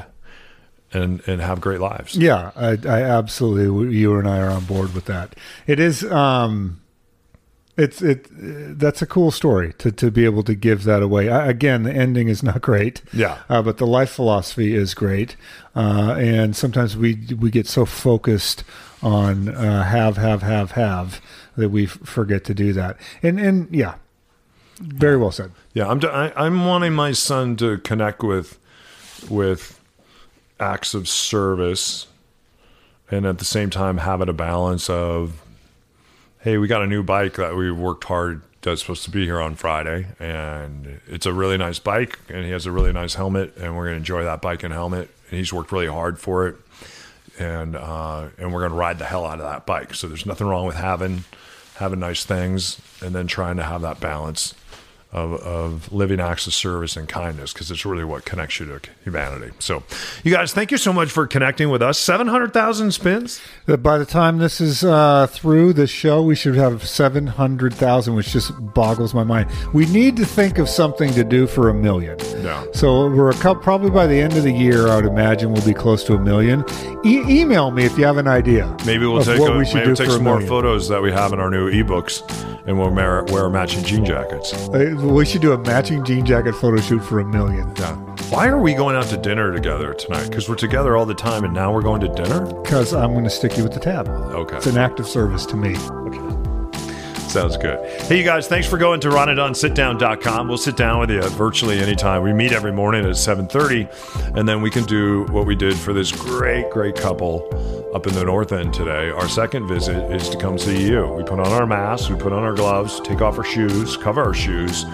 and 0.92 1.22
and 1.26 1.40
have 1.40 1.60
great 1.60 1.80
lives. 1.80 2.16
Yeah, 2.16 2.50
I, 2.54 2.78
I 2.84 3.02
absolutely. 3.02 3.96
You 3.96 4.18
and 4.18 4.28
I 4.28 4.38
are 4.40 4.50
on 4.50 4.64
board 4.64 4.94
with 4.94 5.06
that. 5.06 5.34
It 5.66 5.80
is. 5.80 6.04
Um, 6.04 6.80
it's 7.76 8.02
it. 8.02 8.26
That's 8.78 9.00
a 9.00 9.06
cool 9.06 9.30
story 9.30 9.72
to 9.78 9.90
to 9.90 10.10
be 10.10 10.24
able 10.26 10.42
to 10.42 10.54
give 10.54 10.84
that 10.84 11.02
away. 11.02 11.30
I, 11.30 11.48
again, 11.48 11.84
the 11.84 11.92
ending 11.92 12.28
is 12.28 12.42
not 12.42 12.60
great. 12.70 13.02
Yeah. 13.12 13.38
Uh, 13.48 13.62
but 13.62 13.78
the 13.78 13.86
life 13.86 14.10
philosophy 14.10 14.74
is 14.74 14.92
great. 14.94 15.36
Uh, 15.74 16.14
and 16.18 16.54
sometimes 16.54 16.96
we 16.96 17.26
we 17.38 17.50
get 17.50 17.66
so 17.66 17.86
focused 17.86 18.64
on 19.02 19.48
uh, 19.48 19.84
have 19.84 20.18
have 20.18 20.42
have 20.42 20.72
have 20.72 21.20
that 21.56 21.70
we 21.70 21.84
f- 21.84 21.98
forget 22.04 22.44
to 22.44 22.54
do 22.54 22.74
that. 22.74 22.98
And 23.22 23.40
and 23.40 23.68
yeah, 23.74 23.94
very 24.78 25.16
well 25.16 25.32
said. 25.32 25.52
Yeah, 25.74 25.88
I'm 25.88 26.00
I'm 26.04 26.66
wanting 26.66 26.92
my 26.92 27.12
son 27.12 27.56
to 27.56 27.78
connect 27.78 28.22
with 28.22 28.58
with 29.28 29.80
acts 30.60 30.94
of 30.94 31.08
service, 31.08 32.06
and 33.10 33.26
at 33.26 33.38
the 33.38 33.44
same 33.44 33.70
time 33.70 33.98
having 33.98 34.28
a 34.28 34.32
balance 34.32 34.88
of, 34.90 35.42
hey, 36.40 36.58
we 36.58 36.68
got 36.68 36.82
a 36.82 36.86
new 36.86 37.02
bike 37.02 37.34
that 37.34 37.56
we 37.56 37.70
worked 37.70 38.04
hard 38.04 38.42
that's 38.62 38.80
supposed 38.80 39.04
to 39.04 39.10
be 39.10 39.24
here 39.24 39.40
on 39.40 39.54
Friday, 39.54 40.06
and 40.20 41.00
it's 41.08 41.26
a 41.26 41.32
really 41.32 41.56
nice 41.56 41.78
bike, 41.78 42.18
and 42.28 42.44
he 42.44 42.50
has 42.52 42.66
a 42.66 42.72
really 42.72 42.92
nice 42.92 43.14
helmet, 43.14 43.56
and 43.56 43.76
we're 43.76 43.86
gonna 43.86 43.96
enjoy 43.96 44.22
that 44.24 44.40
bike 44.40 44.62
and 44.62 44.72
helmet, 44.72 45.10
and 45.30 45.38
he's 45.38 45.52
worked 45.52 45.72
really 45.72 45.88
hard 45.88 46.18
for 46.18 46.46
it, 46.46 46.56
and 47.38 47.76
uh, 47.76 48.28
and 48.38 48.52
we're 48.52 48.62
gonna 48.62 48.74
ride 48.74 48.98
the 48.98 49.04
hell 49.04 49.26
out 49.26 49.40
of 49.40 49.46
that 49.46 49.66
bike. 49.66 49.94
So 49.94 50.06
there's 50.06 50.26
nothing 50.26 50.46
wrong 50.46 50.66
with 50.66 50.76
having 50.76 51.24
having 51.76 52.00
nice 52.00 52.24
things, 52.24 52.80
and 53.00 53.14
then 53.14 53.26
trying 53.26 53.56
to 53.56 53.64
have 53.64 53.82
that 53.82 53.98
balance 53.98 54.54
of, 55.12 55.34
of 55.34 55.92
living 55.92 56.20
acts 56.20 56.46
of 56.46 56.54
service 56.54 56.96
and 56.96 57.06
kindness 57.06 57.52
because 57.52 57.70
it's 57.70 57.84
really 57.84 58.04
what 58.04 58.24
connects 58.24 58.58
you 58.58 58.66
to 58.66 58.80
humanity. 59.04 59.52
So, 59.58 59.82
you 60.24 60.32
guys, 60.32 60.54
thank 60.54 60.70
you 60.70 60.78
so 60.78 60.92
much 60.92 61.10
for 61.10 61.26
connecting 61.26 61.68
with 61.68 61.82
us. 61.82 61.98
700,000 61.98 62.92
spins. 62.92 63.40
By 63.66 63.98
the 63.98 64.06
time 64.06 64.38
this 64.38 64.60
is 64.60 64.82
uh, 64.82 65.26
through 65.26 65.74
the 65.74 65.86
show, 65.86 66.22
we 66.22 66.34
should 66.34 66.54
have 66.54 66.86
700,000, 66.86 68.14
which 68.14 68.32
just 68.32 68.52
boggles 68.72 69.12
my 69.12 69.22
mind. 69.22 69.50
We 69.74 69.84
need 69.86 70.16
to 70.16 70.24
think 70.24 70.56
of 70.56 70.68
something 70.68 71.12
to 71.12 71.24
do 71.24 71.46
for 71.46 71.68
a 71.68 71.74
million. 71.74 72.18
Yeah. 72.42 72.64
So 72.72 73.10
we're 73.10 73.30
a 73.30 73.34
couple, 73.34 73.62
probably 73.62 73.90
by 73.90 74.06
the 74.06 74.18
end 74.18 74.34
of 74.34 74.44
the 74.44 74.52
year, 74.52 74.88
I 74.88 74.96
would 74.96 75.04
imagine 75.04 75.52
we'll 75.52 75.64
be 75.64 75.74
close 75.74 76.04
to 76.04 76.14
a 76.14 76.18
million. 76.18 76.64
E- 77.04 77.40
email 77.40 77.70
me 77.70 77.84
if 77.84 77.98
you 77.98 78.04
have 78.06 78.16
an 78.16 78.28
idea. 78.28 78.74
Maybe 78.86 79.06
we'll 79.06 79.22
take, 79.22 79.38
a, 79.38 79.58
we 79.58 79.64
maybe 79.74 79.94
take 79.94 80.08
some 80.08 80.24
more 80.24 80.40
photos 80.40 80.88
that 80.88 81.02
we 81.02 81.12
have 81.12 81.34
in 81.34 81.40
our 81.40 81.50
new 81.50 81.70
ebooks 81.70 82.22
and 82.66 82.78
we'll 82.78 82.90
wear, 82.90 83.24
wear 83.24 83.48
matching 83.50 83.84
jean 83.84 84.04
jackets. 84.04 84.52
We 84.68 85.24
should 85.24 85.42
do 85.42 85.52
a 85.52 85.58
matching 85.58 86.04
jean 86.04 86.24
jacket 86.24 86.54
photo 86.54 86.80
shoot 86.80 87.00
for 87.00 87.20
a 87.20 87.24
million. 87.24 87.72
Yeah. 87.76 87.96
Why 88.30 88.48
are 88.48 88.58
we 88.58 88.74
going 88.74 88.96
out 88.96 89.06
to 89.06 89.16
dinner 89.16 89.52
together 89.52 89.94
tonight? 89.94 90.28
Because 90.28 90.48
we're 90.48 90.54
together 90.54 90.96
all 90.96 91.06
the 91.06 91.14
time 91.14 91.44
and 91.44 91.52
now 91.52 91.72
we're 91.72 91.82
going 91.82 92.00
to 92.00 92.08
dinner? 92.08 92.46
Because 92.62 92.94
I'm 92.94 93.12
going 93.12 93.24
to 93.24 93.30
stick 93.30 93.56
you 93.56 93.62
with 93.62 93.74
the 93.74 93.80
tab. 93.80 94.08
Okay. 94.08 94.56
It's 94.56 94.66
an 94.66 94.78
act 94.78 95.00
of 95.00 95.06
service 95.06 95.44
to 95.46 95.56
me. 95.56 95.76
Okay. 95.76 96.42
Sounds 97.28 97.56
good. 97.56 97.82
Hey, 98.02 98.18
you 98.18 98.24
guys, 98.24 98.46
thanks 98.46 98.68
for 98.68 98.76
going 98.76 99.00
to 99.00 99.08
ronanddonsitdown.com. 99.08 100.48
We'll 100.48 100.58
sit 100.58 100.76
down 100.76 101.00
with 101.00 101.10
you 101.10 101.22
virtually 101.30 101.78
anytime. 101.78 102.22
We 102.22 102.34
meet 102.34 102.52
every 102.52 102.72
morning 102.72 103.06
at 103.06 103.12
7.30, 103.12 104.36
and 104.36 104.46
then 104.46 104.60
we 104.60 104.68
can 104.68 104.84
do 104.84 105.24
what 105.30 105.46
we 105.46 105.54
did 105.54 105.74
for 105.74 105.94
this 105.94 106.12
great, 106.12 106.68
great 106.70 106.94
couple 106.94 107.48
up 107.94 108.06
in 108.06 108.14
the 108.14 108.24
north 108.24 108.52
end 108.52 108.72
today. 108.72 109.10
Our 109.10 109.28
second 109.28 109.68
visit 109.68 110.10
is 110.10 110.30
to 110.30 110.38
come 110.38 110.58
see 110.58 110.88
you. 110.88 111.06
We 111.08 111.22
put 111.22 111.38
on 111.38 111.48
our 111.48 111.66
masks, 111.66 112.08
we 112.08 112.16
put 112.16 112.32
on 112.32 112.42
our 112.42 112.54
gloves, 112.54 113.00
take 113.00 113.20
off 113.20 113.36
our 113.36 113.44
shoes, 113.44 113.96
cover 113.98 114.22
our 114.22 114.32
shoes, 114.32 114.84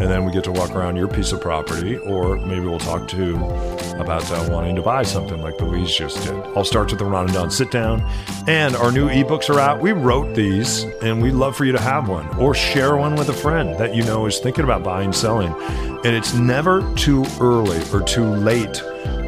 and 0.00 0.10
then 0.10 0.24
we 0.24 0.32
get 0.32 0.44
to 0.44 0.52
walk 0.52 0.70
around 0.70 0.96
your 0.96 1.08
piece 1.08 1.32
of 1.32 1.40
property, 1.40 1.98
or 1.98 2.36
maybe 2.36 2.60
we'll 2.66 2.78
talk 2.78 3.08
to 3.08 3.34
about 3.98 4.30
uh, 4.30 4.48
wanting 4.50 4.76
to 4.76 4.82
buy 4.82 5.02
something 5.02 5.40
like 5.42 5.58
the 5.58 5.64
Lees 5.64 5.94
just 5.94 6.22
did. 6.24 6.34
All 6.54 6.64
starts 6.64 6.92
with 6.92 7.00
the 7.00 7.04
Ron 7.04 7.26
and 7.26 7.34
Don 7.34 7.50
sit 7.50 7.70
down, 7.70 8.00
and 8.46 8.76
our 8.76 8.92
new 8.92 9.08
ebooks 9.08 9.48
are 9.50 9.58
out. 9.58 9.80
We 9.80 9.92
wrote 9.92 10.34
these, 10.34 10.84
and 11.02 11.20
we'd 11.20 11.32
love 11.32 11.56
for 11.56 11.64
you 11.64 11.72
to 11.72 11.80
have 11.80 12.08
one 12.08 12.28
or 12.36 12.54
share 12.54 12.96
one 12.96 13.16
with 13.16 13.28
a 13.28 13.34
friend 13.34 13.78
that 13.78 13.94
you 13.94 14.04
know 14.04 14.26
is 14.26 14.38
thinking 14.38 14.64
about 14.64 14.82
buying, 14.84 15.12
selling. 15.12 15.52
And 16.04 16.14
it's 16.14 16.34
never 16.34 16.92
too 16.94 17.24
early 17.40 17.80
or 17.92 18.02
too 18.02 18.24
late 18.24 18.82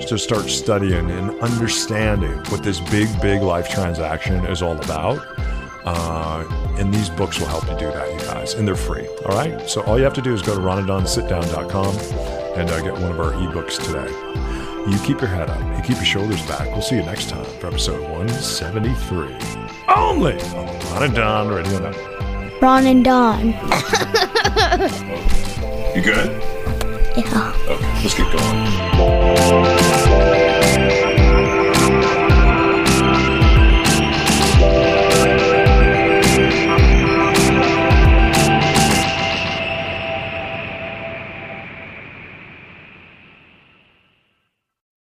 to 0.07 0.19
start 0.19 0.49
studying 0.49 1.11
and 1.11 1.31
understanding 1.41 2.33
what 2.51 2.63
this 2.63 2.81
big, 2.81 3.09
big 3.21 3.43
life 3.43 3.69
transaction 3.69 4.45
is 4.47 4.63
all 4.63 4.77
about. 4.77 5.19
Uh, 5.85 6.45
and 6.79 6.93
these 6.93 7.09
books 7.09 7.39
will 7.39 7.47
help 7.47 7.65
you 7.65 7.79
do 7.79 7.87
that, 7.87 8.13
you 8.13 8.19
guys, 8.27 8.55
and 8.55 8.67
they're 8.67 8.75
free. 8.75 9.07
All 9.25 9.37
right. 9.37 9.69
So 9.69 9.83
all 9.83 9.97
you 9.99 10.05
have 10.05 10.15
to 10.15 10.23
do 10.23 10.35
is 10.35 10.43
go 10.43 10.55
to 10.55 10.61
ronanddonsitdown.com 10.61 11.97
and 12.59 12.71
uh, 12.71 12.81
get 12.83 12.93
one 12.95 13.13
of 13.13 13.21
our 13.21 13.33
ebooks 13.33 13.79
today. 13.83 14.11
You 14.91 14.99
keep 15.05 15.21
your 15.21 15.31
head 15.31 15.49
up. 15.51 15.61
You 15.77 15.83
keep 15.83 15.97
your 15.97 16.05
shoulders 16.05 16.43
back. 16.47 16.67
We'll 16.73 16.83
see 16.83 16.97
you 16.97 17.03
next 17.03 17.29
time 17.29 17.45
for 17.45 17.69
episode 17.69 18.03
173. 18.11 19.37
Only 19.95 20.35
on 20.35 20.67
the 20.67 20.87
Ron 20.93 21.03
and 21.05 21.15
Don 21.15 21.49
Radio 21.49 21.79
Network. 21.79 22.63
Ron 22.63 22.87
and 22.87 23.05
Don. 23.05 23.55
You 25.97 26.03
good? 26.03 26.43
Yeah. 27.17 27.55
Okay, 27.67 28.03
let's 28.03 28.13
get 28.13 28.31
going. 28.31 29.76